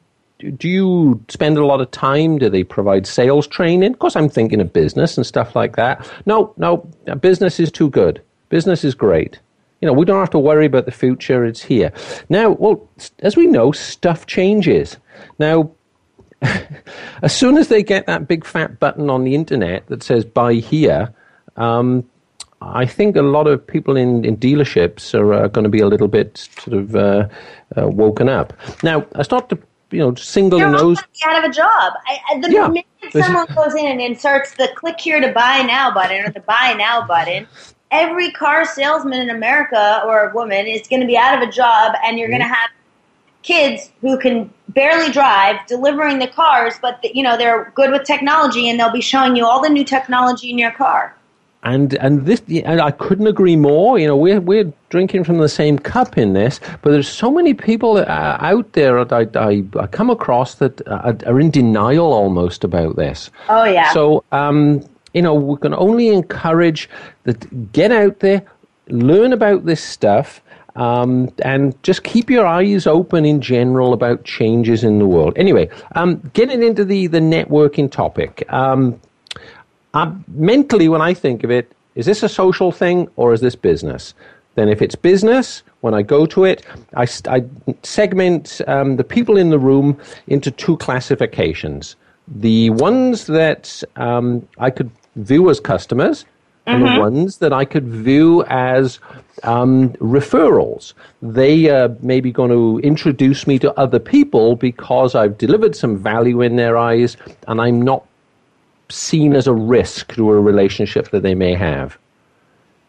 do 0.57 0.69
you 0.69 1.25
spend 1.29 1.57
a 1.57 1.65
lot 1.65 1.81
of 1.81 1.91
time? 1.91 2.39
Do 2.39 2.49
they 2.49 2.65
provide 2.65 3.07
sales 3.07 3.47
training? 3.47 3.93
Of 3.93 3.99
course, 3.99 4.17
I'm 4.17 4.29
thinking 4.29 4.61
of 4.61 4.73
business 4.73 5.17
and 5.17 5.25
stuff 5.27 5.55
like 5.55 5.77
that. 5.77 6.09
No, 6.27 6.53
no, 6.57 6.79
business 7.21 7.61
is 7.61 7.71
too 7.71 7.91
good. 7.91 8.21
Business 8.49 8.85
is 8.85 8.95
great. 8.95 9.39
You 9.81 9.87
know, 9.87 9.93
we 9.93 10.05
don't 10.05 10.21
have 10.21 10.31
to 10.31 10.39
worry 10.39 10.67
about 10.67 10.85
the 10.85 10.93
future. 10.93 11.45
It's 11.45 11.63
here. 11.63 11.93
Now, 12.29 12.51
well, 12.51 12.89
as 13.21 13.37
we 13.37 13.47
know, 13.47 13.73
stuff 13.73 14.27
changes. 14.27 14.97
Now, 15.39 15.71
as 17.23 17.35
soon 17.35 17.57
as 17.57 17.69
they 17.69 17.83
get 17.83 18.07
that 18.07 18.29
big 18.29 18.45
fat 18.45 18.79
button 18.79 19.11
on 19.11 19.25
the 19.25 19.35
internet 19.35 19.87
that 19.89 20.03
says 20.03 20.25
buy 20.25 20.55
here, 20.55 21.13
um, 21.57 22.09
I 22.71 22.87
think 22.87 23.17
a 23.17 23.23
lot 23.23 23.47
of 23.47 23.67
people 23.67 23.97
in, 23.97 24.25
in 24.25 24.37
dealerships 24.37 25.19
are 25.19 25.35
uh, 25.35 25.49
going 25.49 25.65
to 25.65 25.71
be 25.71 25.81
a 25.81 25.87
little 25.87 26.09
bit 26.09 26.39
sort 26.39 26.79
of 26.79 26.97
uh, 26.97 27.29
uh, 27.77 27.89
woken 27.89 28.29
up. 28.29 28.53
Now, 28.83 29.07
it's 29.17 29.31
not 29.31 29.51
to 29.51 29.59
you 29.91 29.99
know 29.99 30.15
single 30.15 30.59
nose. 30.59 30.99
out 31.27 31.45
of 31.45 31.51
a 31.51 31.53
job. 31.53 31.93
I, 32.07 32.41
the 32.41 32.51
yeah. 32.51 32.69
minute 32.69 32.87
someone 33.11 33.47
goes 33.55 33.75
in 33.75 33.87
and 33.87 34.01
inserts 34.01 34.55
the 34.55 34.69
"click 34.77 35.01
here 35.01 35.21
to 35.21 35.33
buy 35.33 35.63
now" 35.63 35.93
button 35.93 36.25
or 36.25 36.31
the 36.31 36.41
"buy 36.41 36.75
now" 36.79 37.07
button, 37.07 37.47
every 37.91 38.31
car 38.31 38.65
salesman 38.65 39.21
in 39.21 39.31
America 39.31 40.03
or 40.07 40.31
a 40.31 40.35
woman 40.35 40.67
is 40.67 40.87
going 40.87 41.01
to 41.01 41.07
be 41.07 41.17
out 41.17 41.41
of 41.41 41.47
a 41.47 41.51
job, 41.51 41.95
and 42.05 42.19
you're 42.19 42.29
mm-hmm. 42.29 42.39
going 42.39 42.49
to 42.49 42.55
have 42.55 42.71
kids 43.43 43.91
who 44.01 44.19
can 44.19 44.49
barely 44.69 45.11
drive 45.11 45.57
delivering 45.67 46.21
the 46.21 46.29
cars, 46.29 46.75
but 46.81 47.03
the, 47.03 47.11
you 47.13 47.25
know 47.25 47.37
they're 47.37 47.73
good 47.75 47.91
with 47.91 48.05
technology, 48.05 48.69
and 48.69 48.79
they'll 48.79 48.93
be 48.93 49.01
showing 49.01 49.37
you 49.37 49.45
all 49.45 49.61
the 49.61 49.69
new 49.69 49.85
technology 49.85 50.51
in 50.51 50.59
your 50.59 50.73
car 50.73 51.17
and 51.65 51.95
and 51.95 52.27
this 52.27 52.43
and 52.49 52.81
I 52.81 52.91
couldn't 52.91 53.27
agree 53.27 53.57
more. 53.57 53.99
You 53.99 54.09
know, 54.09 54.17
we're 54.17 54.41
we're 54.41 54.73
drinking 54.89 55.25
from 55.25 55.39
the 55.39 55.49
same 55.49 55.79
cup 55.79 56.19
in 56.19 56.33
this, 56.33 56.61
but 56.83 56.91
there's 56.91 57.09
so 57.09 57.31
many 57.31 57.55
people 57.55 57.99
uh, 57.99 58.37
out 58.41 58.73
there 58.73 59.05
that 59.05 59.37
I, 59.37 59.41
I, 59.41 59.65
I 59.79 59.87
come 59.87 60.11
across 60.11 60.57
that 60.57 60.87
are, 60.89 61.17
are, 61.27 61.41
in 61.41 61.51
denial 61.51 62.13
almost 62.13 62.65
about 62.65 62.97
this. 62.97 63.31
Oh 63.49 63.65
yeah. 63.65 63.93
So 63.93 64.25
um, 64.33 64.85
you 65.15 65.23
know, 65.23 65.35
we 65.35 65.57
can 65.59 65.75
only 65.75 66.09
encourage 66.09 66.89
that 67.25 67.73
get 67.73 67.93
out 67.93 68.21
there, 68.21 68.43
learn 68.89 69.33
about 69.33 69.65
this 69.65 69.83
stuff. 69.83 70.41
Um, 70.75 71.31
and 71.45 71.81
just 71.83 72.03
keep 72.03 72.31
your 72.31 72.47
eyes 72.47 72.87
open 72.87 73.27
in 73.27 73.43
general 73.43 73.93
about 73.93 74.25
changes 74.25 74.85
in 74.85 74.99
the 74.99 75.05
world. 75.05 75.35
Anyway, 75.37 75.69
um, 75.97 76.31
getting 76.33 76.63
into 76.63 76.83
the, 76.83 77.09
the 77.09 77.19
networking 77.19 77.93
topic. 77.93 78.43
Um, 79.95 80.25
mentally, 80.29 80.89
when 80.89 81.03
I 81.03 81.15
think 81.15 81.45
of 81.45 81.51
it, 81.51 81.73
is 81.95 82.07
this 82.07 82.23
a 82.23 82.29
social 82.29 82.73
thing 82.73 83.09
or 83.17 83.33
is 83.33 83.41
this 83.41 83.55
business? 83.55 84.15
Then, 84.55 84.69
if 84.69 84.83
it's 84.83 84.95
business, 84.95 85.63
when 85.81 85.95
I 85.95 86.03
go 86.03 86.27
to 86.27 86.45
it, 86.45 86.65
I, 86.95 87.07
I 87.29 87.45
segment 87.83 88.61
um, 88.67 88.97
the 88.97 89.05
people 89.05 89.37
in 89.39 89.51
the 89.51 89.59
room 89.59 89.99
into 90.27 90.51
two 90.51 90.77
classifications. 90.77 91.97
The 92.29 92.71
ones 92.71 93.27
that 93.27 93.83
um, 93.97 94.47
I 94.59 94.71
could 94.71 94.91
view 95.17 95.49
as 95.49 95.59
customers, 95.59 96.27
and 96.67 96.85
mm-hmm. 96.85 96.95
the 96.95 97.01
ones 97.01 97.39
that 97.39 97.53
I 97.53 97.65
could 97.65 97.89
view 97.89 98.45
as 98.45 99.01
um, 99.43 99.91
referrals. 99.95 100.95
They 101.21 101.71
uh, 101.71 101.89
may 102.01 102.21
be 102.21 102.31
going 102.31 102.51
to 102.51 102.81
introduce 102.87 103.47
me 103.47 103.59
to 103.61 103.73
other 103.79 103.99
people 103.99 104.57
because 104.57 105.15
I've 105.15 105.39
delivered 105.39 105.75
some 105.75 105.97
value 105.97 106.41
in 106.41 106.57
their 106.57 106.77
eyes 106.79 107.17
and 107.49 107.61
I'm 107.61 107.83
not 107.83 108.07
seen 108.93 109.35
as 109.35 109.47
a 109.47 109.53
risk 109.53 110.15
to 110.15 110.31
a 110.31 110.41
relationship 110.41 111.11
that 111.11 111.23
they 111.23 111.35
may 111.35 111.55
have. 111.55 111.99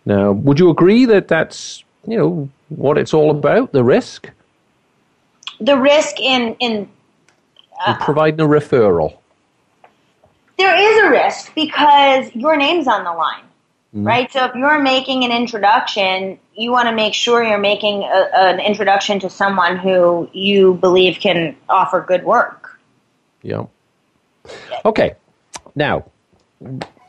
Now, 0.05 0.31
would 0.31 0.59
you 0.59 0.69
agree 0.69 1.05
that 1.05 1.27
that's 1.27 1.83
you 2.07 2.17
know 2.17 2.49
what 2.69 2.97
it's 2.97 3.13
all 3.13 3.31
about? 3.31 3.71
The 3.71 3.83
risk. 3.83 4.29
The 5.59 5.77
risk 5.77 6.19
in 6.19 6.55
in 6.59 6.89
uh, 7.85 7.97
providing 7.99 8.41
a 8.41 8.47
referral. 8.47 9.17
There 10.57 10.75
is 10.77 11.03
a 11.05 11.09
risk 11.09 11.53
because 11.55 12.33
your 12.35 12.55
name's 12.55 12.87
on 12.87 13.03
the 13.03 13.11
line, 13.11 13.43
mm. 13.95 14.05
right? 14.05 14.31
So 14.31 14.45
if 14.45 14.55
you're 14.55 14.79
making 14.79 15.23
an 15.23 15.31
introduction, 15.31 16.37
you 16.53 16.71
want 16.71 16.87
to 16.89 16.95
make 16.95 17.13
sure 17.13 17.43
you're 17.43 17.57
making 17.57 18.03
a, 18.03 18.29
an 18.33 18.59
introduction 18.59 19.19
to 19.21 19.29
someone 19.29 19.77
who 19.77 20.29
you 20.31 20.75
believe 20.75 21.19
can 21.19 21.55
offer 21.69 22.01
good 22.01 22.23
work. 22.23 22.79
Yeah. 23.41 23.65
Okay. 24.85 25.15
Now, 25.75 26.05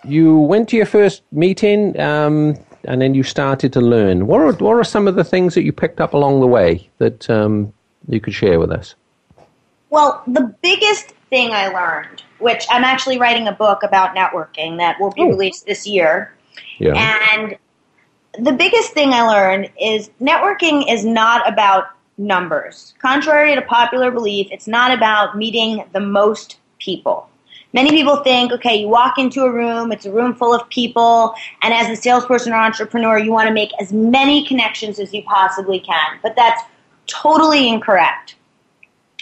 you 0.04 0.38
went 0.38 0.68
to 0.70 0.76
your 0.76 0.86
first 0.86 1.22
meeting 1.32 1.98
um, 1.98 2.56
and 2.84 3.00
then 3.00 3.14
you 3.14 3.22
started 3.22 3.72
to 3.74 3.80
learn. 3.80 4.26
What 4.26 4.40
are, 4.40 4.52
what 4.52 4.74
are 4.74 4.84
some 4.84 5.08
of 5.08 5.14
the 5.14 5.24
things 5.24 5.54
that 5.54 5.64
you 5.64 5.72
picked 5.72 6.00
up 6.00 6.14
along 6.14 6.40
the 6.40 6.46
way 6.46 6.88
that 6.98 7.28
um, 7.30 7.72
you 8.08 8.20
could 8.20 8.34
share 8.34 8.58
with 8.58 8.70
us? 8.70 8.94
Well, 9.90 10.22
the 10.26 10.54
biggest 10.62 11.10
thing 11.30 11.52
I 11.52 11.68
learned, 11.68 12.22
which 12.38 12.66
I'm 12.70 12.84
actually 12.84 13.18
writing 13.18 13.48
a 13.48 13.52
book 13.52 13.82
about 13.82 14.14
networking 14.14 14.78
that 14.78 15.00
will 15.00 15.12
be 15.12 15.22
oh. 15.22 15.28
released 15.28 15.66
this 15.66 15.86
year. 15.86 16.34
Yeah. 16.78 16.94
And 17.32 17.56
the 18.38 18.52
biggest 18.52 18.92
thing 18.92 19.12
I 19.12 19.22
learned 19.22 19.70
is 19.80 20.10
networking 20.20 20.92
is 20.92 21.04
not 21.04 21.48
about 21.50 21.84
numbers. 22.18 22.94
Contrary 22.98 23.54
to 23.54 23.62
popular 23.62 24.10
belief, 24.10 24.48
it's 24.50 24.66
not 24.66 24.90
about 24.90 25.36
meeting 25.36 25.84
the 25.92 26.00
most 26.00 26.58
people. 26.78 27.28
Many 27.74 27.90
people 27.90 28.22
think, 28.22 28.52
okay, 28.52 28.76
you 28.76 28.88
walk 28.88 29.18
into 29.18 29.42
a 29.42 29.52
room, 29.52 29.90
it's 29.90 30.06
a 30.06 30.12
room 30.12 30.32
full 30.32 30.54
of 30.54 30.68
people, 30.68 31.34
and 31.60 31.74
as 31.74 31.90
a 31.90 32.00
salesperson 32.00 32.52
or 32.52 32.56
entrepreneur, 32.56 33.18
you 33.18 33.32
want 33.32 33.48
to 33.48 33.52
make 33.52 33.70
as 33.80 33.92
many 33.92 34.46
connections 34.46 35.00
as 35.00 35.12
you 35.12 35.24
possibly 35.24 35.80
can. 35.80 36.20
But 36.22 36.36
that's 36.36 36.62
totally 37.08 37.68
incorrect. 37.68 38.36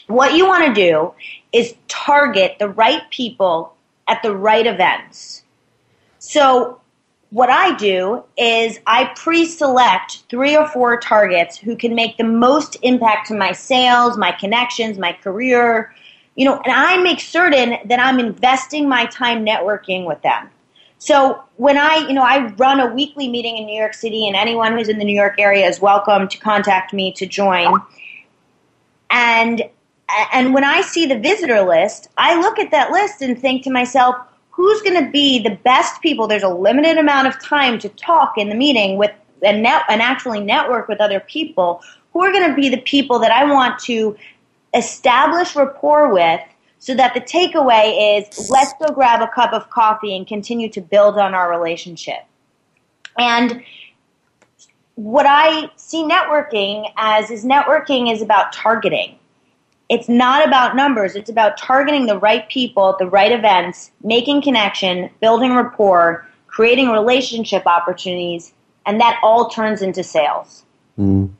What 0.07 0.35
you 0.35 0.47
want 0.47 0.67
to 0.67 0.75
do 0.75 1.15
is 1.53 1.75
target 1.89 2.57
the 2.59 2.69
right 2.69 3.03
people 3.11 3.75
at 4.07 4.23
the 4.23 4.37
right 4.37 4.67
events. 4.67 5.45
So, 6.19 6.79
what 7.31 7.49
I 7.49 7.75
do 7.77 8.23
is 8.37 8.79
I 8.87 9.11
pre 9.17 9.47
select 9.47 10.25
three 10.29 10.55
or 10.55 10.69
four 10.69 10.99
targets 10.99 11.57
who 11.57 11.75
can 11.75 11.95
make 11.95 12.19
the 12.19 12.25
most 12.25 12.77
impact 12.83 13.29
to 13.29 13.35
my 13.35 13.53
sales, 13.53 14.19
my 14.19 14.33
connections, 14.33 14.99
my 14.99 15.15
career, 15.15 15.95
you 16.35 16.45
know, 16.45 16.61
and 16.65 16.73
I 16.73 16.97
make 16.99 17.21
certain 17.21 17.77
that 17.89 18.01
I'm 18.01 18.19
investing 18.19 18.89
my 18.89 19.07
time 19.07 19.45
networking 19.45 20.07
with 20.07 20.23
them. 20.23 20.49
So 20.99 21.43
when 21.57 21.77
I, 21.77 22.07
you 22.07 22.15
know, 22.15 22.23
I 22.23 22.47
run 22.53 22.79
a 22.79 22.87
weekly 22.87 23.29
meeting 23.29 23.59
in 23.59 23.67
New 23.67 23.79
York 23.79 23.93
City, 23.95 24.27
and 24.27 24.37
anyone 24.37 24.77
who's 24.77 24.89
in 24.89 24.99
the 24.99 25.05
New 25.05 25.17
York 25.17 25.35
area 25.39 25.67
is 25.67 25.81
welcome 25.81 26.29
to 26.29 26.39
contact 26.39 26.93
me 26.93 27.13
to 27.15 27.27
join. 27.27 27.81
And 29.11 29.63
and 30.33 30.55
when 30.55 30.65
I 30.65 30.83
see 30.83 31.07
the 31.07 31.19
visitor 31.19 31.63
list, 31.63 32.09
I 32.19 32.39
look 32.41 32.59
at 32.59 32.71
that 32.71 32.93
list 32.93 33.23
and 33.23 33.39
think 33.39 33.65
to 33.65 33.71
myself, 33.71 34.15
who's 34.51 34.81
going 34.83 35.05
to 35.05 35.11
be 35.11 35.43
the 35.43 35.57
best 35.65 36.01
people? 36.03 36.29
There's 36.29 36.43
a 36.43 36.49
limited 36.49 36.99
amount 36.99 37.27
of 37.27 37.41
time 37.43 37.79
to 37.81 37.89
talk 37.89 38.35
in 38.37 38.49
the 38.49 38.55
meeting 38.55 38.97
with 38.97 39.11
and 39.43 39.63
net 39.63 39.83
and 39.89 40.01
actually 40.01 40.41
network 40.41 40.87
with 40.89 41.01
other 41.01 41.21
people. 41.21 41.83
Who 42.13 42.23
are 42.23 42.31
going 42.31 42.49
to 42.49 42.55
be 42.55 42.69
the 42.69 42.81
people 42.81 43.19
that 43.21 43.33
I 43.33 43.51
want 43.51 43.79
to 43.85 44.17
establish 44.75 45.55
rapport 45.55 46.13
with 46.13 46.41
so 46.79 46.95
that 46.95 47.15
the 47.15 47.21
takeaway 47.21 48.19
is 48.19 48.51
let's 48.51 48.73
go 48.81 48.93
grab 48.93 49.23
a 49.23 49.29
cup 49.29 49.53
of 49.53 49.71
coffee 49.71 50.17
and 50.17 50.27
continue 50.27 50.69
to 50.71 50.81
build 50.81 51.17
on 51.19 51.35
our 51.35 51.51
relationship. 51.51 52.25
And 53.19 53.63
what 54.95 55.27
I 55.27 55.71
see 55.77 56.03
networking 56.03 56.91
as 56.97 57.31
is 57.31 57.45
networking 57.45 58.13
is 58.13 58.23
about 58.23 58.53
targeting. 58.53 59.17
It's 59.89 60.09
not 60.09 60.47
about 60.47 60.75
numbers, 60.75 61.17
it's 61.17 61.29
about 61.29 61.59
targeting 61.59 62.07
the 62.07 62.19
right 62.19 62.49
people 62.49 62.91
at 62.91 62.99
the 62.99 63.07
right 63.07 63.31
events, 63.31 63.91
making 64.03 64.43
connection, 64.43 65.11
building 65.21 65.55
rapport, 65.55 66.27
creating 66.47 66.89
relationship 66.89 67.67
opportunities, 67.67 68.55
and 68.87 69.01
that 69.01 69.21
all 69.23 69.51
turns 69.51 69.83
into 69.83 70.03
sales. 70.03 70.65
Mm. 70.99 71.31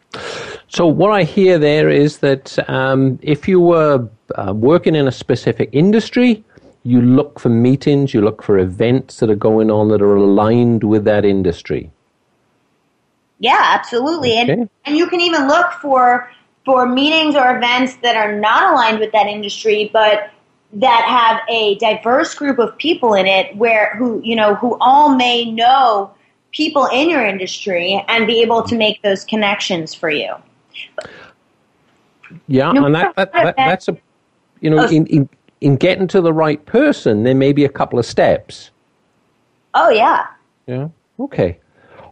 So 0.73 0.87
what 0.87 1.13
I 1.13 1.25
hear 1.25 1.59
there 1.59 1.91
is 1.91 2.19
that 2.19 2.59
um, 2.67 3.19
if 3.21 3.47
you 3.47 3.61
were 3.61 4.09
uh, 4.37 4.55
working 4.57 4.95
in 4.95 5.07
a 5.07 5.13
specific 5.13 5.69
industry, 5.73 6.43
you 6.83 7.03
look 7.03 7.39
for 7.39 7.51
meetings, 7.51 8.15
you 8.15 8.23
look 8.23 8.43
for 8.43 8.59
events 8.59 9.19
that 9.19 9.29
are 9.29 9.37
going 9.37 9.71
on 9.71 9.89
that 9.89 10.01
are 10.01 10.17
aligned 10.17 10.83
with 10.83 11.05
that 11.05 11.27
industry. 11.27 11.91
Yeah, 13.39 13.61
absolutely. 13.61 14.33
Okay. 14.33 14.53
And 14.53 14.71
and 14.87 14.97
you 14.97 15.09
can 15.09 15.21
even 15.21 15.47
look 15.47 15.73
for 15.73 16.31
for 16.65 16.87
meetings 16.87 17.37
or 17.37 17.55
events 17.55 17.97
that 17.97 18.17
are 18.17 18.41
not 18.41 18.73
aligned 18.73 18.99
with 18.99 19.13
that 19.13 19.27
industry, 19.27 19.91
but 19.93 20.31
that 20.73 21.05
have 21.05 21.43
a 21.51 21.75
diverse 21.81 22.35
group 22.35 22.59
of 22.59 22.79
people 22.79 23.13
in 23.13 23.27
it 23.27 23.55
where 23.57 23.95
who 23.97 24.23
you 24.25 24.37
know 24.37 24.55
who 24.55 24.79
all 24.81 25.15
may 25.17 25.45
know 25.45 26.15
people 26.51 26.87
in 26.87 27.11
your 27.11 27.27
industry 27.27 28.03
and 28.09 28.27
be 28.27 28.41
able 28.41 28.63
to 28.63 28.75
make 28.75 29.03
those 29.03 29.23
connections 29.23 29.93
for 29.93 30.09
you. 30.09 30.33
Yeah, 32.49 32.71
and 32.71 32.95
that, 32.95 33.15
that, 33.17 33.33
that, 33.33 33.57
that's 33.57 33.89
a 33.89 33.97
you 34.61 34.71
know 34.71 34.85
oh, 34.85 34.89
in, 34.89 35.07
in 35.07 35.29
in 35.61 35.77
getting 35.77 36.09
to 36.09 36.21
the 36.21 36.33
right 36.33 36.65
person, 36.67 37.23
there 37.23 37.35
may 37.35 37.53
be 37.53 37.65
a 37.65 37.69
couple 37.69 37.99
of 37.99 38.05
steps. 38.05 38.71
Oh 39.75 39.91
yeah. 39.91 40.27
Yeah. 40.67 40.89
Okay. 41.21 41.59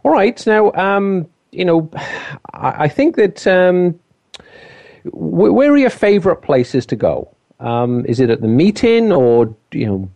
All 0.03 0.11
right. 0.11 0.45
Now, 0.47 0.71
um, 0.73 1.27
you 1.51 1.65
know, 1.65 1.89
I, 2.53 2.85
I 2.85 2.87
think 2.87 3.15
that 3.17 3.45
um, 3.45 3.99
where 5.05 5.71
are 5.71 5.77
your 5.77 5.89
favorite 5.89 6.37
places 6.37 6.85
to 6.87 6.95
go? 6.95 7.29
Um, 7.59 8.05
is 8.07 8.19
it 8.19 8.29
at 8.29 8.41
the 8.41 8.47
meeting 8.47 9.11
or 9.11 9.53
you 9.71 9.85
know 9.85 10.09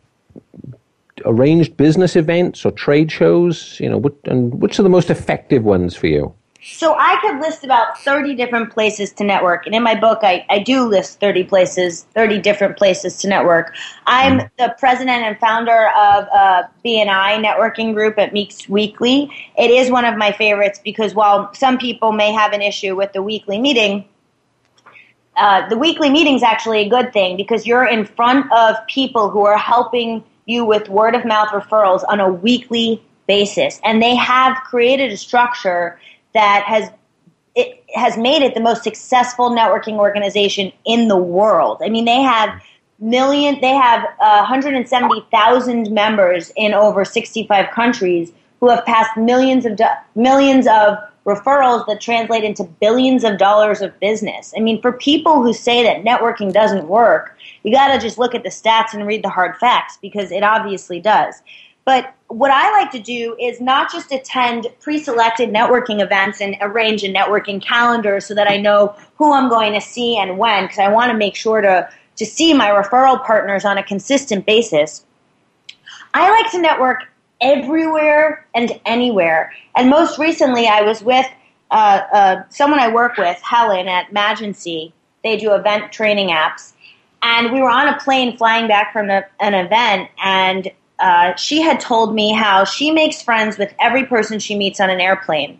arranged 1.26 1.78
business 1.78 2.16
events 2.16 2.66
or 2.66 2.72
trade 2.72 3.12
shows? 3.12 3.80
You 3.80 3.90
know, 3.90 3.98
what, 3.98 4.16
and 4.26 4.62
which 4.62 4.80
are 4.80 4.84
the 4.84 4.90
most 4.90 5.10
effective 5.10 5.64
ones 5.64 5.96
for 5.96 6.08
you? 6.08 6.34
So 6.67 6.95
I 6.97 7.17
could 7.21 7.39
list 7.39 7.63
about 7.63 7.99
30 7.99 8.34
different 8.34 8.71
places 8.71 9.12
to 9.13 9.23
network. 9.23 9.67
And 9.67 9.75
in 9.75 9.84
my 9.84 9.93
book, 9.93 10.19
I, 10.23 10.43
I 10.49 10.58
do 10.58 10.84
list 10.84 11.19
30 11.19 11.43
places, 11.43 12.08
30 12.15 12.39
different 12.39 12.75
places 12.75 13.19
to 13.19 13.28
network. 13.28 13.75
I'm 14.08 14.39
mm. 14.39 14.49
the 14.58 14.75
president 14.80 15.23
and 15.23 15.38
founder 15.38 15.89
of 15.95 16.23
a 16.25 16.69
BNI 16.84 17.45
networking 17.45 17.93
group 17.93 18.17
at 18.17 18.34
Meeks 18.34 18.67
Weekly. 18.67 19.30
It 19.60 19.69
is 19.69 19.91
one 19.91 20.06
of 20.06 20.17
my 20.17 20.32
favorites 20.32 20.82
because 20.84 21.13
while 21.13 21.54
some 21.54 21.78
people 21.78 22.12
may 22.12 22.32
have 22.32 22.51
an 22.51 22.63
issue 22.63 22.95
with 22.95 23.13
the 23.13 23.21
weekly 23.21 23.60
meeting, 23.60 24.04
uh, 25.38 25.69
the 25.69 25.78
weekly 25.78 26.10
meeting 26.10 26.34
is 26.34 26.43
actually 26.43 26.80
a 26.80 26.89
good 26.89 27.13
thing 27.13 27.38
because 27.38 27.67
you're 27.67 27.86
in 27.86 28.06
front 28.06 28.51
of 28.51 28.75
people 28.88 29.30
who 29.30 29.45
are 29.45 29.58
helping 29.58 30.23
you 30.47 30.65
with 30.65 30.89
word 30.89 31.13
of 31.13 31.25
mouth 31.25 31.49
referrals 31.49 32.04
on 32.08 32.19
a 32.19 32.32
weekly 32.32 33.04
basis. 33.28 33.80
And 33.84 34.01
they 34.01 34.15
have 34.15 34.58
created 34.65 35.12
a 35.12 35.17
structure 35.17 35.99
that 36.36 36.63
has 36.67 36.91
it 37.56 37.84
has 37.95 38.17
made 38.17 38.41
it 38.43 38.54
the 38.54 38.60
most 38.60 38.84
successful 38.84 39.50
networking 39.50 39.93
organization 39.93 40.71
in 40.86 41.08
the 41.08 41.17
world. 41.17 41.82
I 41.84 41.89
mean, 41.89 42.06
they 42.06 42.21
have 42.21 42.62
million, 43.00 43.60
they 43.62 43.74
have 43.74 44.04
uh, 44.19 44.39
170,000 44.39 45.91
members 45.91 46.52
in 46.58 46.74
over 46.74 47.06
65 47.06 47.71
countries 47.71 48.32
who 48.60 48.69
have 48.69 48.86
passed 48.86 49.15
millions 49.17 49.65
of 49.65 49.78
do- 49.78 49.86
millions 50.15 50.67
of 50.67 50.98
referrals 51.26 51.86
that 51.88 52.00
translate 52.02 52.43
into 52.43 52.63
billions 52.63 53.24
of 53.24 53.38
dollars 53.38 53.82
of 53.82 53.98
business. 54.00 54.54
I 54.56 54.60
mean, 54.60 54.82
for 54.82 54.91
people 54.91 55.41
who 55.41 55.54
say 55.54 55.82
that 55.84 56.04
networking 56.04 56.54
doesn't 56.54 56.88
work, 56.88 57.38
you 57.63 57.71
got 57.71 57.93
to 57.93 58.00
just 58.00 58.17
look 58.17 58.36
at 58.36 58.43
the 58.43 58.50
stats 58.50 58.93
and 58.93 59.08
read 59.08 59.24
the 59.24 59.30
hard 59.30 59.56
facts 59.58 59.98
because 60.02 60.32
it 60.32 60.43
obviously 60.43 61.00
does. 61.00 61.36
But 61.86 62.13
what 62.28 62.50
I 62.52 62.71
like 62.71 62.91
to 62.91 63.00
do 63.00 63.38
is 63.39 63.62
not 63.62 63.91
just 63.91 64.12
attend 64.12 64.67
pre 64.80 64.98
selected 65.02 65.50
networking 65.50 66.02
events 66.02 66.41
and 66.41 66.56
arrange 66.60 67.04
a 67.04 67.13
networking 67.13 67.62
calendar 67.62 68.19
so 68.19 68.34
that 68.34 68.50
I 68.50 68.58
know 68.58 68.95
who 69.17 69.32
I'm 69.32 69.50
going 69.50 69.74
to 69.74 69.82
see 69.82 70.17
and 70.17 70.38
when, 70.38 70.63
because 70.63 70.80
I 70.80 70.89
want 70.89 71.12
to 71.12 71.17
make 71.17 71.36
sure 71.36 71.62
to, 71.62 71.88
to 72.17 72.26
see 72.26 72.54
my 72.54 72.69
referral 72.69 73.24
partners 73.24 73.63
on 73.65 73.78
a 73.78 73.84
consistent 73.84 74.45
basis. 74.45 75.06
I 76.13 76.30
like 76.30 76.52
to 76.52 76.62
network 76.62 77.04
everywhere 77.39 78.48
and 78.56 78.80
anywhere. 78.86 79.54
And 79.76 79.89
most 79.89 80.17
recently, 80.17 80.67
I 80.67 80.82
was 80.82 81.04
with 81.04 81.28
uh, 81.69 82.02
uh, 82.12 82.43
someone 82.50 82.80
I 82.80 82.91
work 82.91 83.17
with, 83.17 83.39
Helen 83.41 83.88
at 83.88 84.12
Magency. 84.12 84.93
They 85.24 85.38
do 85.38 85.54
event 85.54 85.91
training 85.91 86.30
apps. 86.30 86.74
And 87.21 87.52
we 87.52 87.62
were 87.62 87.69
on 87.69 87.88
a 87.88 87.98
plane 88.00 88.38
flying 88.38 88.67
back 88.67 88.93
from 88.93 89.10
a, 89.10 89.26
an 89.39 89.54
event, 89.54 90.10
and 90.24 90.71
uh, 91.00 91.36
she 91.36 91.62
had 91.62 91.80
told 91.80 92.16
me 92.16 92.34
how 92.34 92.64
she 92.64 92.92
makes 92.92 93.22
friends 93.22 93.58
with 93.58 93.74
every 93.80 94.06
person 94.06 94.40
she 94.40 94.58
meets 94.58 94.80
on 94.80 94.90
an 94.90 95.00
airplane. 95.00 95.60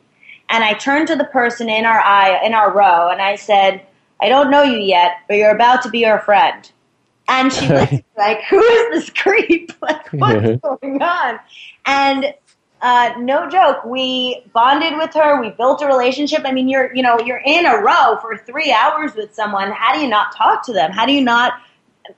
And 0.50 0.64
I 0.64 0.74
turned 0.74 1.08
to 1.08 1.16
the 1.16 1.26
person 1.26 1.70
in 1.70 1.86
our 1.86 2.00
eye, 2.00 2.42
in 2.46 2.54
our 2.54 2.72
row, 2.72 3.10
and 3.10 3.22
I 3.22 3.36
said, 3.36 3.82
"I 4.22 4.30
don't 4.30 4.52
know 4.52 4.64
you 4.64 4.78
yet, 4.78 5.18
but 5.28 5.38
you're 5.38 5.56
about 5.56 5.82
to 5.84 5.90
be 5.90 6.06
our 6.06 6.20
friend." 6.20 6.72
And 7.28 7.52
she 7.52 7.68
was 7.72 8.02
like, 8.16 8.44
"Who 8.44 8.62
is 8.62 8.92
this 8.92 9.10
creep? 9.10 9.72
Like, 9.82 10.08
what's 10.14 10.62
going 10.62 11.02
on?" 11.02 11.40
And 11.86 12.34
uh, 12.82 13.14
no 13.20 13.50
joke, 13.50 13.84
we 13.84 14.44
bonded 14.54 14.96
with 14.98 15.14
her. 15.14 15.42
We 15.42 15.50
built 15.50 15.82
a 15.82 15.88
relationship. 15.88 16.42
I 16.46 16.52
mean, 16.52 16.70
you're 16.70 16.96
you 16.96 17.02
know 17.02 17.20
you're 17.20 17.42
in 17.44 17.66
a 17.66 17.78
row 17.78 18.18
for 18.22 18.38
three 18.38 18.72
hours 18.72 19.16
with 19.16 19.34
someone. 19.34 19.72
How 19.72 19.94
do 19.94 20.00
you 20.00 20.08
not 20.08 20.36
talk 20.36 20.64
to 20.68 20.74
them? 20.74 20.92
How 20.92 21.06
do 21.06 21.12
you 21.12 21.24
not 21.24 21.54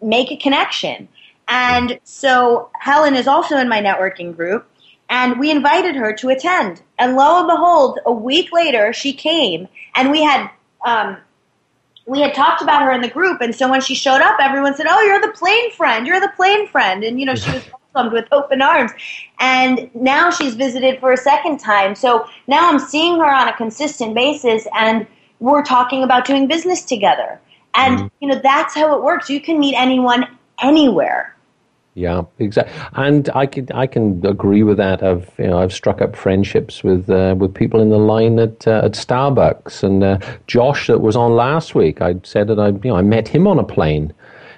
make 0.02 0.32
a 0.32 0.36
connection? 0.36 1.08
And 1.48 2.00
so 2.04 2.70
Helen 2.80 3.16
is 3.16 3.28
also 3.28 3.58
in 3.58 3.70
my 3.70 3.82
networking 3.82 4.36
group, 4.36 4.70
and 5.10 5.40
we 5.40 5.52
invited 5.52 5.96
her 5.96 6.14
to 6.14 6.30
attend. 6.30 6.82
And 7.00 7.16
lo 7.16 7.40
and 7.40 7.48
behold, 7.48 8.00
a 8.06 8.12
week 8.12 8.52
later, 8.52 8.92
she 8.92 9.14
came, 9.14 9.68
and 9.96 10.12
we 10.12 10.24
had 10.24 10.50
um, 10.86 11.18
we 12.06 12.22
had 12.22 12.34
talked 12.34 12.62
about 12.62 12.82
her 12.84 12.92
in 12.92 13.02
the 13.02 13.10
group. 13.10 13.42
And 13.42 13.54
so 13.54 13.70
when 13.70 13.82
she 13.82 13.94
showed 13.94 14.22
up, 14.22 14.38
everyone 14.42 14.76
said, 14.76 14.88
"Oh, 14.90 15.02
you're 15.02 15.22
the 15.22 15.34
plane 15.34 15.72
friend. 15.72 16.08
You're 16.08 16.20
the 16.20 16.32
plane 16.36 16.68
friend." 16.68 17.04
And 17.04 17.20
you 17.20 17.26
know, 17.26 17.36
she 17.36 17.52
was 17.52 17.64
welcomed 17.94 18.14
with 18.14 18.28
open 18.32 18.62
arms. 18.62 18.92
And 19.40 19.90
now 19.94 20.32
she's 20.32 20.56
visited 20.56 21.00
for 21.00 21.14
a 21.14 21.18
second 21.18 21.60
time. 21.60 21.96
So 21.96 22.26
now 22.48 22.70
I'm 22.70 22.80
seeing 22.80 23.18
her 23.20 23.34
on 23.34 23.48
a 23.48 23.56
consistent 23.56 24.16
basis, 24.16 24.68
and 24.74 25.08
we're 25.40 25.64
talking 25.64 26.04
about 26.04 26.26
doing 26.26 26.48
business 26.48 26.84
together. 26.84 27.40
And 27.76 28.00
mm-hmm. 28.00 28.08
you 28.20 28.28
know, 28.28 28.40
that's 28.42 28.74
how 28.74 28.98
it 28.98 29.04
works. 29.04 29.30
You 29.30 29.40
can 29.40 29.60
meet 29.60 29.76
anyone 29.76 30.28
anywhere. 30.62 31.36
Yeah, 31.98 32.26
exactly. 32.38 32.76
And 32.94 33.28
I 33.34 33.48
can 33.48 33.68
I 33.74 33.88
can 33.88 34.24
agree 34.24 34.62
with 34.62 34.78
that. 34.78 35.02
I've 35.02 35.32
you 35.40 35.48
know 35.48 35.58
I've 35.58 35.74
struck 35.74 36.00
up 36.00 36.16
friendships 36.16 36.84
with 36.84 37.10
uh, 37.10 37.34
with 37.36 37.56
people 37.56 37.82
in 37.82 37.90
the 37.90 37.98
line 37.98 38.38
at 38.38 38.68
uh, 38.68 38.82
at 38.84 38.92
Starbucks 38.92 39.82
and 39.82 40.04
uh, 40.04 40.20
Josh 40.46 40.86
that 40.88 41.00
was 41.00 41.16
on 41.16 41.32
last 41.36 41.74
week. 41.74 42.00
I 42.00 42.18
said 42.22 42.50
that 42.50 42.60
I 42.60 42.68
you 42.68 42.92
know 42.92 42.98
I 42.98 43.02
met 43.02 43.28
him 43.28 43.48
on 43.48 43.58
a 43.58 43.64
plane. 43.64 44.14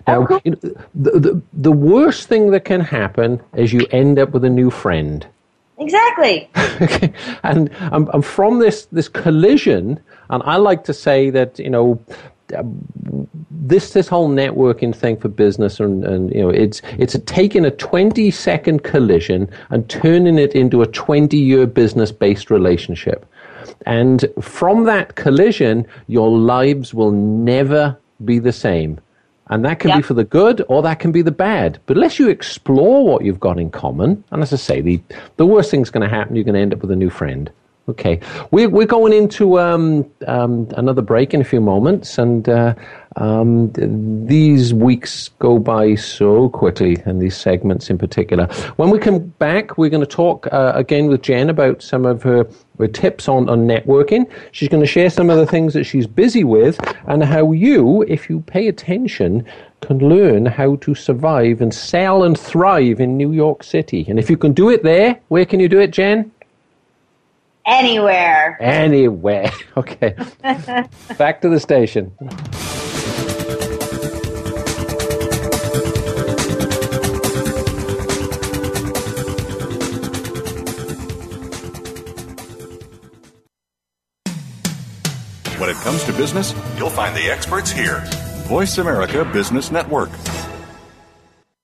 Now, 0.05 0.27
oh, 0.29 0.41
you 0.43 0.51
know, 0.51 0.57
the, 0.93 1.11
the 1.17 1.41
the 1.53 1.71
worst 1.71 2.27
thing 2.27 2.51
that 2.51 2.65
can 2.65 2.81
happen 2.81 3.41
is 3.55 3.71
you 3.71 3.87
end 3.91 4.19
up 4.19 4.31
with 4.31 4.43
a 4.43 4.49
new 4.49 4.69
friend. 4.69 5.25
Exactly. 5.77 6.49
and 7.43 7.69
um, 7.93 8.09
and 8.13 8.25
from 8.25 8.59
this 8.59 8.87
this 8.91 9.07
collision, 9.07 9.97
and 10.29 10.43
I 10.43 10.57
like 10.57 10.83
to 10.83 10.93
say 10.93 11.29
that 11.29 11.57
you 11.57 11.69
know 11.69 12.03
this 13.51 13.93
this 13.93 14.07
whole 14.07 14.29
networking 14.29 14.95
thing 14.95 15.17
for 15.17 15.27
business 15.27 15.79
and, 15.79 16.03
and 16.03 16.33
you 16.33 16.41
know 16.41 16.49
it's 16.49 16.81
it's 16.97 17.17
taking 17.25 17.65
a 17.65 17.71
20 17.71 18.31
second 18.31 18.83
collision 18.83 19.49
and 19.69 19.89
turning 19.89 20.39
it 20.39 20.53
into 20.53 20.81
a 20.81 20.87
20 20.87 21.37
year 21.37 21.67
business 21.67 22.11
based 22.11 22.49
relationship 22.49 23.25
and 23.85 24.25
from 24.41 24.85
that 24.85 25.15
collision 25.15 25.85
your 26.07 26.29
lives 26.29 26.93
will 26.93 27.11
never 27.11 27.97
be 28.25 28.39
the 28.39 28.53
same 28.53 28.99
and 29.49 29.65
that 29.65 29.79
can 29.79 29.89
yep. 29.89 29.97
be 29.97 30.03
for 30.03 30.13
the 30.13 30.23
good 30.23 30.63
or 30.67 30.81
that 30.83 30.99
can 30.99 31.11
be 31.11 31.23
the 31.23 31.31
bad. 31.31 31.79
But 31.87 31.97
unless 31.97 32.19
you 32.19 32.29
explore 32.29 33.03
what 33.03 33.25
you've 33.25 33.39
got 33.39 33.59
in 33.59 33.71
common, 33.71 34.23
and 34.31 34.43
as 34.43 34.53
I 34.53 34.57
say, 34.57 34.79
the, 34.79 35.01
the 35.37 35.45
worst 35.45 35.71
thing's 35.71 35.89
going 35.89 36.07
to 36.07 36.15
happen, 36.15 36.35
you're 36.35 36.45
going 36.45 36.53
to 36.53 36.61
end 36.61 36.71
up 36.71 36.81
with 36.81 36.91
a 36.91 36.95
new 36.95 37.09
friend. 37.09 37.49
Okay, 37.89 38.19
we're 38.51 38.69
we're 38.69 38.85
going 38.85 39.13
into 39.13 39.59
um, 39.59 40.05
um, 40.27 40.67
another 40.77 41.01
break 41.01 41.33
in 41.33 41.41
a 41.41 41.43
few 41.43 41.59
moments, 41.59 42.19
and 42.19 42.47
uh, 42.47 42.75
um, 43.15 43.71
these 44.27 44.75
weeks 44.75 45.29
go 45.39 45.57
by 45.57 45.95
so 45.95 46.49
quickly, 46.49 46.97
and 47.05 47.19
these 47.19 47.35
segments 47.35 47.89
in 47.89 47.97
particular. 47.97 48.45
When 48.75 48.91
we 48.91 48.99
come 48.99 49.19
back, 49.39 49.79
we're 49.79 49.89
going 49.89 50.05
to 50.05 50.15
talk 50.15 50.45
uh, 50.51 50.73
again 50.75 51.07
with 51.07 51.23
Jen 51.23 51.49
about 51.49 51.81
some 51.81 52.05
of 52.05 52.21
her, 52.21 52.47
her 52.77 52.87
tips 52.87 53.27
on, 53.27 53.49
on 53.49 53.67
networking. 53.67 54.29
She's 54.51 54.69
going 54.69 54.83
to 54.83 54.87
share 54.87 55.09
some 55.09 55.31
of 55.31 55.37
the 55.37 55.47
things 55.47 55.73
that 55.73 55.85
she's 55.85 56.05
busy 56.05 56.43
with, 56.43 56.79
and 57.07 57.23
how 57.23 57.53
you, 57.53 58.03
if 58.03 58.29
you 58.29 58.41
pay 58.41 58.67
attention, 58.67 59.43
can 59.81 59.97
learn 59.97 60.45
how 60.45 60.75
to 60.75 60.93
survive 60.93 61.59
and 61.59 61.73
sell 61.73 62.21
and 62.21 62.39
thrive 62.39 62.99
in 62.99 63.17
New 63.17 63.31
York 63.31 63.63
City. 63.63 64.05
And 64.07 64.19
if 64.19 64.29
you 64.29 64.37
can 64.37 64.53
do 64.53 64.69
it 64.69 64.83
there, 64.83 65.19
where 65.29 65.45
can 65.45 65.59
you 65.59 65.67
do 65.67 65.79
it, 65.79 65.89
Jen? 65.89 66.31
Anywhere. 67.69 68.57
Anywhere. 68.59 69.51
Okay. 69.77 70.13
Back 71.17 71.39
to 71.41 71.47
the 71.47 71.57
station. 71.57 72.07
When 85.57 85.69
it 85.69 85.77
comes 85.77 86.03
to 86.05 86.13
business, 86.13 86.53
you'll 86.77 86.89
find 86.89 87.15
the 87.15 87.29
experts 87.31 87.71
here. 87.71 88.01
Voice 88.47 88.77
America 88.79 89.23
Business 89.23 89.71
Network. 89.71 90.09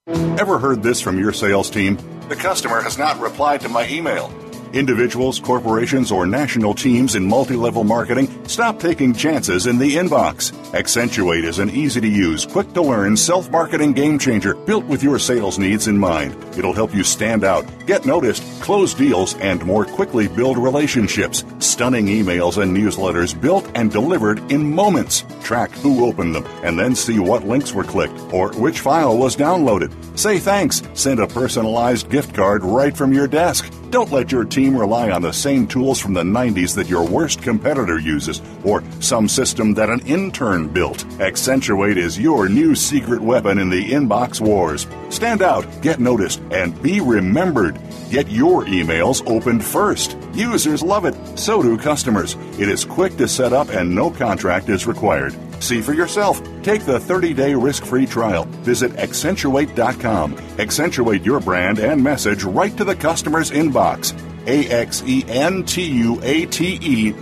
Ever 0.08 0.58
heard 0.60 0.84
this 0.84 1.02
from 1.02 1.20
your 1.20 1.34
sales 1.34 1.70
team? 1.70 1.98
The 2.30 2.36
customer 2.36 2.80
has 2.82 2.98
not 2.98 3.20
replied 3.20 3.62
to 3.62 3.70
my 3.70 3.88
email. 3.90 4.32
Individuals, 4.76 5.40
corporations, 5.40 6.12
or 6.12 6.26
national 6.26 6.74
teams 6.74 7.16
in 7.16 7.26
multi 7.26 7.56
level 7.56 7.86
marketing, 7.86 8.28
stop 8.48 8.80
taking 8.80 9.14
chances 9.14 9.68
in 9.68 9.78
the 9.78 9.96
inbox. 9.96 10.52
Axentuate 10.72 11.44
is 11.44 11.60
an 11.60 11.70
easy 11.70 12.02
to 12.02 12.08
use, 12.08 12.46
quick 12.46 12.72
to 12.74 12.82
learn 12.82 13.16
self 13.16 13.50
marketing 13.50 13.94
game 13.94 14.20
changer 14.20 14.54
built 14.54 14.86
with 14.86 15.04
your 15.04 15.20
sales 15.20 15.58
needs 15.58 15.88
in 15.88 15.98
mind. 15.98 16.36
It'll 16.58 16.74
help 16.74 16.94
you 16.94 17.04
stand 17.04 17.44
out, 17.44 17.66
get 17.86 18.06
noticed, 18.06 18.44
close 18.62 18.94
deals, 18.94 19.36
and 19.36 19.64
more 19.66 19.86
quickly 19.86 20.28
build 20.28 20.58
relationships. 20.58 21.44
Stunning 21.60 22.08
emails 22.08 22.62
and 22.62 22.76
newsletters 22.76 23.40
built 23.40 23.70
and 23.76 23.92
delivered 23.92 24.40
in 24.52 24.74
moments. 24.74 25.24
Track 25.44 25.72
who 25.72 26.06
opened 26.06 26.36
them 26.36 26.46
and 26.64 26.78
then 26.80 26.96
see 26.96 27.20
what 27.20 27.44
links 27.48 27.74
were 27.74 27.84
clicked 27.84 28.20
or 28.34 28.52
which 28.54 28.80
file 28.80 29.18
was 29.18 29.36
downloaded. 29.36 29.94
Say 30.18 30.40
thanks. 30.40 30.82
Send 30.94 31.20
a 31.20 31.28
personalized 31.28 32.10
gift 32.10 32.34
card 32.34 32.64
right 32.64 32.96
from 32.96 33.14
your 33.14 33.28
desk. 33.28 33.72
Don't 33.92 34.12
let 34.12 34.32
your 34.32 34.44
team 34.44 34.76
rely 34.76 35.12
on 35.12 35.22
the 35.22 35.32
same 35.32 35.68
tools 35.68 36.00
from 36.00 36.14
the 36.14 36.24
90s 36.24 36.76
that 36.76 36.90
your 36.90 37.08
worst 37.08 37.42
competitor 37.42 38.00
uses 38.00 38.35
or 38.64 38.84
some 39.00 39.28
system 39.28 39.74
that 39.76 39.90
an 39.90 40.06
intern 40.06 40.68
built. 40.68 41.06
Axentuate 41.20 41.98
is 41.98 42.20
your 42.20 42.50
new 42.50 42.76
secret 42.76 43.22
weapon 43.22 43.60
in 43.60 43.70
the 43.70 43.92
inbox 43.92 44.42
wars. 44.42 44.88
Stand 45.10 45.42
out, 45.42 45.66
get 45.82 46.00
noticed, 46.00 46.42
and 46.52 46.82
be 46.82 47.02
remembered. 47.02 47.78
Get 48.10 48.30
your 48.30 48.66
emails 48.66 49.26
opened 49.28 49.64
first. 49.64 50.18
Users 50.34 50.84
love 50.84 51.06
it. 51.06 51.16
So 51.38 51.62
do 51.62 51.78
customers. 51.78 52.36
It 52.60 52.70
is 52.70 52.86
quick 52.86 53.18
to 53.18 53.28
set 53.28 53.54
up 53.54 53.70
and 53.70 53.94
no 53.94 54.10
contract 54.12 54.70
is 54.70 54.88
required. 54.88 55.36
See 55.62 55.82
for 55.82 55.94
yourself. 55.94 56.42
Take 56.64 56.86
the 56.86 57.00
30-day 57.00 57.56
risk-free 57.56 58.08
trial. 58.08 58.46
Visit 58.64 58.92
axentuate.com. 58.94 60.36
Axentuate 60.36 61.26
your 61.26 61.40
brand 61.40 61.80
and 61.80 62.04
message 62.04 62.44
right 62.44 62.76
to 62.78 62.84
the 62.84 62.96
customer's 62.96 63.52
inbox. 63.52 64.14
A-X-E-N-T-U-A-T-E 64.48 64.88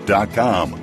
dot 0.06 0.34
com. 0.34 0.83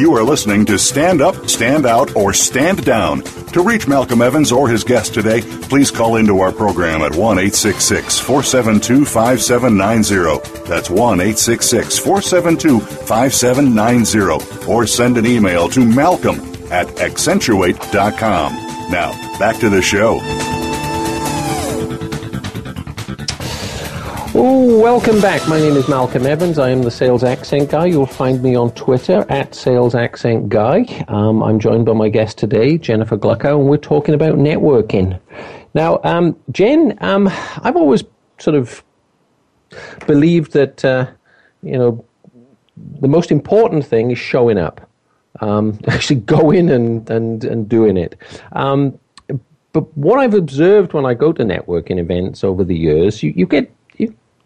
You 0.00 0.16
are 0.16 0.22
listening 0.22 0.64
to 0.64 0.78
Stand 0.78 1.20
Up, 1.20 1.46
Stand 1.46 1.84
Out, 1.84 2.16
or 2.16 2.32
Stand 2.32 2.86
Down. 2.86 3.20
To 3.52 3.62
reach 3.62 3.86
Malcolm 3.86 4.22
Evans 4.22 4.50
or 4.50 4.66
his 4.66 4.82
guest 4.82 5.12
today, 5.12 5.42
please 5.42 5.90
call 5.90 6.16
into 6.16 6.40
our 6.40 6.52
program 6.52 7.02
at 7.02 7.14
1 7.14 7.36
472 7.50 9.04
5790. 9.04 10.64
That's 10.66 10.88
1 10.88 11.18
472 11.18 12.80
5790. 12.80 14.66
Or 14.66 14.86
send 14.86 15.18
an 15.18 15.26
email 15.26 15.68
to 15.68 15.84
malcolm 15.84 16.40
at 16.72 16.86
axentuate.com. 16.96 18.54
Now, 18.90 19.38
back 19.38 19.58
to 19.58 19.68
the 19.68 19.82
show. 19.82 20.18
Welcome 24.80 25.20
back. 25.20 25.46
My 25.46 25.58
name 25.58 25.76
is 25.76 25.90
Malcolm 25.90 26.24
Evans. 26.24 26.58
I 26.58 26.70
am 26.70 26.82
the 26.82 26.90
Sales 26.90 27.22
Accent 27.22 27.68
Guy. 27.68 27.84
You'll 27.84 28.06
find 28.06 28.42
me 28.42 28.54
on 28.54 28.70
Twitter 28.70 29.26
at 29.28 29.54
Sales 29.54 29.94
Accent 29.94 30.48
Guy. 30.48 31.04
Um, 31.08 31.42
I'm 31.42 31.60
joined 31.60 31.84
by 31.84 31.92
my 31.92 32.08
guest 32.08 32.38
today, 32.38 32.78
Jennifer 32.78 33.18
Gluckow, 33.18 33.60
and 33.60 33.68
we're 33.68 33.76
talking 33.76 34.14
about 34.14 34.36
networking. 34.36 35.20
Now, 35.74 36.00
um, 36.02 36.34
Jen, 36.50 36.96
um, 37.02 37.28
I've 37.58 37.76
always 37.76 38.04
sort 38.38 38.56
of 38.56 38.82
believed 40.06 40.54
that, 40.54 40.82
uh, 40.82 41.10
you 41.62 41.76
know, 41.76 42.02
the 43.02 43.08
most 43.08 43.30
important 43.30 43.84
thing 43.84 44.10
is 44.10 44.18
showing 44.18 44.56
up. 44.56 44.88
Um, 45.40 45.78
actually 45.88 46.20
going 46.20 46.70
and, 46.70 47.08
and, 47.10 47.44
and 47.44 47.68
doing 47.68 47.98
it. 47.98 48.16
Um, 48.52 48.98
but 49.72 49.94
what 49.94 50.18
I've 50.18 50.34
observed 50.34 50.94
when 50.94 51.04
I 51.04 51.12
go 51.12 51.34
to 51.34 51.44
networking 51.44 51.98
events 51.98 52.42
over 52.42 52.64
the 52.64 52.76
years, 52.76 53.22
you, 53.22 53.34
you 53.36 53.44
get 53.44 53.70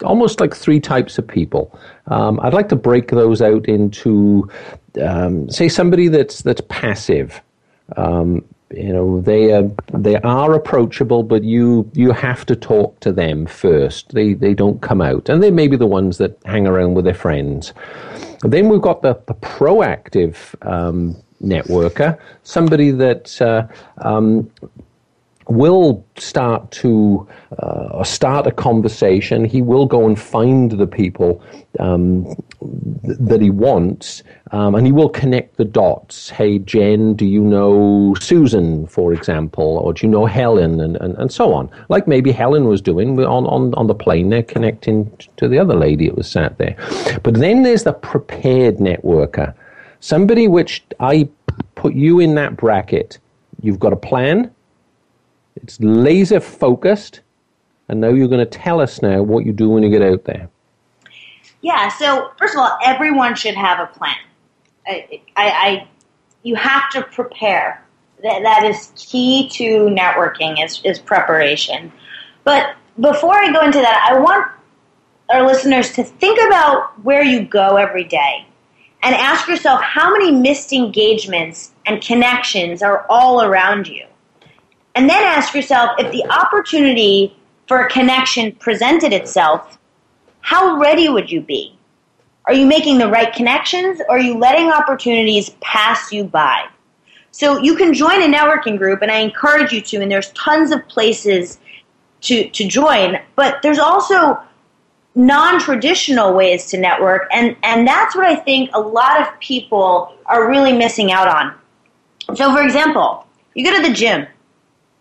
almost 0.05 0.40
like 0.40 0.55
three 0.55 0.81
types 0.81 1.19
of 1.19 1.27
people. 1.27 1.79
Um, 2.07 2.38
I'd 2.43 2.55
like 2.55 2.69
to 2.69 2.77
break 2.77 3.11
those 3.11 3.43
out 3.43 3.67
into, 3.67 4.49
um, 5.03 5.51
say, 5.51 5.69
somebody 5.69 6.09
that's 6.09 6.43
that's 6.43 6.62
passive. 6.69 7.40
Um, 7.97 8.45
you 8.71 8.93
know, 8.93 9.21
they 9.21 9.53
are 9.53 9.71
they 9.93 10.17
are 10.17 10.55
approachable, 10.55 11.23
but 11.23 11.45
you 11.45 11.90
you 11.95 12.12
have 12.12 12.45
to 12.47 12.57
talk 12.57 12.99
to 13.01 13.12
them 13.12 13.47
first. 13.47 14.12
They 14.14 14.35
they 14.35 14.55
don't 14.55 14.81
come 14.81 15.01
out, 15.01 15.29
and 15.29 15.43
they 15.43 15.51
may 15.51 15.69
be 15.69 15.77
the 15.77 15.87
ones 15.87 16.19
that 16.19 16.38
hang 16.45 16.67
around 16.67 16.95
with 16.95 17.05
their 17.05 17.14
friends. 17.14 17.73
then 18.43 18.69
we've 18.69 18.83
got 18.83 19.03
the, 19.03 19.14
the 19.27 19.35
proactive 19.35 20.37
um, 20.67 21.17
networker, 21.43 22.19
somebody 22.43 22.90
that 22.90 23.40
uh, 23.40 23.67
um, 23.99 24.51
will 25.48 26.04
start 26.16 26.70
to 26.70 27.28
uh, 27.59 28.02
start 28.04 28.46
a 28.46 28.50
conversation. 28.50 29.44
He 29.44 29.62
will 29.62 29.87
go 29.87 30.07
and 30.07 30.18
find 30.18 30.70
the 30.70 30.87
people 30.87 31.42
um, 31.78 32.24
th- 33.04 33.18
that 33.20 33.40
he 33.40 33.50
wants, 33.50 34.22
um, 34.52 34.74
and 34.74 34.87
he 34.87 34.92
will 34.92 35.09
connect 35.09 35.57
the 35.57 35.64
dots. 35.64 36.30
Hey, 36.30 36.59
Jen, 36.59 37.14
do 37.14 37.26
you 37.26 37.42
know 37.42 38.14
Susan, 38.20 38.87
for 38.87 39.12
example, 39.12 39.78
or 39.78 39.92
do 39.92 40.07
you 40.07 40.11
know 40.11 40.26
Helen, 40.26 40.80
and, 40.80 40.96
and, 40.96 41.14
and 41.16 41.33
so 41.33 41.52
on. 41.52 41.70
Like 41.88 42.09
maybe 42.09 42.33
Helen 42.33 42.66
was 42.66 42.80
doing 42.80 43.18
on, 43.20 43.46
on, 43.46 43.74
on 43.74 43.87
the 43.87 43.94
plane 43.94 44.30
there, 44.30 44.42
connecting 44.42 45.11
to 45.37 45.48
the 45.48 45.59
other 45.59 45.74
lady 45.74 46.07
that 46.07 46.16
was 46.16 46.30
sat 46.30 46.59
there. 46.59 46.76
But 47.22 47.35
then 47.35 47.62
there's 47.62 47.85
the 47.85 47.92
prepared 47.92 48.78
networker, 48.78 49.54
somebody 50.00 50.48
which 50.48 50.85
I 51.00 51.28
put 51.74 51.94
you 51.94 52.20
in 52.20 52.35
that 52.37 52.57
bracket. 52.57 53.18
You've 53.62 53.80
got 53.80 53.92
a 53.92 53.96
plan 53.96 54.54
it's 55.57 55.79
laser 55.81 56.40
focused. 56.40 57.21
And 57.88 58.01
now 58.01 58.09
you're 58.09 58.29
going 58.29 58.45
to 58.45 58.59
tell 58.59 58.81
us 58.81 59.03
now 59.03 59.23
what 59.23 59.45
you 59.45 59.53
do 59.53 59.69
when 59.69 59.83
you 59.83 59.90
get 59.90 60.03
out 60.03 60.25
there. 60.25 60.49
Yeah. 61.61 61.88
So 61.88 62.31
first 62.38 62.55
of 62.55 62.61
all, 62.61 62.79
everyone 62.85 63.35
should 63.35 63.55
have 63.55 63.79
a 63.81 63.87
plan. 63.87 64.17
I, 64.87 65.21
I, 65.37 65.49
I 65.49 65.88
you 66.43 66.55
have 66.55 66.90
to 66.90 67.03
prepare. 67.03 67.81
That, 68.23 68.43
that 68.43 68.64
is 68.64 68.90
key 68.97 69.51
to 69.51 69.88
networking 69.90 70.64
is, 70.64 70.81
is 70.83 70.99
preparation. 70.99 71.93
But 72.45 72.75
before 72.99 73.35
I 73.35 73.53
go 73.53 73.62
into 73.62 73.81
that, 73.81 74.09
I 74.11 74.19
want 74.19 74.51
our 75.31 75.47
listeners 75.47 75.93
to 75.93 76.05
think 76.05 76.38
about 76.47 76.99
where 77.05 77.23
you 77.23 77.45
go 77.45 77.77
every 77.77 78.05
day 78.05 78.47
and 79.03 79.14
ask 79.14 79.49
yourself 79.49 79.83
how 79.83 80.11
many 80.11 80.31
missed 80.33 80.73
engagements 80.73 81.73
and 81.87 82.01
connections 82.01 82.83
are 82.83 83.05
all 83.11 83.43
around 83.43 83.87
you. 83.87 84.07
And 84.94 85.09
then 85.09 85.22
ask 85.24 85.54
yourself 85.54 85.90
if 85.98 86.12
the 86.12 86.24
opportunity 86.30 87.37
for 87.66 87.80
a 87.80 87.90
connection 87.90 88.52
presented 88.52 89.12
itself, 89.12 89.78
how 90.40 90.78
ready 90.78 91.09
would 91.09 91.30
you 91.30 91.40
be? 91.40 91.76
Are 92.46 92.52
you 92.52 92.66
making 92.66 92.98
the 92.98 93.09
right 93.09 93.33
connections 93.33 94.00
or 94.09 94.16
are 94.16 94.20
you 94.20 94.37
letting 94.38 94.70
opportunities 94.70 95.50
pass 95.61 96.12
you 96.12 96.24
by? 96.24 96.66
So 97.30 97.59
you 97.59 97.74
can 97.74 97.94
join 97.94 98.22
a 98.22 98.26
networking 98.26 98.78
group 98.78 99.02
and 99.02 99.11
I 99.11 99.16
encourage 99.16 99.72
you 99.72 99.80
to 99.80 99.96
and 99.96 100.11
there's 100.11 100.30
tons 100.33 100.70
of 100.70 100.87
places 100.87 101.59
to 102.22 102.48
to 102.50 102.68
join, 102.68 103.18
but 103.35 103.61
there's 103.62 103.78
also 103.78 104.38
non-traditional 105.16 106.35
ways 106.35 106.66
to 106.66 106.78
network 106.78 107.22
and 107.33 107.57
and 107.62 107.88
that's 107.88 108.14
what 108.14 108.26
I 108.26 108.37
think 108.37 108.70
a 108.74 108.80
lot 108.80 109.20
of 109.20 109.40
people 109.40 110.14
are 110.26 110.48
really 110.48 110.72
missing 110.72 111.11
out 111.11 111.28
on. 111.28 111.54
So 112.37 112.54
for 112.54 112.62
example, 112.62 113.26
you 113.54 113.64
go 113.64 113.74
to 113.74 113.88
the 113.88 113.94
gym 113.94 114.26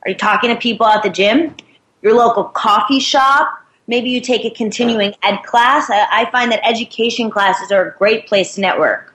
are 0.05 0.09
you 0.09 0.15
talking 0.15 0.49
to 0.49 0.55
people 0.55 0.85
at 0.85 1.03
the 1.03 1.09
gym? 1.09 1.55
Your 2.01 2.13
local 2.15 2.45
coffee 2.45 2.99
shop? 2.99 3.59
Maybe 3.87 4.09
you 4.09 4.21
take 4.21 4.45
a 4.45 4.49
continuing 4.49 5.13
ed 5.23 5.37
class. 5.43 5.89
I, 5.89 6.07
I 6.09 6.31
find 6.31 6.51
that 6.51 6.65
education 6.65 7.29
classes 7.29 7.71
are 7.71 7.89
a 7.89 7.97
great 7.97 8.27
place 8.27 8.55
to 8.55 8.61
network. 8.61 9.13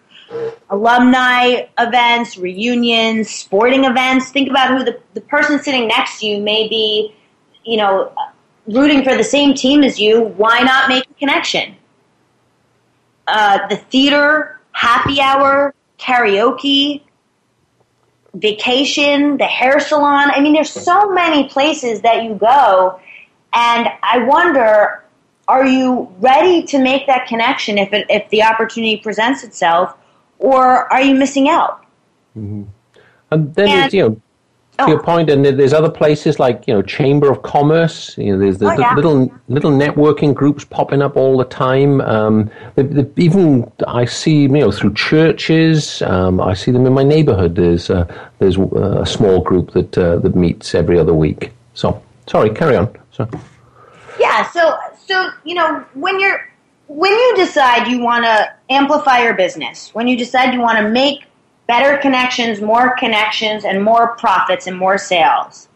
Alumni 0.69 1.67
events, 1.79 2.37
reunions, 2.37 3.31
sporting 3.31 3.85
events. 3.85 4.31
Think 4.31 4.51
about 4.51 4.77
who 4.77 4.85
the, 4.85 5.01
the 5.15 5.23
person 5.23 5.59
sitting 5.59 5.89
next 5.89 6.21
to 6.21 6.27
you 6.27 6.43
may 6.43 6.69
be, 6.69 7.15
you 7.65 7.79
know, 7.79 8.13
rooting 8.67 9.03
for 9.05 9.17
the 9.17 9.25
same 9.25 9.55
team 9.55 9.83
as 9.83 9.99
you. 9.99 10.21
Why 10.21 10.61
not 10.61 10.89
make 10.89 11.09
a 11.11 11.15
connection? 11.15 11.77
Uh, 13.27 13.67
the 13.69 13.77
theater, 13.77 14.61
happy 14.73 15.21
hour, 15.21 15.75
karaoke, 15.99 17.03
vacation, 18.41 19.37
the 19.37 19.45
hair 19.45 19.81
salon. 19.81 20.31
I 20.31 20.41
mean, 20.41 20.53
there's 20.53 20.71
so 20.71 21.11
many 21.11 21.49
places 21.49 22.01
that 22.03 22.25
you 22.25 22.35
go, 22.35 23.01
and 23.55 23.89
I 24.03 24.25
wonder, 24.25 25.05
are 25.49 25.67
you 25.67 26.13
ready 26.21 26.63
to 26.65 26.79
make 26.79 27.07
that 27.07 27.27
connection 27.27 27.79
if 27.79 27.93
it, 27.93 28.07
if 28.11 28.29
the 28.31 28.43
opportunity 28.43 28.99
presents 28.99 29.45
itself, 29.45 29.97
or 30.39 30.93
are 30.93 31.03
you 31.03 31.15
missing 31.15 31.49
out? 31.49 31.85
Mm-hmm. 32.37 32.65
And 33.31 33.55
then 33.55 33.69
and, 33.69 33.93
you 33.93 34.03
know, 34.03 34.23
to 34.79 34.91
your 34.91 35.03
point, 35.03 35.29
and 35.29 35.45
there's 35.45 35.73
other 35.73 35.91
places 35.91 36.39
like 36.39 36.67
you 36.69 36.75
know 36.75 36.83
Chamber 36.83 37.31
of 37.31 37.43
Commerce. 37.43 38.17
You 38.17 38.33
know, 38.33 38.39
there's 38.39 38.59
the, 38.59 38.67
Oh, 38.67 38.79
yeah. 38.79 38.95
little 38.95 39.33
little 39.49 39.73
networking 39.73 40.35
groups 40.35 40.65
popping 40.65 41.03
up 41.03 41.17
all 41.17 41.37
the 41.37 41.45
time. 41.45 42.01
Um, 42.03 42.51
the, 42.77 42.85
the, 42.85 43.11
even 43.17 43.71
I 43.87 44.05
see 44.05 44.43
you 44.43 44.49
know 44.49 44.71
through 44.71 44.95
churches. 44.95 46.03
Um, 46.03 46.41
I 46.41 46.55
see 46.55 46.71
them 46.71 46.87
in 46.87 46.93
my 46.93 47.03
neighborhood. 47.05 47.57
There's 47.57 47.91
uh, 47.91 48.07
there's 48.39 48.57
a 48.57 49.05
small 49.07 49.41
group 49.41 49.73
that 49.73 49.99
uh, 49.99 50.17
that 50.19 50.37
meets 50.37 50.75
every 50.75 50.99
other 50.99 51.15
week. 51.15 51.53
So 51.75 52.01
sorry, 52.27 52.51
carry 52.51 52.77
on. 52.77 52.95
So 53.11 53.29
Yeah, 54.21 54.49
so 54.51 54.77
so 55.07 55.31
you 55.45 55.55
know 55.55 55.85
when 55.95 56.21
you're 56.21 56.41
when 56.87 57.13
you 57.13 57.35
decide 57.37 57.89
you 57.89 58.01
want 58.01 58.25
to 58.25 58.53
amplify 58.71 59.23
your 59.23 59.35
business, 59.35 59.95
when 59.95 60.07
you 60.09 60.17
decide 60.17 60.55
you 60.55 60.61
want 60.61 60.79
to 60.79 60.89
make 60.89 61.25
better 61.69 61.99
connections, 61.99 62.61
more 62.61 62.97
connections, 62.97 63.65
and 63.65 63.85
more 63.85 64.17
profits 64.17 64.67
and 64.67 64.77
more 64.77 64.99
sales, 64.99 65.69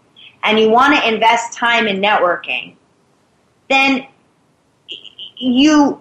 and 0.42 0.58
you 0.58 0.68
want 0.68 0.96
to 0.96 1.08
invest 1.08 1.52
time 1.52 1.86
in 1.86 2.00
networking, 2.00 2.74
then 3.70 4.06
you 5.36 6.00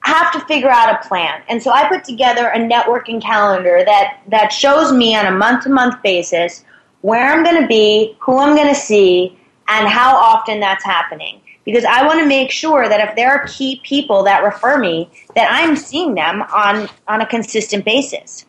have 0.00 0.32
to 0.32 0.40
figure 0.46 0.70
out 0.70 0.94
a 0.94 1.08
plan. 1.08 1.42
And 1.48 1.62
so 1.62 1.70
I 1.70 1.88
put 1.88 2.04
together 2.04 2.48
a 2.48 2.58
networking 2.58 3.22
calendar 3.22 3.82
that, 3.84 4.20
that 4.28 4.48
shows 4.48 4.92
me 4.92 5.14
on 5.14 5.26
a 5.26 5.30
month 5.30 5.64
to 5.64 5.70
month 5.70 6.02
basis 6.02 6.64
where 7.02 7.32
I'm 7.32 7.44
going 7.44 7.60
to 7.60 7.68
be, 7.68 8.16
who 8.20 8.38
I'm 8.38 8.56
going 8.56 8.68
to 8.68 8.74
see, 8.74 9.38
and 9.68 9.88
how 9.88 10.16
often 10.16 10.60
that's 10.60 10.84
happening. 10.84 11.40
Because 11.64 11.84
I 11.84 12.04
want 12.04 12.18
to 12.18 12.26
make 12.26 12.50
sure 12.50 12.88
that 12.88 13.08
if 13.08 13.14
there 13.14 13.30
are 13.30 13.46
key 13.46 13.80
people 13.84 14.24
that 14.24 14.42
refer 14.42 14.78
me, 14.78 15.08
that 15.36 15.48
I'm 15.50 15.76
seeing 15.76 16.14
them 16.14 16.42
on, 16.42 16.88
on 17.06 17.20
a 17.20 17.26
consistent 17.26 17.84
basis. 17.84 18.44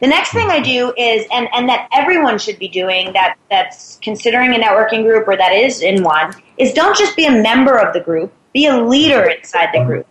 The 0.00 0.06
next 0.06 0.32
thing 0.32 0.50
I 0.50 0.60
do 0.60 0.92
is, 0.96 1.26
and, 1.32 1.48
and 1.54 1.68
that 1.68 1.88
everyone 1.92 2.38
should 2.38 2.58
be 2.58 2.68
doing 2.68 3.12
that, 3.14 3.36
that's 3.50 3.98
considering 4.02 4.54
a 4.54 4.58
networking 4.58 5.04
group 5.04 5.26
or 5.26 5.36
that 5.36 5.52
is 5.52 5.80
in 5.80 6.02
one, 6.02 6.34
is 6.58 6.74
don't 6.74 6.96
just 6.96 7.16
be 7.16 7.24
a 7.24 7.30
member 7.30 7.78
of 7.78 7.94
the 7.94 8.00
group, 8.00 8.32
be 8.52 8.66
a 8.66 8.76
leader 8.76 9.24
inside 9.24 9.70
the 9.72 9.84
group. 9.84 10.06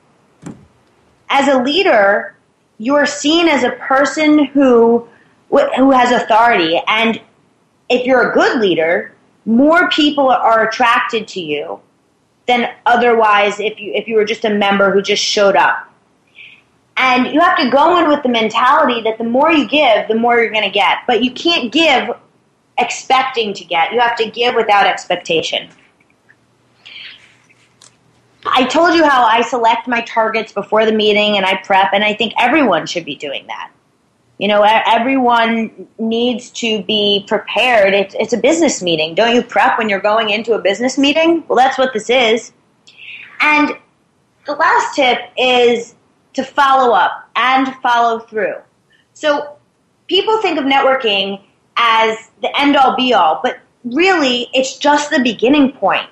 As 1.30 1.48
a 1.48 1.62
leader, 1.62 2.36
you're 2.80 3.06
seen 3.06 3.48
as 3.48 3.64
a 3.64 3.72
person 3.72 4.46
who, 4.46 5.08
who 5.50 5.92
has 5.92 6.12
authority. 6.12 6.82
And 6.88 7.22
if 7.88 8.06
you're 8.06 8.32
a 8.32 8.34
good 8.34 8.60
leader, 8.60 9.14
more 9.46 9.90
people 9.90 10.30
are 10.30 10.68
attracted 10.68 11.28
to 11.30 11.40
you 11.40 11.80
than 12.48 12.72
otherwise 12.86 13.60
if 13.60 13.80
you, 13.80 13.94
if 13.94 14.08
you 14.08 14.16
were 14.16 14.26
just 14.26 14.46
a 14.46 14.50
member 14.50 14.92
who 14.92 15.02
just 15.02 15.24
showed 15.24 15.56
up. 15.56 15.92
And 16.98 17.28
you 17.28 17.41
have 17.41 17.58
to 17.58 17.70
go 17.70 18.00
in 18.00 18.10
with 18.10 18.24
the 18.24 18.30
mentality 18.30 19.02
that 19.02 19.18
the 19.18 19.24
more 19.24 19.52
you 19.52 19.68
give, 19.68 20.08
the 20.08 20.16
more 20.16 20.39
you're 20.39 20.52
going 20.52 20.64
to 20.64 20.70
get. 20.70 21.00
But 21.06 21.24
you 21.24 21.32
can't 21.32 21.72
give 21.72 22.10
expecting 22.78 23.54
to 23.54 23.66
get. 23.66 23.91
You 23.91 24.00
have 24.00 24.16
to 24.18 24.30
give 24.30 24.56
without 24.56 24.88
expectation. 24.88 25.70
I 28.46 28.66
told 28.66 28.93
you 28.93 29.04
how 29.04 29.24
I 29.24 29.41
select 29.41 29.88
my 29.88 30.02
targets 30.02 30.54
before 30.54 30.86
the 30.86 30.91
meeting 30.91 31.36
and 31.36 31.46
I 31.46 31.56
prep, 31.56 31.89
and 31.93 32.04
I 32.04 32.14
think 32.14 32.34
everyone 32.39 32.86
should 32.86 33.04
be 33.04 33.16
doing 33.16 33.48
that. 33.48 33.72
You 34.38 34.50
know, 34.50 34.64
everyone 34.64 35.88
needs 35.98 36.52
to 36.52 36.84
be 36.84 37.26
prepared. 37.28 37.93
It's, 37.93 38.14
it's 38.20 38.34
a 38.34 38.38
business 38.38 38.84
meeting. 38.84 39.16
Don't 39.16 39.34
you 39.34 39.41
prep 39.41 39.78
when 39.78 39.88
you're 39.88 40.02
going 40.02 40.30
into 40.30 40.54
a 40.54 40.62
business 40.62 40.98
meeting? 40.98 41.43
Well, 41.48 41.58
that's 41.58 41.78
what 41.78 41.93
this 41.93 42.10
is. 42.10 42.52
And 43.39 43.78
the 44.46 44.54
last 44.54 44.96
tip 44.96 45.20
is 45.38 45.96
to 46.36 46.44
follow 46.44 46.94
up 46.94 47.30
and 47.36 47.74
follow 47.82 48.20
through. 48.20 48.56
So 49.14 49.58
people 50.08 50.42
think 50.42 50.60
of 50.60 50.66
networking 50.66 51.42
as 51.78 52.30
the 52.42 52.58
end 52.60 52.76
all 52.76 52.96
be 52.96 53.14
all, 53.14 53.40
but 53.44 53.60
really 53.84 54.48
it's 54.54 54.78
just 54.78 55.10
the 55.10 55.20
beginning 55.20 55.72
point. 55.72 56.10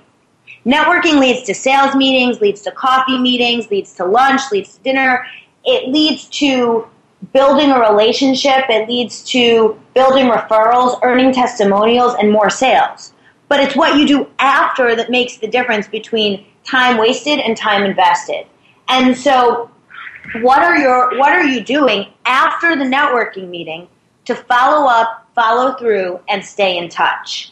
Networking 0.66 1.20
leads 1.20 1.44
to 1.44 1.54
sales 1.54 1.94
meetings, 1.96 2.40
leads 2.40 2.62
to 2.62 2.72
coffee 2.72 3.18
meetings, 3.18 3.70
leads 3.70 3.94
to 3.96 4.06
lunch, 4.06 4.42
leads 4.52 4.78
to 4.78 4.84
dinner. 4.84 5.26
It 5.66 5.90
leads 5.90 6.26
to 6.40 6.88
building 7.32 7.72
a 7.72 7.80
relationship, 7.80 8.66
it 8.70 8.90
leads 8.90 9.24
to 9.24 9.80
building 9.94 10.26
referrals, 10.28 11.00
earning 11.04 11.34
testimonials, 11.34 12.16
and 12.20 12.32
more 12.32 12.50
sales. 12.50 13.14
But 13.48 13.62
it's 13.62 13.76
what 13.76 13.98
you 13.98 14.06
do 14.06 14.28
after 14.40 14.96
that 14.96 15.10
makes 15.10 15.38
the 15.38 15.48
difference 15.48 15.88
between 15.88 16.46
time 16.64 16.98
wasted 16.98 17.40
and 17.40 17.56
time 17.56 17.84
invested. 17.84 18.46
And 18.90 19.18
so 19.18 19.70
what 20.42 20.64
are 20.64 20.78
your 20.78 21.18
what 21.18 21.34
are 21.34 21.46
you 21.46 21.64
doing 21.64 22.08
after 22.26 22.76
the 22.76 22.84
networking 22.86 23.50
meeting 23.50 23.88
to 24.26 24.36
follow 24.36 24.88
up, 24.88 25.28
follow 25.36 25.74
through, 25.76 26.20
and 26.30 26.44
stay 26.44 26.78
in 26.78 26.90
touch? 26.90 27.52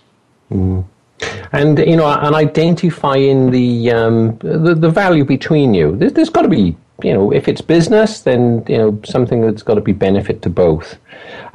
and 1.54 1.80
you 1.80 1.96
know, 1.96 2.08
and 2.08 2.36
identifying 2.36 3.52
the 3.52 3.92
um, 3.92 4.38
the, 4.38 4.76
the 4.76 4.90
value 4.90 5.26
between 5.26 5.74
you. 5.74 5.96
There's, 5.96 6.14
there's 6.14 6.30
got 6.30 6.44
to 6.44 6.50
be 6.50 6.76
you 7.04 7.14
know, 7.14 7.32
if 7.32 7.48
it's 7.48 7.62
business, 7.62 8.22
then 8.22 8.64
you 8.68 8.78
know 8.78 9.00
something 9.04 9.42
that's 9.42 9.64
got 9.64 9.76
to 9.76 9.82
be 9.82 9.94
benefit 9.94 10.42
to 10.44 10.50
both. 10.50 10.98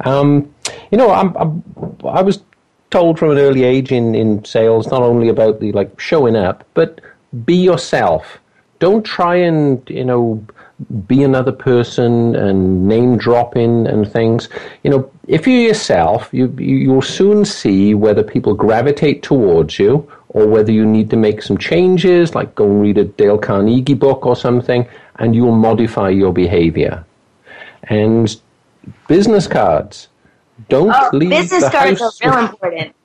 Um, 0.01 0.53
you 0.91 0.97
know, 0.97 1.11
I'm, 1.11 1.35
I'm, 1.37 1.63
I 2.05 2.21
was 2.21 2.43
told 2.89 3.19
from 3.19 3.31
an 3.31 3.37
early 3.37 3.63
age 3.63 3.91
in, 3.91 4.15
in 4.15 4.43
sales 4.45 4.87
not 4.87 5.01
only 5.01 5.29
about 5.29 5.59
the 5.59 5.71
like 5.71 5.99
showing 5.99 6.35
up, 6.35 6.65
but 6.73 7.01
be 7.45 7.55
yourself. 7.55 8.39
Don't 8.79 9.05
try 9.05 9.35
and 9.35 9.87
you 9.89 10.05
know 10.05 10.45
be 11.07 11.23
another 11.23 11.51
person 11.51 12.35
and 12.35 12.87
name 12.87 13.17
dropping 13.17 13.87
and 13.87 14.11
things. 14.11 14.47
You 14.83 14.91
know, 14.91 15.11
if 15.27 15.47
you're 15.47 15.61
yourself, 15.61 16.29
you 16.31 16.47
you'll 16.57 17.01
soon 17.01 17.45
see 17.45 17.93
whether 17.93 18.23
people 18.23 18.53
gravitate 18.53 19.23
towards 19.23 19.79
you 19.79 20.09
or 20.29 20.45
whether 20.47 20.71
you 20.71 20.85
need 20.85 21.09
to 21.09 21.17
make 21.17 21.41
some 21.41 21.57
changes, 21.57 22.35
like 22.35 22.53
go 22.55 22.65
and 22.65 22.81
read 22.81 22.97
a 22.97 23.05
Dale 23.05 23.37
Carnegie 23.39 23.95
book 23.95 24.25
or 24.25 24.35
something, 24.35 24.87
and 25.15 25.35
you'll 25.35 25.55
modify 25.55 26.09
your 26.09 26.31
behavior. 26.31 27.03
And 27.83 28.35
business 29.07 29.47
cards. 29.47 30.09
Don't 30.69 30.91
Oh, 30.93 31.09
leave 31.13 31.29
business 31.29 31.63
the 31.63 31.69
cards 31.69 32.01
house 32.01 32.21
are 32.21 32.31
real 32.31 32.49
important. 32.49 32.95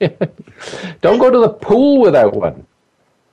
Don't 1.00 1.18
go 1.18 1.30
to 1.30 1.38
the 1.40 1.48
pool 1.48 2.00
without 2.00 2.34
one. 2.34 2.66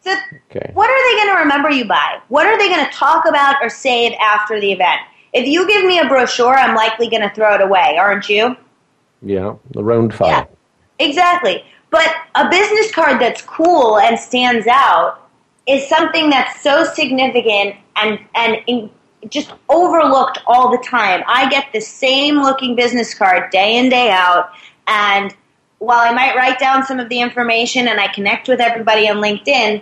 So, 0.09 0.37
Okay. 0.51 0.71
what 0.73 0.89
are 0.89 1.11
they 1.11 1.23
going 1.23 1.35
to 1.35 1.41
remember 1.41 1.69
you 1.69 1.85
by? 1.85 2.19
What 2.29 2.47
are 2.47 2.57
they 2.57 2.69
going 2.69 2.85
to 2.85 2.91
talk 2.91 3.25
about 3.27 3.55
or 3.61 3.69
save 3.69 4.13
after 4.13 4.59
the 4.59 4.71
event? 4.71 5.01
If 5.33 5.47
you 5.47 5.67
give 5.67 5.85
me 5.85 5.99
a 5.99 6.07
brochure, 6.07 6.55
I'm 6.55 6.75
likely 6.75 7.07
going 7.09 7.21
to 7.21 7.29
throw 7.29 7.55
it 7.55 7.61
away, 7.61 7.97
aren't 7.99 8.29
you? 8.29 8.55
Yeah, 9.21 9.55
the 9.71 9.83
round 9.83 10.13
file. 10.13 10.29
Yeah, 10.29 10.45
exactly. 11.05 11.63
But 11.91 12.15
a 12.35 12.49
business 12.49 12.91
card 12.91 13.19
that's 13.19 13.41
cool 13.41 13.99
and 13.99 14.17
stands 14.17 14.67
out 14.67 15.29
is 15.67 15.87
something 15.87 16.29
that's 16.29 16.61
so 16.61 16.83
significant 16.83 17.75
and 17.95 18.19
and 18.35 18.57
in, 18.67 18.89
just 19.27 19.53
overlooked 19.67 20.39
all 20.47 20.71
the 20.71 20.83
time. 20.83 21.23
I 21.27 21.49
get 21.49 21.67
the 21.73 21.81
same 21.81 22.37
looking 22.41 22.75
business 22.75 23.13
card 23.13 23.51
day 23.51 23.77
in 23.77 23.89
day 23.89 24.09
out, 24.09 24.51
and 24.87 25.35
while 25.79 25.99
I 25.99 26.13
might 26.13 26.35
write 26.35 26.59
down 26.59 26.85
some 26.85 26.99
of 26.99 27.09
the 27.09 27.19
information 27.19 27.87
and 27.87 27.99
I 27.99 28.07
connect 28.07 28.47
with 28.47 28.59
everybody 28.59 29.09
on 29.09 29.17
LinkedIn, 29.17 29.81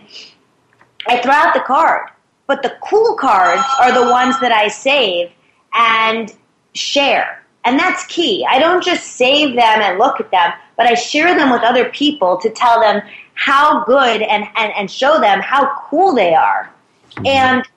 I 1.08 1.22
throw 1.22 1.34
out 1.34 1.54
the 1.54 1.62
card. 1.62 2.10
But 2.46 2.64
the 2.64 2.78
cool 2.82 3.16
cards 3.16 3.64
are 3.80 3.92
the 3.92 4.10
ones 4.10 4.40
that 4.40 4.52
I 4.52 4.70
save 4.70 5.32
and 5.74 6.34
share. 6.74 7.44
And 7.66 7.78
that's 7.78 8.06
key. 8.06 8.46
I 8.50 8.60
don't 8.60 8.84
just 8.84 9.18
save 9.18 9.56
them 9.56 9.82
and 9.82 10.00
look 10.00 10.22
at 10.22 10.32
them, 10.32 10.54
but 10.78 10.86
I 10.86 10.94
share 10.94 11.36
them 11.36 11.52
with 11.52 11.64
other 11.64 11.90
people 11.90 12.38
to 12.38 12.50
tell 12.50 12.80
them 12.80 13.02
how 13.34 13.84
good 13.84 14.22
and, 14.22 14.46
and, 14.56 14.74
and 14.74 14.90
show 14.90 15.20
them 15.20 15.42
how 15.42 15.76
cool 15.90 16.16
they 16.16 16.34
are. 16.34 16.72
Mm-hmm. 17.12 17.26
And 17.26 17.68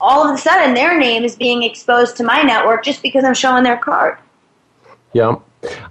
all 0.00 0.28
of 0.28 0.34
a 0.34 0.38
sudden, 0.38 0.74
their 0.74 0.98
name 0.98 1.24
is 1.24 1.34
being 1.34 1.62
exposed 1.62 2.16
to 2.18 2.24
my 2.24 2.42
network 2.42 2.84
just 2.84 3.02
because 3.02 3.24
I'm 3.24 3.34
showing 3.34 3.64
their 3.64 3.78
card. 3.78 4.18
Yeah. 5.12 5.36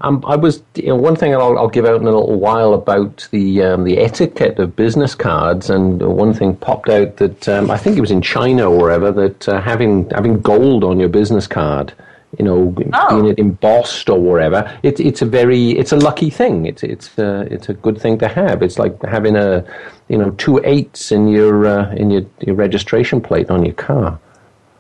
Um, 0.02 0.24
I 0.26 0.36
was 0.36 0.64
you 0.76 0.88
know, 0.88 0.96
one 0.96 1.16
thing 1.16 1.34
I'll, 1.34 1.58
I'll 1.58 1.68
give 1.68 1.86
out 1.86 2.00
in 2.02 2.08
a 2.08 2.12
little 2.12 2.40
while 2.40 2.74
about 2.74 3.28
the 3.32 3.64
um, 3.64 3.84
the 3.84 3.98
etiquette 3.98 4.60
of 4.60 4.76
business 4.76 5.14
cards, 5.16 5.70
and 5.70 6.02
one 6.02 6.34
thing 6.34 6.56
popped 6.56 6.90
out 6.90 7.18
that 7.18 7.50
um, 7.50 7.70
I 7.70 7.78
think 7.78 7.98
it 7.98 8.02
was 8.02 8.12
in 8.12 8.22
China 8.22 8.70
or 8.72 8.78
wherever 8.78 9.12
that 9.12 9.50
uh, 9.50 9.62
having 9.62 10.10
having 10.12 10.40
gold 10.42 10.84
on 10.84 11.00
your 11.00 11.10
business 11.10 11.48
card, 11.48 11.94
you 12.40 12.46
know, 12.46 12.74
Oh. 12.94 13.10
being 13.10 13.26
it 13.32 13.40
embossed 13.40 14.10
or 14.10 14.20
wherever, 14.22 14.72
it's 14.84 15.00
it's 15.02 15.22
a 15.22 15.26
very 15.26 15.72
it's 15.72 15.92
a 15.92 15.98
lucky 15.98 16.30
thing. 16.30 16.66
It's 16.66 16.84
it's 16.84 17.18
uh, 17.20 17.46
it's 17.52 17.68
a 17.68 17.74
good 17.74 18.00
thing 18.00 18.18
to 18.20 18.28
have. 18.28 18.64
It's 18.64 18.80
like 18.80 19.02
having 19.04 19.36
a 19.36 19.66
you 20.08 20.18
know 20.18 20.32
two 20.32 20.62
eights 20.64 21.12
in 21.12 21.28
your 21.28 21.66
uh, 21.66 21.92
in 21.96 22.10
your, 22.12 22.24
your 22.40 22.56
registration 22.56 23.20
plate 23.22 23.50
on 23.50 23.66
your 23.66 23.76
car. 23.76 24.18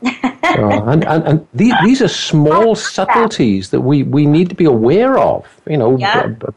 Uh, 0.03 0.83
and 0.87 1.03
and, 1.05 1.23
and 1.25 1.47
these, 1.53 1.73
these 1.83 2.01
are 2.01 2.07
small 2.07 2.75
subtleties 2.75 3.69
that 3.69 3.81
we, 3.81 4.03
we 4.03 4.25
need 4.25 4.49
to 4.49 4.55
be 4.55 4.65
aware 4.65 5.17
of. 5.17 5.45
You 5.67 5.77
know, 5.77 5.97
Yeah. 5.97 6.33
uh, 6.41 6.47
uh, 6.47 6.51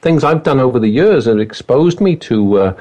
things 0.00 0.24
I've 0.24 0.42
done 0.42 0.60
over 0.60 0.78
the 0.78 0.88
years 0.88 1.26
have 1.26 1.38
exposed 1.38 2.00
me 2.00 2.16
to 2.16 2.58
uh, 2.58 2.74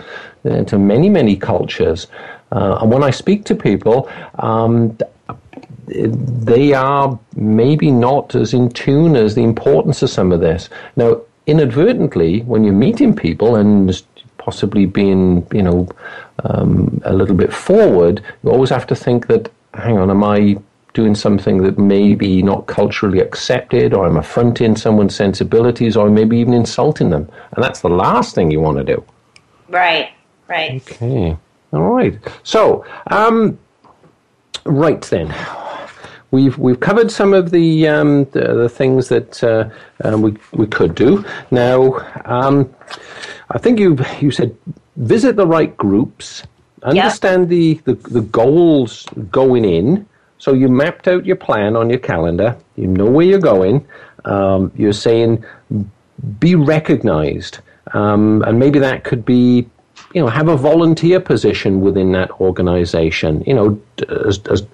to 0.65 0.77
many 0.77 1.09
many 1.09 1.35
cultures. 1.35 2.07
Uh, 2.51 2.77
and 2.81 2.91
when 2.91 3.03
I 3.03 3.09
speak 3.11 3.45
to 3.45 3.55
people, 3.55 4.09
um, 4.39 4.97
they 5.87 6.73
are 6.73 7.19
maybe 7.35 7.91
not 7.91 8.35
as 8.35 8.53
in 8.53 8.69
tune 8.69 9.15
as 9.15 9.35
the 9.35 9.43
importance 9.43 10.01
of 10.03 10.09
some 10.09 10.31
of 10.31 10.39
this. 10.39 10.69
Now, 10.95 11.21
inadvertently, 11.47 12.41
when 12.41 12.63
you're 12.63 12.73
meeting 12.73 13.15
people 13.15 13.55
and 13.55 14.01
possibly 14.43 14.85
being, 14.85 15.47
you 15.53 15.63
know, 15.63 15.87
um, 16.43 17.01
a 17.05 17.13
little 17.13 17.35
bit 17.35 17.53
forward, 17.53 18.21
you 18.43 18.51
always 18.51 18.69
have 18.69 18.85
to 18.87 18.95
think 18.95 19.27
that, 19.27 19.49
hang 19.73 19.97
on, 19.97 20.09
am 20.09 20.23
I 20.23 20.57
doing 20.93 21.15
something 21.15 21.63
that 21.63 21.77
may 21.77 22.13
be 22.13 22.43
not 22.43 22.67
culturally 22.67 23.19
accepted, 23.19 23.93
or 23.93 24.05
I'm 24.05 24.17
affronting 24.17 24.75
someone's 24.75 25.15
sensibilities, 25.15 25.95
or 25.95 26.09
maybe 26.09 26.37
even 26.37 26.53
insulting 26.53 27.09
them? 27.09 27.29
And 27.53 27.63
that's 27.63 27.79
the 27.79 27.89
last 27.89 28.35
thing 28.35 28.51
you 28.51 28.59
want 28.59 28.77
to 28.79 28.83
do. 28.83 29.03
Right, 29.69 30.11
right. 30.49 30.81
Okay. 30.81 31.37
All 31.71 31.83
right. 31.83 32.19
So, 32.43 32.85
um, 33.07 33.57
right 34.65 35.01
then. 35.01 35.33
We've, 36.31 36.57
we've 36.57 36.79
covered 36.79 37.11
some 37.11 37.31
of 37.35 37.51
the, 37.51 37.87
um, 37.87 38.25
the, 38.31 38.55
the, 38.55 38.67
things 38.67 39.07
that 39.09 39.43
uh, 39.43 39.69
uh, 40.03 40.17
we, 40.17 40.35
we 40.51 40.65
could 40.65 40.95
do. 40.95 41.23
Now, 41.51 41.93
um, 42.25 42.73
I 43.53 43.59
think 43.59 43.79
you, 43.79 43.97
you 44.19 44.31
said 44.31 44.55
visit 44.97 45.35
the 45.35 45.47
right 45.47 45.75
groups, 45.77 46.43
understand 46.83 47.43
yep. 47.43 47.49
the, 47.49 47.73
the, 47.85 48.09
the 48.09 48.21
goals 48.21 49.05
going 49.31 49.63
in. 49.65 50.07
So 50.39 50.53
you 50.53 50.67
mapped 50.67 51.07
out 51.07 51.25
your 51.25 51.37
plan 51.37 51.75
on 51.75 51.89
your 51.89 51.99
calendar, 51.99 52.57
you 52.75 52.87
know 52.87 53.05
where 53.05 53.25
you're 53.25 53.39
going. 53.39 53.87
Um, 54.25 54.71
you're 54.75 54.93
saying 54.93 55.43
be 56.39 56.55
recognized. 56.55 57.59
Um, 57.93 58.41
and 58.43 58.59
maybe 58.59 58.79
that 58.79 59.03
could 59.03 59.25
be 59.25 59.69
you 60.13 60.21
know, 60.21 60.27
have 60.27 60.47
a 60.47 60.55
volunteer 60.55 61.19
position 61.19 61.81
within 61.81 62.11
that 62.11 62.29
organization. 62.39 63.43
You 63.47 63.53
know, 63.55 63.81
as, 64.27 64.39
as, 64.45 64.65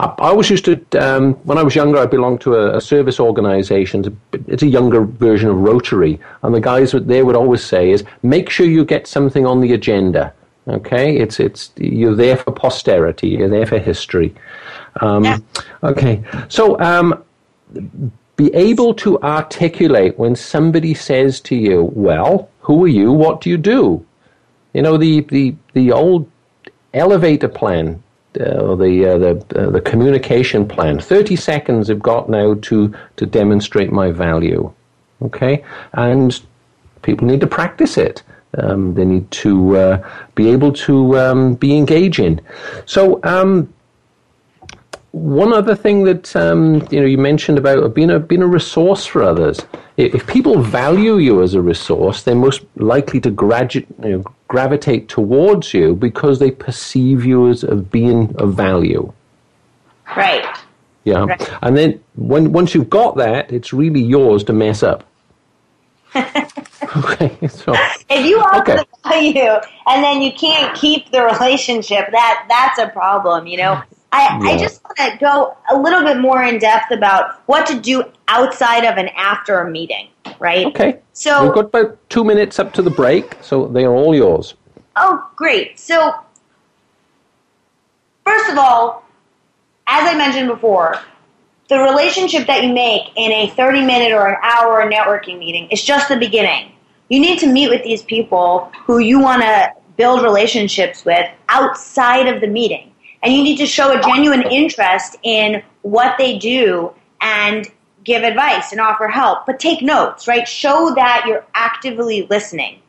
I 0.00 0.12
always 0.18 0.50
used 0.50 0.64
to, 0.64 0.84
um, 0.98 1.34
when 1.44 1.56
I 1.56 1.62
was 1.62 1.76
younger, 1.76 1.98
I 1.98 2.06
belonged 2.06 2.40
to 2.42 2.54
a, 2.54 2.76
a, 2.76 2.80
service 2.80 3.20
organization. 3.20 4.18
It's 4.48 4.62
a 4.62 4.66
younger 4.66 5.04
version 5.04 5.50
of 5.50 5.56
Rotary. 5.56 6.18
And 6.42 6.52
the 6.54 6.60
guys 6.60 6.92
there 6.92 7.24
would 7.24 7.36
always 7.36 7.64
say 7.64 7.90
is, 7.90 8.04
make 8.22 8.50
sure 8.50 8.66
you 8.66 8.84
get 8.84 9.06
something 9.06 9.46
on 9.46 9.60
the 9.60 9.72
agenda. 9.72 10.32
Okay? 10.66 11.16
It's, 11.16 11.38
it's, 11.38 11.70
you're 11.76 12.16
there 12.16 12.36
for 12.36 12.50
posterity. 12.50 13.28
You're 13.28 13.48
there 13.48 13.66
for 13.66 13.78
history. 13.78 14.34
Um, 15.00 15.24
yeah. 15.24 15.38
Okay. 15.84 16.24
So, 16.48 16.78
um, 16.80 17.22
be 18.36 18.54
able 18.54 18.94
to 18.94 19.20
articulate 19.20 20.18
when 20.18 20.34
somebody 20.36 20.94
says 20.94 21.40
to 21.40 21.56
you, 21.56 21.90
well, 21.94 22.48
who 22.60 22.84
are 22.84 22.88
you? 22.88 23.12
What 23.12 23.40
do 23.40 23.50
you 23.50 23.58
do? 23.58 24.04
You 24.72 24.82
know, 24.82 24.96
the, 24.96 25.20
the, 25.22 25.54
the 25.72 25.92
old 25.92 26.30
elevator 26.94 27.48
plan, 27.48 28.02
uh, 28.38 28.74
the, 28.74 29.06
uh, 29.06 29.18
the, 29.18 29.46
uh, 29.56 29.70
the 29.70 29.80
communication 29.80 30.66
plan, 30.68 31.00
30 31.00 31.36
seconds 31.36 31.90
I've 31.90 32.02
got 32.02 32.28
now 32.28 32.54
to, 32.54 32.94
to 33.16 33.26
demonstrate 33.26 33.90
my 33.90 34.10
value. 34.10 34.72
Okay? 35.22 35.64
And 35.94 36.40
people 37.02 37.26
need 37.26 37.40
to 37.40 37.46
practice 37.46 37.96
it. 37.96 38.22
Um, 38.56 38.94
they 38.94 39.04
need 39.04 39.30
to 39.30 39.76
uh, 39.76 40.10
be 40.34 40.50
able 40.50 40.72
to 40.72 41.18
um, 41.18 41.54
be 41.54 41.76
engaging. 41.76 42.40
So, 42.86 43.20
um, 43.22 43.72
one 45.12 45.52
other 45.52 45.74
thing 45.74 46.04
that 46.04 46.34
um, 46.36 46.86
you 46.90 47.00
know 47.00 47.06
you 47.06 47.18
mentioned 47.18 47.58
about 47.58 47.94
being 47.94 48.10
a 48.10 48.18
being 48.18 48.42
a 48.42 48.46
resource 48.46 49.06
for 49.06 49.22
others. 49.22 49.60
If 49.96 50.26
people 50.26 50.62
value 50.62 51.16
you 51.16 51.42
as 51.42 51.54
a 51.54 51.62
resource, 51.62 52.22
they're 52.22 52.34
most 52.34 52.64
likely 52.76 53.20
to 53.22 53.30
gradu- 53.30 53.86
you 54.04 54.18
know, 54.18 54.24
gravitate 54.48 55.08
towards 55.08 55.72
you 55.74 55.94
because 55.94 56.38
they 56.38 56.50
perceive 56.50 57.24
you 57.24 57.48
as 57.48 57.62
of 57.62 57.90
being 57.90 58.34
of 58.36 58.54
value. 58.54 59.12
Right. 60.16 60.46
Yeah, 61.04 61.24
right. 61.24 61.52
and 61.62 61.76
then 61.76 62.02
when 62.16 62.52
once 62.52 62.74
you've 62.74 62.90
got 62.90 63.16
that, 63.16 63.52
it's 63.52 63.72
really 63.72 64.02
yours 64.02 64.44
to 64.44 64.52
mess 64.52 64.82
up. 64.82 65.04
okay, 66.14 67.38
so 67.48 67.74
if 68.10 68.26
you 68.26 68.40
offer 68.40 68.72
okay. 68.72 68.76
the 68.76 69.08
value 69.08 69.58
and 69.86 70.04
then 70.04 70.20
you 70.20 70.32
can't 70.32 70.74
keep 70.76 71.10
the 71.10 71.22
relationship, 71.22 72.10
that 72.10 72.46
that's 72.48 72.78
a 72.78 72.88
problem. 72.92 73.46
You 73.46 73.58
know, 73.58 73.82
I, 74.12 74.38
yeah. 74.42 74.50
I 74.50 74.58
just 74.58 74.82
want 74.84 74.96
to 74.96 75.18
go 75.18 75.56
a 75.70 75.78
little 75.78 76.02
bit 76.02 76.18
more 76.18 76.42
in 76.42 76.58
depth 76.58 76.90
about 76.90 77.42
what 77.46 77.66
to 77.66 77.78
do 77.78 78.04
outside 78.26 78.84
of 78.84 78.96
and 78.96 79.10
after 79.10 79.60
a 79.60 79.70
meeting, 79.70 80.08
right? 80.38 80.66
Okay. 80.66 81.00
So 81.12 81.44
we've 81.44 81.54
got 81.54 81.66
about 81.66 81.98
two 82.08 82.24
minutes 82.24 82.58
up 82.58 82.72
to 82.74 82.82
the 82.82 82.90
break, 82.90 83.36
so 83.42 83.68
they 83.68 83.84
are 83.84 83.94
all 83.94 84.14
yours. 84.14 84.54
Oh, 84.96 85.28
great. 85.36 85.78
So, 85.78 86.14
first 88.24 88.50
of 88.50 88.58
all, 88.58 89.04
as 89.86 90.08
I 90.08 90.16
mentioned 90.16 90.48
before, 90.48 90.98
the 91.68 91.78
relationship 91.78 92.46
that 92.46 92.64
you 92.64 92.72
make 92.72 93.02
in 93.16 93.30
a 93.30 93.50
30 93.50 93.84
minute 93.84 94.12
or 94.12 94.26
an 94.26 94.36
hour 94.42 94.90
networking 94.90 95.38
meeting 95.38 95.68
is 95.70 95.82
just 95.82 96.08
the 96.08 96.16
beginning. 96.16 96.72
You 97.10 97.20
need 97.20 97.38
to 97.40 97.46
meet 97.46 97.68
with 97.68 97.82
these 97.84 98.02
people 98.02 98.72
who 98.86 98.98
you 98.98 99.20
want 99.20 99.42
to 99.42 99.72
build 99.96 100.22
relationships 100.22 101.04
with 101.04 101.26
outside 101.48 102.26
of 102.28 102.40
the 102.40 102.46
meeting 102.46 102.92
and 103.22 103.32
you 103.32 103.42
need 103.42 103.56
to 103.58 103.66
show 103.66 103.96
a 103.96 104.00
genuine 104.00 104.42
interest 104.42 105.16
in 105.22 105.62
what 105.82 106.16
they 106.18 106.38
do 106.38 106.92
and 107.20 107.66
give 108.04 108.22
advice 108.22 108.72
and 108.72 108.80
offer 108.80 109.08
help, 109.08 109.44
but 109.46 109.58
take 109.58 109.82
notes, 109.82 110.28
right? 110.28 110.46
Show 110.46 110.94
that 110.94 111.24
you're 111.26 111.44
actively 111.54 112.26
listening. 112.30 112.80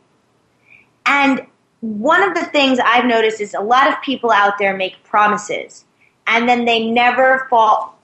And 1.06 1.46
one 1.82 2.22
of 2.24 2.36
the 2.36 2.46
things 2.46 2.80
I've 2.84 3.06
noticed 3.06 3.42
is 3.42 3.54
a 3.54 3.62
lot 3.62 3.88
of 3.88 4.02
people 4.02 4.32
out 4.32 4.58
there 4.60 4.76
make 4.76 5.04
promises 5.04 5.86
and 6.28 6.48
then 6.48 6.66
they 6.66 6.90
never 6.90 7.48
fall 7.50 7.98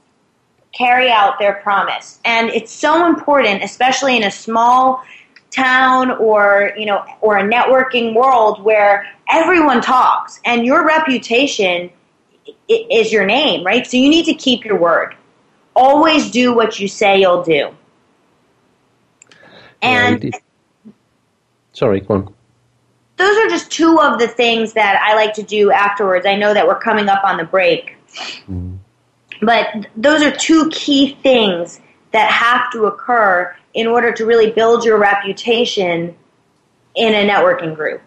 carry 0.73 1.09
out 1.09 1.39
their 1.39 1.53
promise. 1.61 2.19
And 2.25 2.49
it's 2.49 2.71
so 2.71 3.07
important, 3.07 3.63
especially 3.63 4.17
in 4.17 4.23
a 4.23 4.31
small 4.31 5.03
town 5.51 6.11
or, 6.11 6.73
you 6.77 6.85
know, 6.85 7.05
or 7.21 7.37
a 7.37 7.43
networking 7.43 8.13
world 8.13 8.61
where 8.61 9.07
everyone 9.29 9.81
talks 9.81 10.41
and 10.43 10.65
your 10.65 10.85
reputation 10.85 11.89
is 12.67 13.11
your 13.11 13.25
name, 13.25 13.65
right? 13.65 13.85
So 13.85 13.97
you 13.97 14.09
need 14.09 14.25
to 14.25 14.33
keep 14.33 14.65
your 14.65 14.77
word. 14.77 15.15
Always 15.75 16.31
do 16.31 16.53
what 16.53 16.79
you 16.79 16.87
say 16.87 17.19
you'll 17.19 17.43
do. 17.43 17.75
And 19.81 20.23
yeah, 20.23 20.91
sorry, 21.73 21.99
go 22.01 22.15
on. 22.15 22.33
Those 23.17 23.37
are 23.37 23.49
just 23.49 23.71
two 23.71 23.99
of 23.99 24.19
the 24.19 24.27
things 24.27 24.73
that 24.73 25.01
I 25.01 25.15
like 25.15 25.33
to 25.35 25.43
do 25.43 25.71
afterwards. 25.71 26.25
I 26.25 26.35
know 26.35 26.53
that 26.53 26.67
we're 26.67 26.79
coming 26.79 27.07
up 27.07 27.23
on 27.23 27.37
the 27.37 27.45
break. 27.45 27.95
Mm. 28.49 28.79
But 29.41 29.87
those 29.95 30.21
are 30.21 30.31
two 30.31 30.69
key 30.69 31.17
things 31.21 31.79
that 32.11 32.31
have 32.31 32.71
to 32.71 32.85
occur 32.85 33.55
in 33.73 33.87
order 33.87 34.11
to 34.13 34.25
really 34.25 34.51
build 34.51 34.85
your 34.85 34.97
reputation 34.97 36.15
in 36.95 37.13
a 37.13 37.29
networking 37.29 37.75
group. 37.75 38.01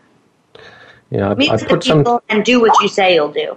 Yeah, 1.11 1.31
I, 1.31 1.35
Meet 1.35 1.51
I 1.51 1.57
the 1.57 1.67
people 1.67 2.05
some... 2.05 2.21
and 2.29 2.45
do 2.45 2.61
what 2.61 2.81
you 2.83 2.89
say 2.89 3.15
you'll 3.15 3.33
do. 3.33 3.57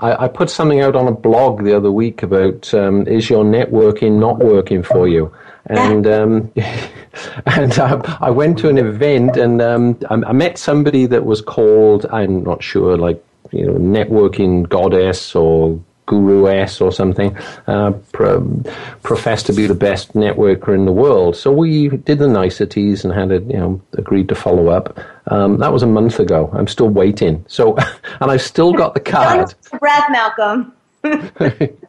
I, 0.00 0.24
I, 0.24 0.28
put 0.28 0.50
something 0.50 0.80
out 0.80 0.94
on 0.94 1.08
a 1.08 1.12
blog 1.12 1.64
the 1.64 1.74
other 1.74 1.90
week 1.90 2.22
about 2.22 2.72
um, 2.74 3.06
is 3.08 3.30
your 3.30 3.44
networking 3.44 4.18
not 4.18 4.38
working 4.38 4.82
for 4.82 5.08
you? 5.08 5.32
And 5.66 6.06
um, 6.06 6.52
and 7.46 7.78
um, 7.78 8.02
I 8.20 8.30
went 8.30 8.58
to 8.58 8.68
an 8.68 8.78
event 8.78 9.36
and 9.36 9.62
um, 9.62 9.98
I, 10.10 10.14
I, 10.14 10.32
met 10.32 10.58
somebody 10.58 11.06
that 11.06 11.24
was 11.24 11.40
called 11.40 12.06
I'm 12.06 12.44
not 12.44 12.62
sure 12.62 12.96
like 12.98 13.24
you 13.52 13.66
know 13.66 13.74
networking 13.74 14.68
goddess 14.68 15.34
or 15.34 15.80
Guru 16.06 16.48
S 16.48 16.80
or 16.80 16.92
something, 16.92 17.36
uh, 17.66 17.92
pro- 18.12 18.62
professed 19.02 19.46
to 19.46 19.52
be 19.52 19.66
the 19.66 19.74
best 19.74 20.14
networker 20.14 20.74
in 20.74 20.84
the 20.84 20.92
world. 20.92 21.36
So 21.36 21.50
we 21.50 21.88
did 21.88 22.18
the 22.18 22.28
niceties 22.28 23.04
and 23.04 23.12
had 23.12 23.32
it, 23.32 23.42
you 23.44 23.58
know, 23.58 23.80
agreed 23.94 24.28
to 24.28 24.34
follow 24.34 24.68
up. 24.68 24.98
Um, 25.26 25.58
that 25.58 25.72
was 25.72 25.82
a 25.82 25.86
month 25.86 26.20
ago. 26.20 26.50
I'm 26.54 26.68
still 26.68 26.88
waiting. 26.88 27.44
So, 27.48 27.76
and 28.20 28.30
I've 28.30 28.42
still 28.42 28.72
got 28.72 28.94
the 28.94 29.00
card. 29.00 29.54
breath, 29.80 30.10
Malcolm. 30.10 30.72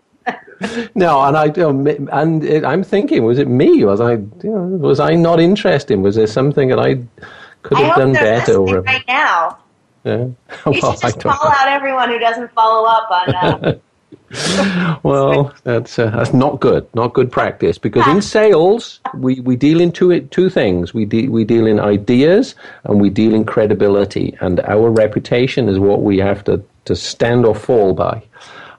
no, 0.96 1.22
and 1.24 1.38
I 1.38 1.46
and 1.46 2.44
it, 2.44 2.66
I'm 2.66 2.84
thinking, 2.84 3.24
was 3.24 3.38
it 3.38 3.48
me? 3.48 3.86
Was 3.86 4.02
I, 4.02 4.14
you 4.14 4.30
know, 4.44 4.64
was 4.64 5.00
I 5.00 5.14
not 5.14 5.40
interested? 5.40 6.00
Was 6.00 6.16
there 6.16 6.28
something 6.28 6.70
that 6.70 6.80
I 6.80 6.96
could 7.62 7.78
have 7.78 7.96
done 7.96 8.14
better? 8.14 8.60
right 8.62 9.04
now. 9.08 9.60
Yeah. 10.04 10.16
You 10.16 10.36
well, 10.66 10.94
should 10.94 11.02
just 11.02 11.20
call 11.20 11.52
out 11.52 11.68
everyone 11.68 12.10
who 12.10 12.18
doesn't 12.18 12.52
follow 12.54 12.88
up 12.88 13.12
on. 13.12 13.36
Uh, 13.36 13.78
well, 15.04 15.54
that's 15.64 15.98
uh, 15.98 16.10
that's 16.10 16.34
not 16.34 16.60
good, 16.60 16.88
not 16.94 17.14
good 17.14 17.32
practice. 17.32 17.78
Because 17.78 18.06
in 18.08 18.22
sales, 18.22 19.00
we, 19.14 19.40
we 19.40 19.56
deal 19.56 19.80
in 19.80 19.92
two 19.92 20.20
two 20.22 20.50
things. 20.50 20.94
We 20.94 21.06
de- 21.06 21.30
we 21.30 21.46
deal 21.46 21.66
in 21.66 21.80
ideas 21.80 22.56
and 22.84 23.00
we 23.00 23.10
deal 23.10 23.34
in 23.34 23.46
credibility, 23.46 24.38
and 24.42 24.60
our 24.62 24.90
reputation 24.90 25.70
is 25.70 25.80
what 25.80 26.02
we 26.02 26.18
have 26.18 26.44
to, 26.46 26.64
to 26.86 26.96
stand 26.96 27.46
or 27.46 27.56
fall 27.56 27.94
by. 27.94 28.22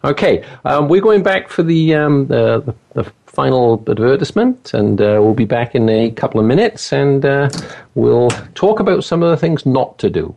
Okay, 0.05 0.45
um, 0.65 0.89
we're 0.89 1.01
going 1.01 1.23
back 1.25 1.49
for 1.49 1.65
the, 1.65 1.95
um, 1.95 2.29
the, 2.29 2.61
the, 2.61 3.03
the 3.03 3.11
final 3.27 3.83
advertisement, 3.89 4.73
and 4.73 5.01
uh, 5.01 5.19
we'll 5.21 5.35
be 5.35 5.45
back 5.45 5.75
in 5.75 5.89
a 5.89 6.11
couple 6.13 6.39
of 6.39 6.47
minutes, 6.47 6.93
and 6.93 7.25
uh, 7.25 7.51
we'll 7.95 8.31
talk 8.55 8.79
about 8.79 9.03
some 9.03 9.25
of 9.25 9.31
the 9.31 9.37
things 9.37 9.67
not 9.67 9.99
to 9.99 10.09
do. 10.09 10.35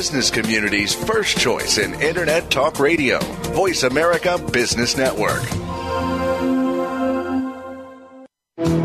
Business 0.00 0.30
community's 0.30 0.94
first 0.94 1.36
choice 1.36 1.76
in 1.76 1.92
Internet 2.00 2.50
Talk 2.50 2.80
Radio. 2.80 3.18
Voice 3.52 3.82
America 3.82 4.38
Business 4.50 4.96
Network. 4.96 5.42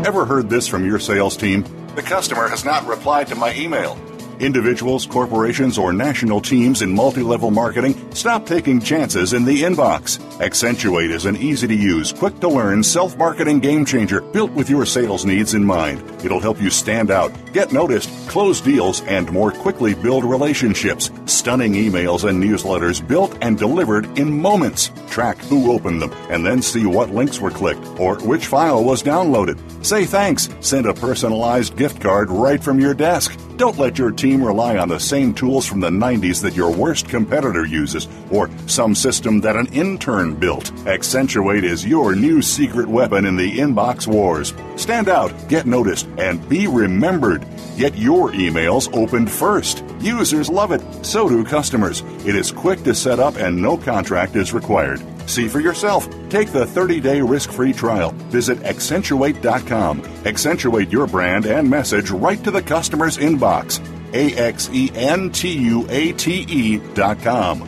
Ever 0.06 0.26
heard 0.26 0.50
this 0.50 0.68
from 0.68 0.84
your 0.84 0.98
sales 0.98 1.38
team? 1.38 1.64
The 1.94 2.02
customer 2.02 2.48
has 2.48 2.66
not 2.66 2.86
replied 2.86 3.28
to 3.28 3.34
my 3.34 3.54
email. 3.54 3.94
Individuals, 4.40 5.06
corporations, 5.06 5.78
or 5.78 5.92
national 5.92 6.40
teams 6.40 6.82
in 6.82 6.92
multi 6.92 7.22
level 7.22 7.50
marketing, 7.50 7.94
stop 8.12 8.44
taking 8.44 8.80
chances 8.80 9.32
in 9.32 9.44
the 9.44 9.62
inbox. 9.62 10.18
Axentuate 10.38 11.10
is 11.10 11.24
an 11.24 11.36
easy 11.36 11.66
to 11.66 11.74
use, 11.74 12.12
quick 12.12 12.38
to 12.40 12.48
learn 12.48 12.82
self 12.82 13.16
marketing 13.16 13.60
game 13.60 13.84
changer 13.84 14.20
built 14.20 14.50
with 14.52 14.68
your 14.68 14.84
sales 14.84 15.24
needs 15.24 15.54
in 15.54 15.64
mind. 15.64 16.02
It'll 16.24 16.40
help 16.40 16.60
you 16.60 16.68
stand 16.68 17.10
out, 17.10 17.32
get 17.54 17.72
noticed, 17.72 18.10
close 18.28 18.60
deals, 18.60 19.00
and 19.02 19.30
more 19.32 19.52
quickly 19.52 19.94
build 19.94 20.24
relationships. 20.24 21.10
Stunning 21.24 21.72
emails 21.72 22.28
and 22.28 22.42
newsletters 22.42 23.06
built 23.06 23.38
and 23.40 23.56
delivered 23.56 24.18
in 24.18 24.38
moments. 24.38 24.90
Track 25.08 25.38
who 25.44 25.72
opened 25.72 26.02
them 26.02 26.12
and 26.28 26.44
then 26.44 26.60
see 26.60 26.84
what 26.84 27.10
links 27.10 27.40
were 27.40 27.50
clicked 27.50 27.86
or 27.98 28.18
which 28.18 28.46
file 28.46 28.84
was 28.84 29.02
downloaded. 29.02 29.58
Say 29.84 30.04
thanks. 30.04 30.50
Send 30.60 30.86
a 30.86 30.92
personalized 30.92 31.76
gift 31.76 32.02
card 32.02 32.30
right 32.30 32.62
from 32.62 32.78
your 32.78 32.92
desk. 32.92 33.38
Don't 33.56 33.78
let 33.78 33.96
your 33.96 34.10
team 34.10 34.44
rely 34.44 34.76
on 34.76 34.90
the 34.90 35.00
same 35.00 35.32
tools 35.32 35.64
from 35.64 35.80
the 35.80 35.88
90s 35.88 36.42
that 36.42 36.54
your 36.54 36.70
worst 36.70 37.08
competitor 37.08 37.64
uses 37.64 38.06
or 38.30 38.50
some 38.66 38.94
system 38.94 39.40
that 39.40 39.56
an 39.56 39.66
intern 39.72 40.34
built. 40.34 40.66
Axentuate 40.84 41.62
is 41.62 41.86
your 41.86 42.14
new 42.14 42.42
secret 42.42 42.86
weapon 42.86 43.24
in 43.24 43.34
the 43.34 43.58
inbox 43.58 44.06
wars. 44.06 44.52
Stand 44.76 45.08
out, 45.08 45.32
get 45.48 45.64
noticed, 45.64 46.06
and 46.18 46.46
be 46.50 46.66
remembered. 46.66 47.46
Get 47.78 47.96
your 47.96 48.30
emails 48.32 48.94
opened 48.94 49.30
first. 49.30 49.82
Users 50.00 50.50
love 50.50 50.70
it, 50.70 50.82
so 51.02 51.26
do 51.26 51.42
customers. 51.42 52.02
It 52.26 52.36
is 52.36 52.52
quick 52.52 52.82
to 52.82 52.94
set 52.94 53.18
up 53.18 53.36
and 53.36 53.62
no 53.62 53.78
contract 53.78 54.36
is 54.36 54.52
required. 54.52 55.00
See 55.26 55.48
for 55.48 55.60
yourself. 55.60 56.08
Take 56.28 56.52
the 56.52 56.66
30 56.66 57.00
day 57.00 57.20
risk 57.20 57.52
free 57.52 57.72
trial. 57.72 58.12
Visit 58.30 58.58
axentuate.com. 58.60 60.02
Axentuate 60.02 60.92
your 60.92 61.06
brand 61.06 61.46
and 61.46 61.68
message 61.68 62.10
right 62.10 62.42
to 62.44 62.50
the 62.50 62.62
customer's 62.62 63.18
inbox. 63.18 63.80
A 64.14 64.34
X 64.34 64.70
E 64.72 64.90
N 64.94 65.30
T 65.30 65.52
U 65.52 65.86
A 65.90 66.12
T 66.12 66.46
E 66.48 66.78
dot 66.94 67.20
com. 67.20 67.60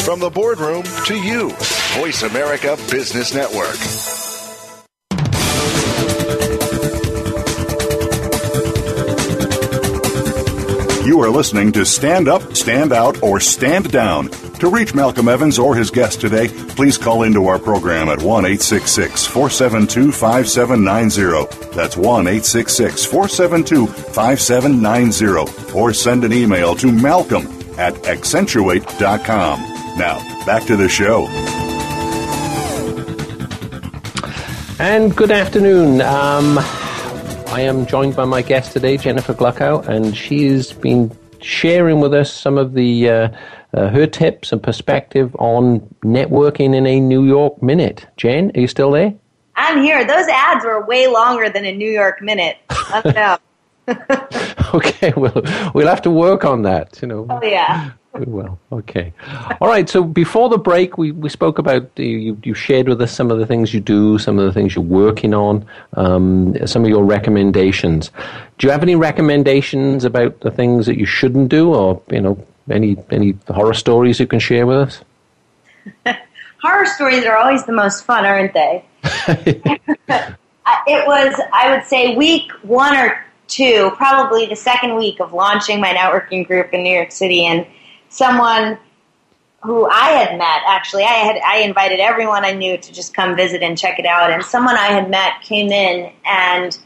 From 0.00 0.18
the 0.18 0.30
boardroom 0.30 0.82
to 1.06 1.14
you, 1.14 1.50
Voice 1.98 2.22
America 2.22 2.76
Business 2.90 3.32
Network. 3.34 4.19
You 11.04 11.18
are 11.22 11.30
listening 11.30 11.72
to 11.72 11.86
Stand 11.86 12.28
Up, 12.28 12.54
Stand 12.54 12.92
Out, 12.92 13.22
or 13.22 13.40
Stand 13.40 13.90
Down. 13.90 14.28
To 14.60 14.68
reach 14.68 14.94
Malcolm 14.94 15.28
Evans 15.28 15.58
or 15.58 15.74
his 15.74 15.90
guest 15.90 16.20
today, 16.20 16.48
please 16.48 16.98
call 16.98 17.22
into 17.22 17.46
our 17.46 17.58
program 17.58 18.10
at 18.10 18.18
1 18.18 18.44
866 18.44 19.26
472 19.26 20.12
5790. 20.12 21.74
That's 21.74 21.96
1 21.96 22.26
866 22.26 23.04
472 23.06 23.86
5790. 23.86 25.72
Or 25.74 25.94
send 25.94 26.22
an 26.24 26.34
email 26.34 26.74
to 26.76 26.92
malcolm 26.92 27.46
at 27.78 27.94
axentuate.com. 27.94 29.60
Now, 29.98 30.44
back 30.44 30.64
to 30.66 30.76
the 30.76 30.88
show. 30.90 31.26
And 34.78 35.16
good 35.16 35.30
afternoon. 35.30 36.02
Um, 36.02 36.58
I 37.52 37.62
am 37.62 37.84
joined 37.84 38.14
by 38.14 38.26
my 38.26 38.42
guest 38.42 38.72
today, 38.72 38.96
Jennifer 38.96 39.34
Gluckow, 39.34 39.84
and 39.88 40.16
she's 40.16 40.72
been 40.72 41.10
sharing 41.40 41.98
with 41.98 42.14
us 42.14 42.32
some 42.32 42.56
of 42.56 42.74
the 42.74 43.08
uh, 43.10 43.28
uh, 43.74 43.88
her 43.88 44.06
tips 44.06 44.52
and 44.52 44.62
perspective 44.62 45.34
on 45.36 45.80
networking 46.04 46.76
in 46.76 46.86
a 46.86 47.00
New 47.00 47.24
York 47.24 47.60
minute. 47.60 48.06
Jen, 48.16 48.52
are 48.54 48.60
you 48.60 48.68
still 48.68 48.92
there? 48.92 49.14
I'm 49.56 49.82
here. 49.82 50.04
Those 50.04 50.28
ads 50.28 50.64
were 50.64 50.86
way 50.86 51.08
longer 51.08 51.50
than 51.50 51.64
a 51.64 51.74
New 51.74 51.90
York 51.90 52.22
minute. 52.22 52.58
okay, 54.74 55.12
well, 55.16 55.42
we'll 55.74 55.88
have 55.88 56.02
to 56.02 56.10
work 56.10 56.44
on 56.44 56.62
that. 56.62 57.00
You 57.02 57.08
know. 57.08 57.26
Oh 57.28 57.42
yeah. 57.42 57.90
Well, 58.12 58.58
okay. 58.72 59.12
All 59.60 59.68
right. 59.68 59.88
So 59.88 60.02
before 60.02 60.48
the 60.48 60.58
break, 60.58 60.98
we, 60.98 61.12
we 61.12 61.28
spoke 61.28 61.58
about 61.58 61.88
you, 61.96 62.36
you 62.42 62.54
shared 62.54 62.88
with 62.88 63.00
us 63.00 63.12
some 63.12 63.30
of 63.30 63.38
the 63.38 63.46
things 63.46 63.72
you 63.72 63.80
do, 63.80 64.18
some 64.18 64.38
of 64.38 64.44
the 64.46 64.52
things 64.52 64.74
you're 64.74 64.84
working 64.84 65.32
on, 65.32 65.64
um, 65.94 66.56
some 66.66 66.82
of 66.82 66.88
your 66.88 67.04
recommendations. 67.04 68.10
Do 68.58 68.66
you 68.66 68.72
have 68.72 68.82
any 68.82 68.96
recommendations 68.96 70.04
about 70.04 70.40
the 70.40 70.50
things 70.50 70.86
that 70.86 70.98
you 70.98 71.06
shouldn't 71.06 71.50
do, 71.50 71.72
or 71.72 72.02
you 72.10 72.20
know, 72.20 72.46
any 72.68 72.96
any 73.10 73.36
horror 73.48 73.74
stories 73.74 74.18
you 74.18 74.26
can 74.26 74.40
share 74.40 74.66
with 74.66 75.04
us? 76.06 76.16
horror 76.62 76.86
stories 76.86 77.24
are 77.24 77.36
always 77.36 77.64
the 77.64 77.72
most 77.72 78.04
fun, 78.04 78.24
aren't 78.24 78.52
they? 78.52 78.84
it 80.86 81.06
was, 81.06 81.40
I 81.52 81.74
would 81.74 81.86
say, 81.86 82.16
week 82.16 82.50
one 82.62 82.96
or 82.96 83.24
two, 83.46 83.92
probably 83.96 84.46
the 84.46 84.56
second 84.56 84.96
week 84.96 85.20
of 85.20 85.32
launching 85.32 85.80
my 85.80 85.92
networking 85.92 86.46
group 86.46 86.72
in 86.72 86.82
New 86.82 86.94
York 86.94 87.12
City, 87.12 87.46
and 87.46 87.66
someone 88.10 88.78
who 89.62 89.88
I 89.88 90.10
had 90.10 90.36
met 90.38 90.62
actually. 90.66 91.04
I 91.04 91.14
had 91.14 91.36
I 91.46 91.58
invited 91.58 92.00
everyone 92.00 92.44
I 92.44 92.52
knew 92.52 92.76
to 92.76 92.92
just 92.92 93.14
come 93.14 93.36
visit 93.36 93.62
and 93.62 93.78
check 93.78 93.98
it 93.98 94.06
out 94.06 94.30
and 94.30 94.44
someone 94.44 94.76
I 94.76 94.86
had 94.86 95.10
met 95.10 95.40
came 95.42 95.70
in 95.70 96.12
and 96.24 96.78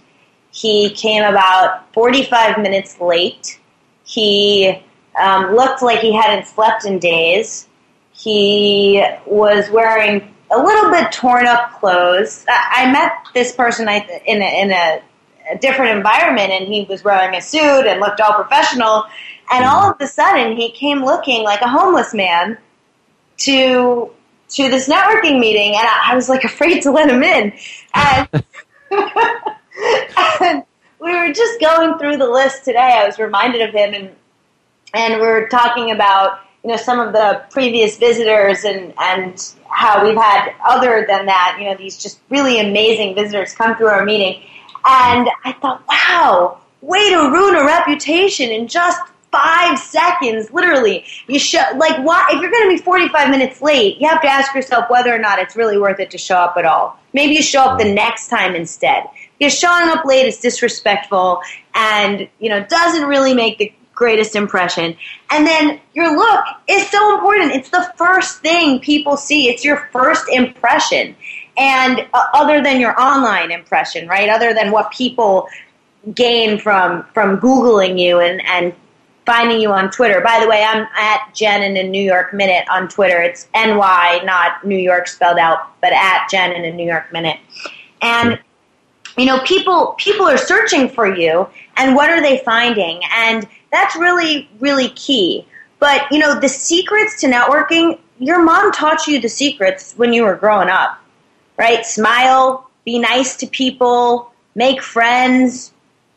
he 0.52 0.90
came 0.90 1.24
about 1.24 1.92
45 1.92 2.58
minutes 2.58 3.00
late. 3.00 3.60
He 4.04 4.82
um, 5.20 5.54
looked 5.54 5.82
like 5.82 5.98
he 5.98 6.12
hadn't 6.12 6.46
slept 6.46 6.84
in 6.84 6.98
days. 6.98 7.68
He 8.12 9.04
was 9.26 9.68
wearing 9.70 10.32
a 10.50 10.58
little 10.58 10.90
bit 10.90 11.10
torn 11.10 11.46
up 11.46 11.72
clothes. 11.80 12.44
I, 12.48 12.84
I 12.86 12.92
met 12.92 13.12
this 13.34 13.52
person 13.52 13.88
in 13.88 14.42
a, 14.42 14.62
in 14.62 14.70
a, 14.70 15.02
a 15.50 15.58
different 15.58 15.96
environment 15.96 16.50
and 16.50 16.66
he 16.66 16.84
was 16.84 17.02
wearing 17.02 17.34
a 17.34 17.40
suit 17.40 17.86
and 17.86 18.00
looked 18.00 18.20
all 18.20 18.34
professional 18.34 19.04
and 19.50 19.64
mm-hmm. 19.64 19.74
all 19.74 19.90
of 19.90 19.96
a 20.00 20.06
sudden, 20.06 20.56
he 20.56 20.70
came 20.70 21.04
looking 21.04 21.42
like 21.42 21.60
a 21.60 21.68
homeless 21.68 22.14
man 22.14 22.58
to 23.38 24.10
to 24.50 24.68
this 24.68 24.88
networking 24.88 25.40
meeting, 25.40 25.74
and 25.74 25.86
I, 25.86 26.12
I 26.12 26.14
was 26.14 26.28
like 26.28 26.44
afraid 26.44 26.82
to 26.82 26.90
let 26.90 27.10
him 27.10 27.22
in. 27.22 27.52
And, 27.94 28.28
and 30.40 30.62
we 31.00 31.14
were 31.14 31.32
just 31.32 31.60
going 31.60 31.98
through 31.98 32.18
the 32.18 32.28
list 32.28 32.64
today. 32.64 33.00
I 33.00 33.06
was 33.06 33.18
reminded 33.18 33.62
of 33.62 33.74
him, 33.74 33.94
and 33.94 34.10
and 34.94 35.20
we 35.20 35.26
were 35.26 35.48
talking 35.48 35.90
about 35.90 36.40
you 36.62 36.70
know 36.70 36.76
some 36.76 36.98
of 36.98 37.12
the 37.12 37.42
previous 37.50 37.98
visitors 37.98 38.64
and 38.64 38.94
and 38.98 39.52
how 39.68 40.04
we've 40.04 40.16
had 40.16 40.54
other 40.64 41.04
than 41.06 41.26
that 41.26 41.56
you 41.58 41.66
know 41.66 41.76
these 41.76 41.98
just 41.98 42.20
really 42.30 42.58
amazing 42.58 43.14
visitors 43.14 43.52
come 43.52 43.76
through 43.76 43.88
our 43.88 44.04
meeting 44.04 44.40
and 44.86 45.28
i 45.44 45.52
thought 45.60 45.82
wow 45.88 46.58
way 46.80 47.10
to 47.10 47.16
ruin 47.16 47.56
a 47.56 47.64
reputation 47.64 48.50
in 48.50 48.66
just 48.66 49.00
five 49.34 49.78
seconds, 49.78 50.52
literally. 50.52 51.04
You 51.26 51.38
show 51.38 51.62
like 51.76 51.98
why 52.04 52.28
if 52.30 52.40
you're 52.40 52.50
going 52.50 52.70
to 52.70 52.76
be 52.76 52.82
45 52.82 53.30
minutes 53.30 53.60
late, 53.60 54.00
you 54.00 54.08
have 54.08 54.22
to 54.22 54.28
ask 54.28 54.54
yourself 54.54 54.88
whether 54.88 55.12
or 55.12 55.18
not 55.18 55.40
it's 55.40 55.56
really 55.56 55.76
worth 55.76 55.98
it 55.98 56.10
to 56.12 56.18
show 56.18 56.36
up 56.36 56.56
at 56.56 56.64
all. 56.64 56.98
Maybe 57.12 57.34
you 57.34 57.42
show 57.42 57.62
up 57.62 57.78
the 57.78 57.92
next 57.92 58.28
time 58.28 58.54
instead. 58.54 59.04
Because 59.38 59.58
showing 59.58 59.88
up 59.88 60.04
late 60.04 60.26
is 60.26 60.38
disrespectful 60.38 61.40
and 61.74 62.28
you 62.38 62.48
know 62.48 62.64
doesn't 62.64 63.08
really 63.08 63.34
make 63.34 63.58
the 63.58 63.72
greatest 63.94 64.36
impression. 64.36 64.96
And 65.30 65.46
then 65.46 65.80
your 65.94 66.16
look 66.16 66.44
is 66.68 66.88
so 66.88 67.14
important. 67.14 67.52
It's 67.52 67.70
the 67.70 67.92
first 67.96 68.40
thing 68.40 68.80
people 68.80 69.16
see. 69.16 69.48
It's 69.48 69.64
your 69.64 69.88
first 69.92 70.28
impression. 70.28 71.16
And 71.56 72.06
uh, 72.12 72.24
other 72.34 72.62
than 72.62 72.80
your 72.80 73.00
online 73.00 73.50
impression, 73.50 74.08
right? 74.08 74.28
Other 74.28 74.54
than 74.54 74.70
what 74.72 74.90
people 74.92 75.48
gain 76.14 76.58
from 76.58 77.04
from 77.14 77.40
googling 77.40 77.98
you 77.98 78.20
and 78.20 78.42
and 78.46 78.74
finding 79.26 79.60
you 79.60 79.72
on 79.72 79.90
Twitter. 79.90 80.20
By 80.20 80.40
the 80.40 80.48
way, 80.48 80.62
I'm 80.62 80.86
at 80.94 81.34
Jen 81.34 81.62
in 81.62 81.76
a 81.76 81.88
New 81.88 82.02
York 82.02 82.32
Minute 82.32 82.66
on 82.70 82.88
Twitter. 82.88 83.20
It's 83.22 83.48
NY, 83.54 84.22
not 84.24 84.64
New 84.66 84.78
York 84.78 85.08
spelled 85.08 85.38
out, 85.38 85.80
but 85.80 85.92
at 85.92 86.28
Jen 86.30 86.52
in 86.52 86.64
a 86.64 86.72
New 86.72 86.86
York 86.86 87.12
Minute. 87.12 87.38
And 88.02 88.38
you 89.16 89.26
know, 89.26 89.40
people 89.40 89.94
people 89.98 90.26
are 90.26 90.36
searching 90.36 90.88
for 90.88 91.06
you, 91.06 91.48
and 91.76 91.94
what 91.94 92.10
are 92.10 92.20
they 92.20 92.38
finding? 92.38 93.00
And 93.12 93.46
that's 93.70 93.96
really 93.96 94.48
really 94.58 94.88
key. 94.90 95.46
But 95.78 96.10
you 96.10 96.18
know, 96.18 96.38
the 96.38 96.48
secrets 96.48 97.20
to 97.20 97.28
networking. 97.28 98.00
Your 98.20 98.42
mom 98.42 98.70
taught 98.70 99.08
you 99.08 99.20
the 99.20 99.28
secrets 99.28 99.92
when 99.96 100.12
you 100.12 100.22
were 100.22 100.36
growing 100.36 100.68
up, 100.68 101.00
right? 101.58 101.84
Smile, 101.84 102.70
be 102.84 103.00
nice 103.00 103.36
to 103.38 103.46
people, 103.48 104.32
make 104.54 104.80
friends, 104.80 105.72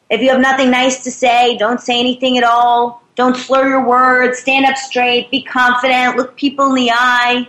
if 0.10 0.22
you 0.22 0.30
have 0.30 0.40
nothing 0.40 0.72
nice 0.72 1.04
to 1.04 1.12
say, 1.12 1.58
don't 1.58 1.82
say 1.82 2.00
anything 2.00 2.38
at 2.38 2.44
all. 2.44 3.04
Don't 3.16 3.36
slur 3.36 3.68
your 3.68 3.86
words. 3.86 4.40
Stand 4.40 4.66
up 4.66 4.78
straight. 4.78 5.30
Be 5.32 5.42
confident. 5.42 6.18
Look 6.18 6.36
people 6.38 6.68
in 6.70 6.76
the 6.76 6.92
eye. 6.92 7.48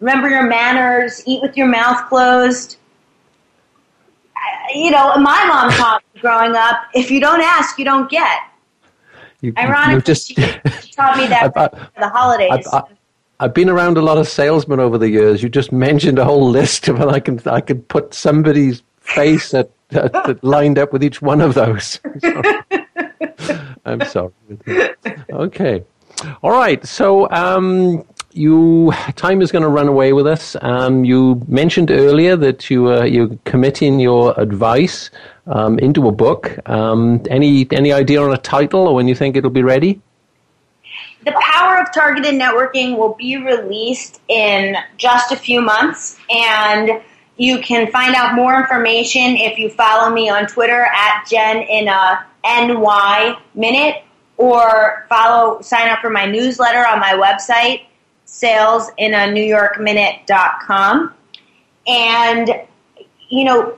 Remember 0.00 0.28
your 0.28 0.44
manners. 0.46 1.22
Eat 1.26 1.40
with 1.42 1.56
your 1.56 1.66
mouth 1.68 2.08
closed. 2.08 2.78
you 4.74 4.90
know, 4.90 5.14
my 5.16 5.44
mom 5.46 5.70
taught 5.70 6.02
me 6.14 6.20
growing 6.20 6.54
up: 6.56 6.76
if 6.94 7.10
you 7.10 7.20
don't 7.20 7.40
ask, 7.40 7.78
you 7.78 7.84
don't 7.84 8.10
get. 8.10 8.38
You, 9.40 9.52
Ironically, 9.58 10.02
just, 10.02 10.28
she, 10.28 10.34
she 10.34 10.92
taught 10.92 11.16
me 11.18 11.26
that 11.28 11.52
I- 11.56 11.64
I- 11.64 11.68
for 11.68 12.00
the 12.00 12.08
holidays. 12.08 12.66
I, 12.72 12.82
I've 13.40 13.52
been 13.52 13.68
around 13.68 13.98
a 13.98 14.02
lot 14.02 14.16
of 14.16 14.28
salesmen 14.28 14.80
over 14.80 14.96
the 14.96 15.10
years. 15.10 15.42
You 15.42 15.48
just 15.48 15.70
mentioned 15.86 16.18
a 16.18 16.24
whole 16.24 16.48
list 16.48 16.88
of, 16.88 17.00
and 17.00 17.10
I 17.10 17.20
can 17.20 17.40
I 17.46 17.60
could 17.60 17.86
put 17.88 18.14
somebody's 18.14 18.82
face 19.00 19.52
at, 19.54 19.70
that 19.90 20.38
lined 20.42 20.78
up 20.78 20.92
with 20.92 21.04
each 21.04 21.20
one 21.22 21.40
of 21.40 21.54
those. 21.54 22.00
I'm 23.84 24.04
sorry. 24.06 24.32
Okay, 25.30 25.82
all 26.42 26.52
right. 26.52 26.84
So 26.86 27.28
um, 27.30 28.04
you 28.32 28.92
time 29.16 29.42
is 29.42 29.50
going 29.50 29.62
to 29.62 29.68
run 29.68 29.88
away 29.88 30.12
with 30.12 30.28
us. 30.28 30.56
Um, 30.62 31.04
you 31.04 31.42
mentioned 31.48 31.90
earlier 31.90 32.36
that 32.36 32.70
you 32.70 32.92
uh, 32.92 33.04
you're 33.04 33.36
committing 33.44 33.98
your 33.98 34.32
advice 34.40 35.10
um, 35.48 35.78
into 35.80 36.06
a 36.06 36.12
book. 36.12 36.56
Um, 36.68 37.20
any 37.30 37.66
any 37.72 37.92
idea 37.92 38.22
on 38.22 38.32
a 38.32 38.38
title 38.38 38.86
or 38.86 38.94
when 38.94 39.08
you 39.08 39.14
think 39.14 39.34
it'll 39.36 39.50
be 39.50 39.64
ready? 39.64 40.00
the 41.24 41.32
power 41.40 41.80
of 41.80 41.92
targeted 41.92 42.34
networking 42.34 42.98
will 42.98 43.14
be 43.14 43.36
released 43.36 44.20
in 44.28 44.76
just 44.96 45.32
a 45.32 45.36
few 45.36 45.60
months 45.60 46.18
and 46.30 47.00
you 47.36 47.58
can 47.60 47.90
find 47.90 48.14
out 48.14 48.34
more 48.34 48.58
information 48.58 49.36
if 49.36 49.58
you 49.58 49.68
follow 49.70 50.10
me 50.12 50.28
on 50.28 50.46
twitter 50.46 50.84
at 50.84 51.24
jen 51.28 51.62
in 51.62 51.88
a 51.88 52.24
ny 52.44 53.36
minute 53.54 54.02
or 54.36 55.06
follow 55.08 55.60
sign 55.60 55.88
up 55.88 56.00
for 56.00 56.10
my 56.10 56.26
newsletter 56.26 56.86
on 56.86 56.98
my 56.98 57.12
website 57.12 57.86
sales 58.24 58.90
in 58.98 59.14
a 59.14 59.30
new 59.30 59.42
york 59.42 59.80
minute.com 59.80 61.12
and 61.86 62.50
you 63.28 63.44
know 63.44 63.76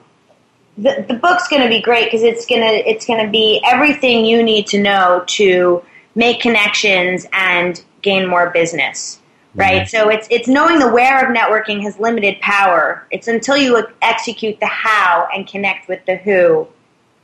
the, 0.78 1.04
the 1.08 1.14
book's 1.14 1.48
going 1.48 1.62
to 1.62 1.68
be 1.68 1.80
great 1.80 2.04
because 2.04 2.22
it's 2.22 2.44
going 2.46 2.60
to 2.60 2.88
it's 2.88 3.06
going 3.06 3.24
to 3.24 3.30
be 3.30 3.62
everything 3.64 4.24
you 4.24 4.42
need 4.42 4.66
to 4.66 4.80
know 4.80 5.24
to 5.26 5.82
make 6.14 6.40
connections 6.40 7.26
and 7.32 7.82
gain 8.02 8.26
more 8.26 8.50
business 8.50 9.20
right. 9.56 9.88
So 9.88 10.08
it's 10.08 10.26
it's 10.30 10.48
knowing 10.48 10.78
the 10.78 10.88
where 10.88 11.28
of 11.28 11.36
networking 11.36 11.82
has 11.82 11.98
limited 11.98 12.40
power. 12.40 13.06
It's 13.10 13.28
until 13.28 13.56
you 13.56 13.86
execute 14.02 14.60
the 14.60 14.66
how 14.66 15.28
and 15.34 15.46
connect 15.46 15.88
with 15.88 16.04
the 16.06 16.16
who 16.16 16.68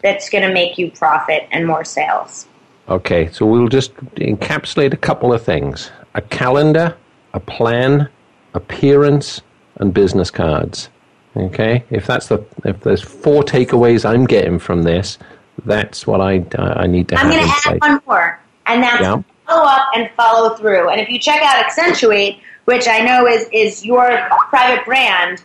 that's 0.02 0.28
going 0.28 0.46
to 0.46 0.52
make 0.52 0.78
you 0.78 0.90
profit 0.90 1.46
and 1.50 1.66
more 1.66 1.84
sales. 1.84 2.46
Okay, 2.88 3.30
so 3.30 3.46
we'll 3.46 3.68
just 3.68 3.94
encapsulate 4.16 4.92
a 4.92 4.96
couple 4.96 5.32
of 5.32 5.42
things. 5.42 5.90
A 6.14 6.20
calendar, 6.20 6.96
a 7.32 7.40
plan, 7.40 8.08
appearance, 8.54 9.40
and 9.76 9.94
business 9.94 10.30
cards. 10.30 10.88
Okay, 11.36 11.84
if 11.90 12.06
that's 12.06 12.26
the 12.26 12.44
if 12.64 12.80
there's 12.80 13.02
four 13.02 13.42
takeaways 13.42 14.04
I'm 14.04 14.26
getting 14.26 14.58
from 14.58 14.82
this, 14.82 15.18
that's 15.64 16.06
what 16.06 16.20
I 16.20 16.44
I 16.58 16.86
need 16.86 17.08
to 17.08 17.14
i'm 17.16 17.30
have 17.30 17.32
going 17.32 17.44
in 17.44 17.48
to 17.48 17.68
add 17.68 17.80
one 17.80 18.02
more 18.06 18.40
and 18.66 18.82
that's 18.82 19.00
Yeah. 19.00 19.22
Up 19.60 19.88
and 19.94 20.10
follow 20.16 20.56
through. 20.56 20.90
And 20.90 21.00
if 21.00 21.08
you 21.08 21.18
check 21.18 21.42
out 21.42 21.64
axentuate 21.64 22.40
which 22.64 22.86
i 22.86 23.00
know 23.00 23.26
is 23.26 23.48
is 23.52 23.84
your 23.84 24.06
private 24.48 24.84
brand 24.84 25.42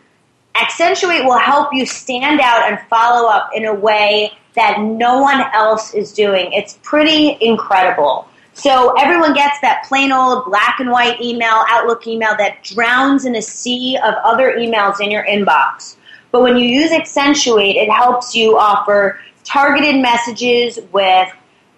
axentuate 0.58 1.24
will 1.24 1.38
help 1.38 1.70
you 1.72 1.86
stand 1.86 2.42
out 2.42 2.70
and 2.70 2.80
follow 2.90 3.30
up 3.30 3.50
in 3.54 3.66
a 3.66 3.74
way 3.74 4.32
that 4.56 4.82
no 4.82 5.22
one 5.22 5.42
else 5.54 5.94
is 5.94 6.12
doing. 6.14 6.52
It's 6.52 6.80
pretty 6.82 7.38
incredible. 7.42 8.28
So 8.54 8.96
everyone 8.98 9.36
gets 9.36 9.60
that 9.62 9.86
plain 9.88 10.12
old 10.12 10.46
black 10.46 10.80
and 10.80 10.90
white 10.90 11.22
email 11.22 11.64
outlook 11.70 12.08
email 12.08 12.36
that 12.38 12.64
drowns 12.64 13.26
in 13.26 13.36
a 13.36 13.42
sea 13.42 14.00
of 14.04 14.16
other 14.24 14.56
emails 14.58 15.00
in 15.00 15.12
your 15.12 15.24
inbox. 15.26 15.96
But 16.32 16.42
when 16.42 16.58
you 16.58 16.68
use 16.68 16.90
axentuate 16.90 17.76
it 17.76 17.92
helps 17.92 18.34
you 18.36 18.58
offer 18.58 19.20
targeted 19.44 20.02
messages 20.02 20.80
with 20.92 21.30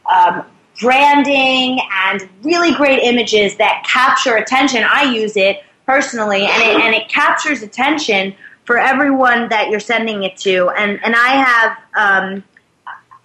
um, 0.09 0.45
branding 0.79 1.79
and 2.07 2.27
really 2.43 2.73
great 2.73 2.99
images 3.03 3.57
that 3.57 3.85
capture 3.87 4.35
attention. 4.37 4.83
I 4.83 5.03
use 5.03 5.35
it 5.35 5.63
personally, 5.85 6.45
and 6.45 6.63
it, 6.63 6.81
and 6.81 6.95
it 6.95 7.09
captures 7.09 7.61
attention 7.61 8.35
for 8.65 8.77
everyone 8.77 9.49
that 9.49 9.69
you're 9.69 9.79
sending 9.79 10.23
it 10.23 10.37
to. 10.37 10.69
And 10.69 11.03
and 11.03 11.15
I 11.15 11.29
have, 11.29 11.77
um, 11.95 12.43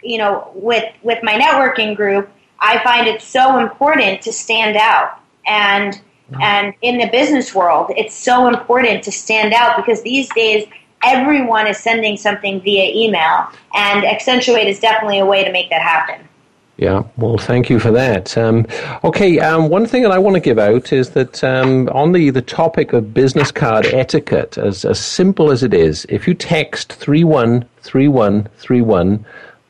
you 0.02 0.18
know, 0.18 0.50
with 0.54 0.84
with 1.02 1.18
my 1.22 1.34
networking 1.34 1.94
group, 1.94 2.30
I 2.60 2.82
find 2.82 3.06
it 3.06 3.20
so 3.20 3.58
important 3.58 4.22
to 4.22 4.32
stand 4.32 4.76
out. 4.76 5.20
And 5.46 6.00
and 6.40 6.72
in 6.80 6.98
the 6.98 7.08
business 7.08 7.54
world, 7.54 7.92
it's 7.96 8.14
so 8.14 8.48
important 8.48 9.02
to 9.04 9.12
stand 9.12 9.52
out 9.52 9.76
because 9.76 10.02
these 10.02 10.28
days 10.30 10.66
everyone 11.02 11.66
is 11.66 11.78
sending 11.78 12.16
something 12.16 12.62
via 12.62 12.90
email, 12.94 13.48
and 13.74 14.04
Axentuate 14.04 14.66
is 14.66 14.80
definitely 14.80 15.18
a 15.18 15.26
way 15.26 15.44
to 15.44 15.52
make 15.52 15.68
that 15.68 15.82
happen. 15.82 16.26
Yeah, 16.76 17.04
well, 17.16 17.38
thank 17.38 17.70
you 17.70 17.78
for 17.78 17.92
that. 17.92 18.36
Um, 18.36 18.66
okay, 19.04 19.38
um, 19.38 19.68
one 19.68 19.86
thing 19.86 20.02
that 20.02 20.10
I 20.10 20.18
want 20.18 20.34
to 20.34 20.40
give 20.40 20.58
out 20.58 20.92
is 20.92 21.10
that 21.10 21.44
um, 21.44 21.88
on 21.90 22.10
the, 22.10 22.30
the 22.30 22.42
topic 22.42 22.92
of 22.92 23.14
business 23.14 23.52
card 23.52 23.86
etiquette, 23.86 24.58
as, 24.58 24.84
as 24.84 24.98
simple 24.98 25.52
as 25.52 25.62
it 25.62 25.72
is, 25.72 26.04
if 26.08 26.26
you 26.26 26.34
text 26.34 26.92
313131 26.94 29.24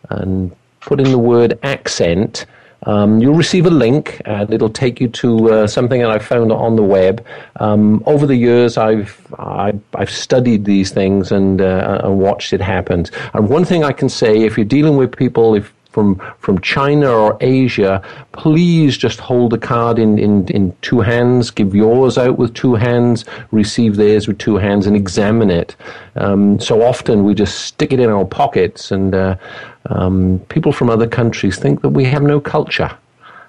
and 0.08 0.56
put 0.80 0.98
in 0.98 1.10
the 1.10 1.18
word 1.18 1.58
accent, 1.62 2.46
um, 2.84 3.20
you'll 3.20 3.34
receive 3.34 3.66
a 3.66 3.70
link 3.70 4.22
and 4.24 4.50
it'll 4.52 4.70
take 4.70 5.00
you 5.00 5.08
to 5.08 5.50
uh, 5.50 5.66
something 5.66 6.00
that 6.00 6.10
I 6.10 6.18
found 6.18 6.52
on 6.52 6.76
the 6.76 6.82
web. 6.82 7.22
Um, 7.60 8.02
over 8.06 8.26
the 8.26 8.36
years, 8.36 8.78
I've, 8.78 9.26
I've, 9.38 9.80
I've 9.94 10.10
studied 10.10 10.64
these 10.64 10.90
things 10.90 11.32
and, 11.32 11.60
uh, 11.60 12.00
and 12.04 12.18
watched 12.18 12.54
it 12.54 12.62
happen. 12.62 13.04
And 13.34 13.50
one 13.50 13.66
thing 13.66 13.84
I 13.84 13.92
can 13.92 14.08
say, 14.08 14.40
if 14.42 14.56
you're 14.56 14.64
dealing 14.64 14.96
with 14.96 15.14
people, 15.16 15.54
if 15.54 15.73
from 15.94 16.20
from 16.40 16.60
China 16.60 17.08
or 17.08 17.38
Asia, 17.40 18.02
please 18.32 18.98
just 18.98 19.20
hold 19.20 19.52
the 19.52 19.58
card 19.58 19.96
in, 19.98 20.18
in, 20.18 20.46
in 20.48 20.76
two 20.82 21.00
hands, 21.00 21.52
give 21.52 21.72
yours 21.72 22.18
out 22.18 22.36
with 22.36 22.52
two 22.52 22.74
hands, 22.74 23.24
receive 23.52 23.94
theirs 23.94 24.26
with 24.26 24.38
two 24.38 24.56
hands, 24.56 24.88
and 24.88 24.96
examine 24.96 25.50
it. 25.50 25.76
Um, 26.16 26.58
so 26.58 26.82
often 26.82 27.22
we 27.22 27.32
just 27.32 27.60
stick 27.66 27.92
it 27.92 28.00
in 28.00 28.10
our 28.10 28.24
pockets, 28.24 28.90
and 28.90 29.14
uh, 29.14 29.36
um, 29.88 30.40
people 30.48 30.72
from 30.72 30.90
other 30.90 31.06
countries 31.06 31.58
think 31.60 31.80
that 31.82 31.90
we 31.90 32.04
have 32.06 32.24
no 32.24 32.40
culture, 32.40 32.90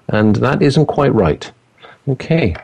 and 0.08 0.36
that 0.36 0.62
isn't 0.62 0.86
quite 0.86 1.12
right. 1.12 1.50
Okay, 2.08 2.54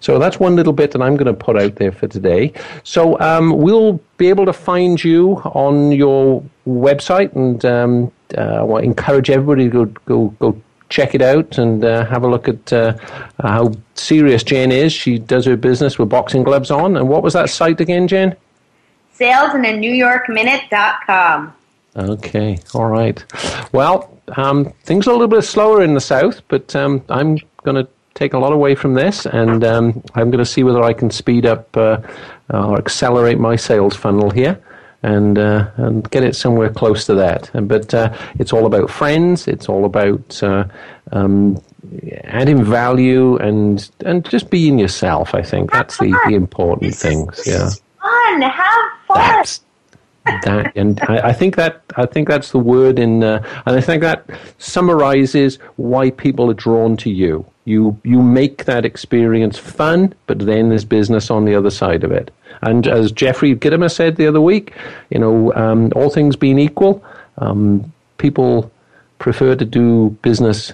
so 0.00 0.18
that's 0.18 0.40
one 0.40 0.56
little 0.56 0.72
bit 0.72 0.90
that 0.90 1.00
I'm 1.00 1.14
going 1.14 1.32
to 1.32 1.44
put 1.44 1.56
out 1.56 1.76
there 1.76 1.92
for 1.92 2.08
today. 2.08 2.52
So 2.82 3.16
um, 3.20 3.56
we'll 3.56 4.00
be 4.16 4.28
able 4.28 4.46
to 4.46 4.52
find 4.52 5.02
you 5.04 5.36
on 5.54 5.92
your 5.92 6.42
website, 6.66 7.32
and 7.36 7.64
um, 7.64 8.12
I 8.38 8.62
want 8.62 8.82
to 8.84 8.88
encourage 8.88 9.30
everybody 9.30 9.64
to 9.64 9.70
go 9.70 9.84
go, 10.06 10.28
go 10.38 10.62
check 10.92 11.14
it 11.14 11.22
out 11.22 11.58
and 11.58 11.84
uh, 11.84 12.04
have 12.04 12.22
a 12.22 12.28
look 12.28 12.48
at 12.48 12.72
uh, 12.72 12.96
how 13.40 13.72
serious 13.94 14.42
Jen 14.42 14.70
is. 14.70 14.92
She 14.92 15.18
does 15.18 15.46
her 15.46 15.56
business 15.56 15.98
with 15.98 16.10
boxing 16.10 16.42
gloves 16.42 16.70
on. 16.70 16.96
And 16.96 17.08
what 17.08 17.22
was 17.22 17.32
that 17.32 17.48
site 17.48 17.80
again, 17.80 18.06
Jen? 18.06 18.36
Sales 19.12 19.54
in 19.54 19.64
a 19.64 19.76
New 19.76 19.92
York 19.92 20.28
Minute.com. 20.28 21.54
Okay, 21.96 22.58
all 22.74 22.86
right. 22.86 23.24
Well, 23.72 24.18
um, 24.36 24.72
things 24.84 25.06
are 25.06 25.10
a 25.10 25.14
little 25.14 25.28
bit 25.28 25.42
slower 25.42 25.82
in 25.82 25.94
the 25.94 26.00
south, 26.00 26.40
but 26.48 26.74
um, 26.76 27.02
I'm 27.08 27.38
going 27.64 27.76
to 27.84 27.88
take 28.14 28.34
a 28.34 28.38
lot 28.38 28.52
away 28.52 28.74
from 28.74 28.94
this, 28.94 29.26
and 29.26 29.64
um, 29.64 30.02
I'm 30.14 30.30
going 30.30 30.44
to 30.44 30.50
see 30.50 30.62
whether 30.62 30.82
I 30.82 30.92
can 30.92 31.10
speed 31.10 31.44
up 31.44 31.74
uh, 31.76 31.98
or 32.50 32.78
accelerate 32.78 33.38
my 33.38 33.56
sales 33.56 33.96
funnel 33.96 34.30
here. 34.30 34.62
And 35.04 35.36
uh, 35.36 35.68
and 35.78 36.08
get 36.10 36.22
it 36.22 36.36
somewhere 36.36 36.70
close 36.70 37.06
to 37.06 37.14
that. 37.16 37.50
But 37.54 37.92
uh, 37.92 38.16
it's 38.38 38.52
all 38.52 38.66
about 38.66 38.88
friends. 38.88 39.48
It's 39.48 39.68
all 39.68 39.84
about 39.84 40.40
uh, 40.44 40.64
um, 41.10 41.60
adding 42.24 42.62
value 42.64 43.36
and 43.38 43.90
and 44.06 44.24
just 44.30 44.48
being 44.48 44.78
yourself. 44.78 45.34
I 45.34 45.42
think 45.42 45.72
that's 45.72 45.98
the, 45.98 46.16
the 46.28 46.34
important 46.34 46.92
This 46.92 46.96
is- 46.96 47.02
things. 47.02 47.36
this 47.38 47.46
Yeah 47.48 47.66
is 47.66 47.82
fun. 48.00 48.42
Have 48.42 48.90
fun. 49.08 49.16
that's 49.18 49.60
that 50.44 50.72
and 50.76 51.00
I, 51.08 51.30
I 51.30 51.32
think 51.32 51.56
that 51.56 51.82
I 51.96 52.06
think 52.06 52.28
that's 52.28 52.52
the 52.52 52.60
word 52.60 53.00
in 53.00 53.24
uh, 53.24 53.42
and 53.66 53.76
I 53.76 53.80
think 53.80 54.02
that 54.02 54.24
summarizes 54.58 55.58
why 55.76 56.10
people 56.10 56.48
are 56.48 56.54
drawn 56.54 56.96
to 56.98 57.10
you. 57.10 57.44
You 57.64 57.98
you 58.04 58.22
make 58.22 58.64
that 58.66 58.84
experience 58.84 59.58
fun, 59.58 60.14
but 60.28 60.38
then 60.38 60.68
there's 60.68 60.84
business 60.84 61.28
on 61.30 61.44
the 61.44 61.56
other 61.56 61.70
side 61.70 62.04
of 62.04 62.12
it. 62.12 62.30
And 62.60 62.86
as 62.86 63.10
Jeffrey 63.12 63.54
Gitomer 63.54 63.90
said 63.90 64.16
the 64.16 64.26
other 64.26 64.40
week, 64.40 64.72
you 65.10 65.18
know, 65.18 65.52
um, 65.54 65.92
all 65.96 66.10
things 66.10 66.36
being 66.36 66.58
equal, 66.58 67.04
um, 67.38 67.92
people 68.18 68.70
prefer 69.18 69.56
to 69.56 69.64
do 69.64 70.10
business 70.22 70.72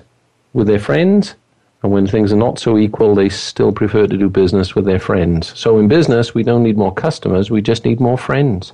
with 0.52 0.66
their 0.66 0.80
friends 0.80 1.34
and 1.82 1.92
when 1.92 2.06
things 2.06 2.32
are 2.32 2.36
not 2.36 2.58
so 2.58 2.76
equal, 2.76 3.14
they 3.14 3.28
still 3.28 3.72
prefer 3.72 4.06
to 4.06 4.16
do 4.16 4.28
business 4.28 4.74
with 4.74 4.84
their 4.84 4.98
friends. 4.98 5.56
So 5.58 5.78
in 5.78 5.86
business, 5.86 6.34
we 6.34 6.42
don't 6.42 6.62
need 6.62 6.76
more 6.76 6.92
customers, 6.92 7.50
we 7.50 7.62
just 7.62 7.84
need 7.84 8.00
more 8.00 8.18
friends. 8.18 8.72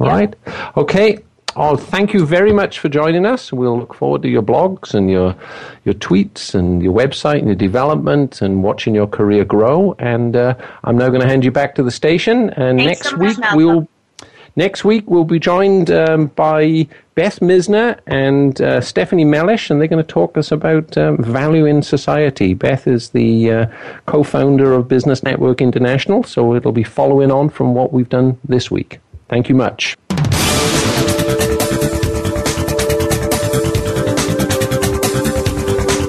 All 0.00 0.08
right? 0.08 0.34
Okay. 0.76 1.18
Oh, 1.56 1.76
thank 1.76 2.12
you 2.12 2.26
very 2.26 2.52
much 2.52 2.80
for 2.80 2.88
joining 2.88 3.24
us. 3.24 3.52
We'll 3.52 3.78
look 3.78 3.94
forward 3.94 4.22
to 4.22 4.28
your 4.28 4.42
blogs 4.42 4.92
and 4.92 5.08
your 5.08 5.36
your 5.84 5.94
tweets 5.94 6.54
and 6.54 6.82
your 6.82 6.92
website 6.92 7.38
and 7.38 7.46
your 7.46 7.54
development 7.54 8.42
and 8.42 8.62
watching 8.64 8.94
your 8.94 9.06
career 9.06 9.44
grow. 9.44 9.94
And 9.98 10.34
uh, 10.34 10.56
I'm 10.82 10.98
now 10.98 11.08
going 11.10 11.20
to 11.20 11.28
hand 11.28 11.44
you 11.44 11.52
back 11.52 11.76
to 11.76 11.82
the 11.84 11.92
station. 11.92 12.50
And 12.50 12.78
Thanks 12.78 13.04
next 13.04 13.10
so 13.10 13.16
week 13.16 13.38
Malcolm. 13.38 13.56
we'll 13.56 13.88
Next 14.56 14.84
week, 14.84 15.10
we'll 15.10 15.24
be 15.24 15.40
joined 15.40 15.90
um, 15.90 16.26
by 16.26 16.86
Beth 17.16 17.40
Misner 17.40 17.98
and 18.06 18.60
uh, 18.60 18.80
Stephanie 18.80 19.24
Mellish, 19.24 19.68
and 19.68 19.80
they're 19.80 19.88
going 19.88 20.04
to 20.04 20.12
talk 20.12 20.38
us 20.38 20.52
about 20.52 20.96
um, 20.96 21.16
value 21.18 21.64
in 21.64 21.82
society. 21.82 22.54
Beth 22.54 22.86
is 22.86 23.10
the 23.10 23.50
uh, 23.50 23.66
co 24.06 24.22
founder 24.22 24.72
of 24.72 24.86
Business 24.86 25.24
Network 25.24 25.60
International, 25.60 26.22
so 26.22 26.54
it'll 26.54 26.70
be 26.70 26.84
following 26.84 27.32
on 27.32 27.48
from 27.48 27.74
what 27.74 27.92
we've 27.92 28.08
done 28.08 28.38
this 28.44 28.70
week. 28.70 29.00
Thank 29.28 29.48
you 29.48 29.56
much. 29.56 29.96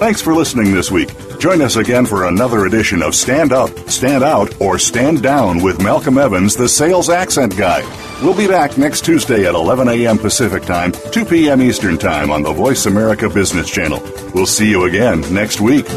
Thanks 0.05 0.21
for 0.21 0.35
listening 0.35 0.71
this 0.71 0.91
week. 0.91 1.09
Join 1.39 1.63
us 1.63 1.77
again 1.77 2.05
for 2.05 2.27
another 2.27 2.67
edition 2.67 3.01
of 3.01 3.15
Stand 3.15 3.51
Up, 3.51 3.71
Stand 3.89 4.23
Out, 4.23 4.61
or 4.61 4.77
Stand 4.77 5.23
Down 5.23 5.63
with 5.63 5.81
Malcolm 5.81 6.19
Evans, 6.19 6.55
the 6.55 6.69
Sales 6.69 7.09
Accent 7.09 7.57
Guy. 7.57 7.81
We'll 8.21 8.37
be 8.37 8.47
back 8.47 8.77
next 8.77 9.03
Tuesday 9.03 9.47
at 9.47 9.55
11 9.55 9.87
a.m. 9.87 10.19
Pacific 10.19 10.61
Time, 10.61 10.91
2 10.91 11.25
p.m. 11.25 11.59
Eastern 11.59 11.97
Time 11.97 12.29
on 12.29 12.43
the 12.43 12.53
Voice 12.53 12.85
America 12.85 13.27
Business 13.27 13.67
Channel. 13.67 13.99
We'll 14.35 14.45
see 14.45 14.69
you 14.69 14.83
again 14.83 15.21
next 15.33 15.59
week. 15.59 15.87